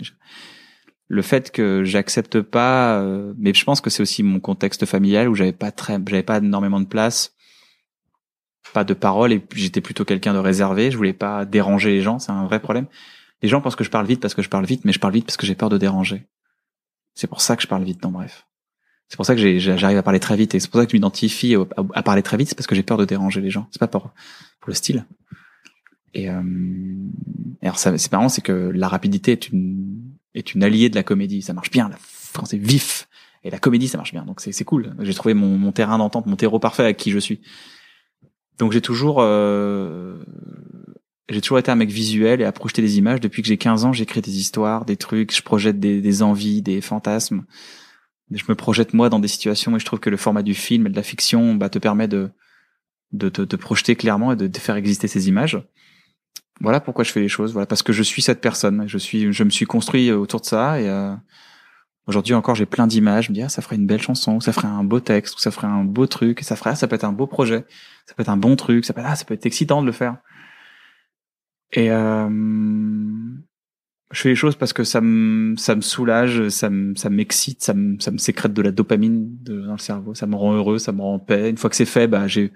[1.11, 5.27] le fait que j'accepte pas, euh, mais je pense que c'est aussi mon contexte familial
[5.27, 7.35] où j'avais pas très, j'avais pas énormément de place
[8.73, 10.91] pas de parole et j'étais plutôt quelqu'un de réservé.
[10.91, 12.85] Je voulais pas déranger les gens, c'est un vrai problème.
[13.41, 15.13] Les gens pensent que je parle vite parce que je parle vite, mais je parle
[15.13, 16.27] vite parce que j'ai peur de déranger.
[17.13, 18.47] C'est pour ça que je parle vite, dans bref.
[19.09, 20.95] C'est pour ça que j'arrive à parler très vite et c'est pour ça que je
[20.95, 21.55] m'identifie
[21.93, 23.67] à, parler très vite, c'est parce que j'ai peur de déranger les gens.
[23.71, 24.03] C'est pas pour,
[24.61, 25.05] pour le style.
[26.13, 26.41] Et, euh,
[27.61, 31.41] alors c'est marrant, c'est que la rapidité est une est une alliée de la comédie.
[31.41, 31.97] Ça marche bien là,
[32.33, 33.07] quand c'est vif.
[33.43, 34.23] Et la comédie, ça marche bien.
[34.23, 34.95] Donc c'est cool.
[34.99, 37.41] J'ai trouvé mon, mon terrain d'entente, mon terreau parfait avec qui je suis.
[38.59, 40.23] Donc j'ai toujours euh,
[41.29, 43.19] j'ai toujours été un mec visuel et à projeter des images.
[43.19, 46.61] Depuis que j'ai 15 ans, j'écris des histoires, des trucs, je projette des, des envies,
[46.61, 47.45] des fantasmes.
[48.31, 50.87] Je me projette moi dans des situations et je trouve que le format du film
[50.87, 52.29] et de la fiction bah, te permet de
[53.11, 55.61] de te de, projeter clairement et de faire exister ces images.
[56.61, 57.53] Voilà pourquoi je fais les choses.
[57.53, 58.87] Voilà parce que je suis cette personne.
[58.87, 61.13] Je suis, je me suis construit autour de ça et euh,
[62.07, 63.25] aujourd'hui encore j'ai plein d'images.
[63.25, 65.51] Je me dis ah ça ferait une belle chanson, ça ferait un beau texte, ça
[65.51, 67.65] ferait un beau truc, ça ferait ah, ça peut être un beau projet,
[68.05, 69.91] ça peut être un bon truc, ça peut ah ça peut être excitant de le
[69.91, 70.17] faire.
[71.73, 72.29] Et euh,
[74.11, 77.63] je fais les choses parce que ça me ça me soulage, ça me ça m'excite,
[77.63, 80.77] ça me ça me sécrète de la dopamine dans le cerveau, ça me rend heureux,
[80.77, 81.49] ça me rend en paix.
[81.49, 82.51] Une fois que c'est fait, bah j'ai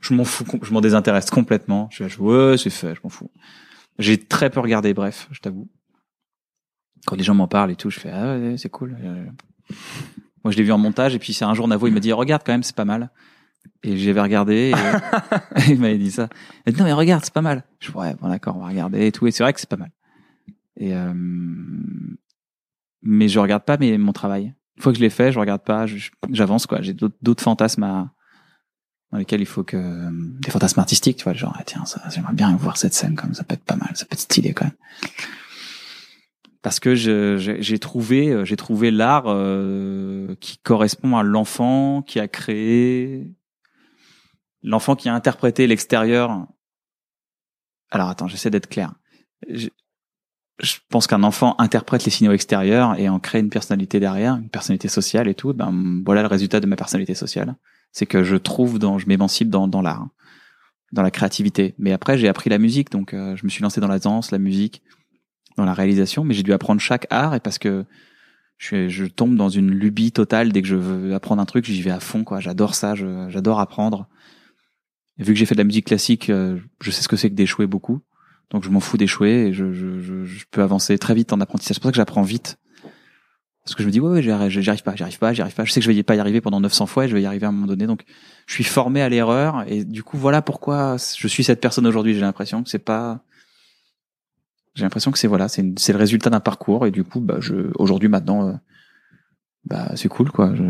[0.00, 1.88] je m'en fous, je m'en désintéresse complètement.
[1.90, 3.30] Je, je ouais, c'est fait, je m'en fous.
[3.98, 5.68] J'ai très peu regardé, bref, je t'avoue.
[7.06, 8.96] Quand les gens m'en parlent et tout, je fais ah ouais, c'est cool.
[9.00, 9.24] Euh,
[10.44, 12.12] Moi, je l'ai vu en montage et puis c'est un jour Navo, il m'a dit
[12.12, 13.10] regarde quand même, c'est pas mal.
[13.82, 16.28] Et j'avais regardé et il m'avait dit ça.
[16.66, 17.64] Il m'a dit non mais regarde, c'est pas mal.
[17.80, 19.76] Je ouais, bon d'accord, on va regarder et tout et c'est vrai que c'est pas
[19.76, 19.90] mal.
[20.76, 21.12] Et euh,
[23.02, 24.54] mais je regarde pas mais mon travail.
[24.76, 25.86] Une fois que je l'ai fait, je regarde pas,
[26.30, 26.82] j'avance quoi.
[26.82, 28.12] J'ai d'autres fantasmes à
[29.10, 32.54] dans lesquels il faut que des fantasmes artistiques, tu vois, genre ah, tiens, j'aimerais bien
[32.56, 34.74] voir cette scène comme ça peut être pas mal, ça peut être stylé quand même.
[36.60, 42.28] Parce que j'ai trouvé euh, j'ai trouvé l'art euh, qui correspond à l'enfant qui a
[42.28, 43.32] créé
[44.62, 46.46] l'enfant qui a interprété l'extérieur.
[47.90, 48.92] Alors attends, j'essaie d'être clair.
[49.48, 49.68] Je,
[50.60, 54.50] je pense qu'un enfant interprète les signaux extérieurs et en crée une personnalité derrière, une
[54.50, 55.54] personnalité sociale et tout.
[55.54, 57.54] Ben voilà le résultat de ma personnalité sociale
[57.92, 60.08] c'est que je trouve dans, je m'émancipe dans, dans l'art,
[60.92, 61.74] dans la créativité.
[61.78, 64.30] Mais après, j'ai appris la musique, donc euh, je me suis lancé dans la danse,
[64.30, 64.82] la musique,
[65.56, 67.84] dans la réalisation, mais j'ai dû apprendre chaque art et parce que
[68.56, 71.82] je, je tombe dans une lubie totale dès que je veux apprendre un truc, j'y
[71.82, 72.40] vais à fond, quoi.
[72.40, 74.08] J'adore ça, j'adore apprendre.
[75.18, 77.30] Et vu que j'ai fait de la musique classique, euh, je sais ce que c'est
[77.30, 78.00] que d'échouer beaucoup,
[78.50, 81.74] donc je m'en fous d'échouer et je, je, je peux avancer très vite en apprentissage.
[81.74, 82.58] C'est pour ça que j'apprends vite.
[83.68, 85.34] Parce que je me dis, ouais, ouais, j'y arrive j'y arrive pas, j'y arrive pas,
[85.34, 85.66] j'y arrive pas.
[85.66, 87.26] Je sais que je vais pas y arriver pendant 900 fois et je vais y
[87.26, 87.86] arriver à un moment donné.
[87.86, 88.04] Donc,
[88.46, 92.14] je suis formé à l'erreur et du coup, voilà pourquoi je suis cette personne aujourd'hui.
[92.14, 93.22] J'ai l'impression que c'est pas,
[94.74, 97.70] j'ai l'impression que c'est voilà, c'est le résultat d'un parcours et du coup, bah, je,
[97.78, 98.52] aujourd'hui, maintenant, euh,
[99.66, 100.54] bah c'est cool quoi.
[100.54, 100.64] Je,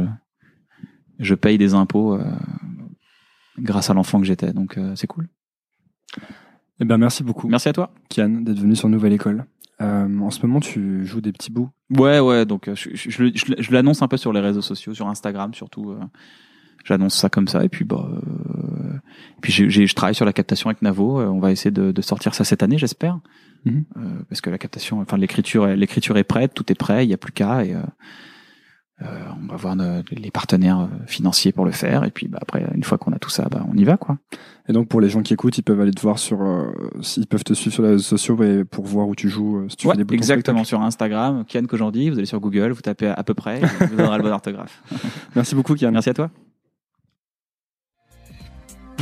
[1.20, 2.24] je paye des impôts euh,
[3.60, 5.28] grâce à l'enfant que j'étais, donc euh, c'est cool.
[6.80, 7.48] Eh ben, merci beaucoup.
[7.48, 7.92] Merci à toi.
[8.08, 9.46] Kian, d'être venu sur Nouvelle École.
[9.80, 11.70] Euh, en ce moment, tu joues des petits bouts.
[11.96, 12.44] Ouais, ouais.
[12.46, 15.90] Donc, euh, je, je, je, l'annonce un peu sur les réseaux sociaux, sur Instagram surtout.
[15.92, 15.98] euh,
[16.84, 20.24] J'annonce ça comme ça et puis bah, euh, et puis j'ai- j'ai- je travaille sur
[20.24, 21.20] la captation avec Navo.
[21.20, 23.18] on va essayer de, de sortir ça cette année, j'espère,
[23.64, 23.84] Mhm.
[24.28, 27.14] Parce que la captation, enfin l'écriture, est- l'écriture est prête, tout est prêt, il y
[27.14, 27.74] a plus qu'à et
[29.00, 32.64] on va voir nos- les partenaires euh, financiers pour le faire et puis bah, après
[32.74, 34.18] une fois qu'on a tout ça, bah, on y va quoi.
[34.68, 36.70] Et donc, pour les gens qui écoutent, ils peuvent aller te voir sur, euh,
[37.16, 39.66] ils peuvent te suivre sur les réseaux sociaux et pour voir où tu joues, euh,
[39.70, 42.82] si tu Ouais, fais des exactement sur Instagram, Kian Kojandi, vous allez sur Google, vous
[42.82, 44.82] tapez à peu près, et vous aurez le bon orthographe.
[45.34, 45.90] Merci beaucoup, Kian.
[45.90, 46.30] Merci à toi.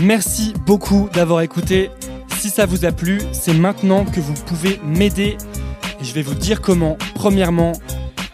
[0.01, 1.91] Merci beaucoup d'avoir écouté.
[2.37, 5.37] Si ça vous a plu, c'est maintenant que vous pouvez m'aider.
[6.01, 6.97] Et je vais vous dire comment.
[7.15, 7.73] Premièrement,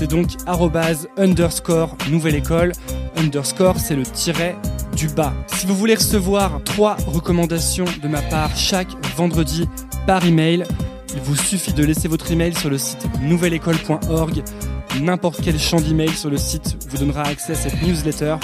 [0.00, 2.72] C'est donc arrobase underscore nouvelle école.
[3.16, 4.56] Underscore, c'est le tiret
[4.96, 5.34] du bas.
[5.48, 9.68] Si vous voulez recevoir trois recommandations de ma part chaque vendredi
[10.06, 10.64] par email,
[11.14, 14.42] il vous suffit de laisser votre email sur le site nouvelleécole.org.
[15.02, 18.36] N'importe quel champ d'email sur le site vous donnera accès à cette newsletter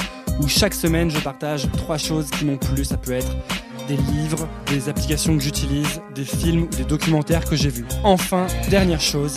[0.43, 2.85] où chaque semaine je partage trois choses qui m'ont plu.
[2.85, 3.35] Ça peut être
[3.89, 7.87] des livres, des applications que j'utilise, des films ou des documentaires que j'ai vus.
[8.05, 9.37] Enfin, dernière chose,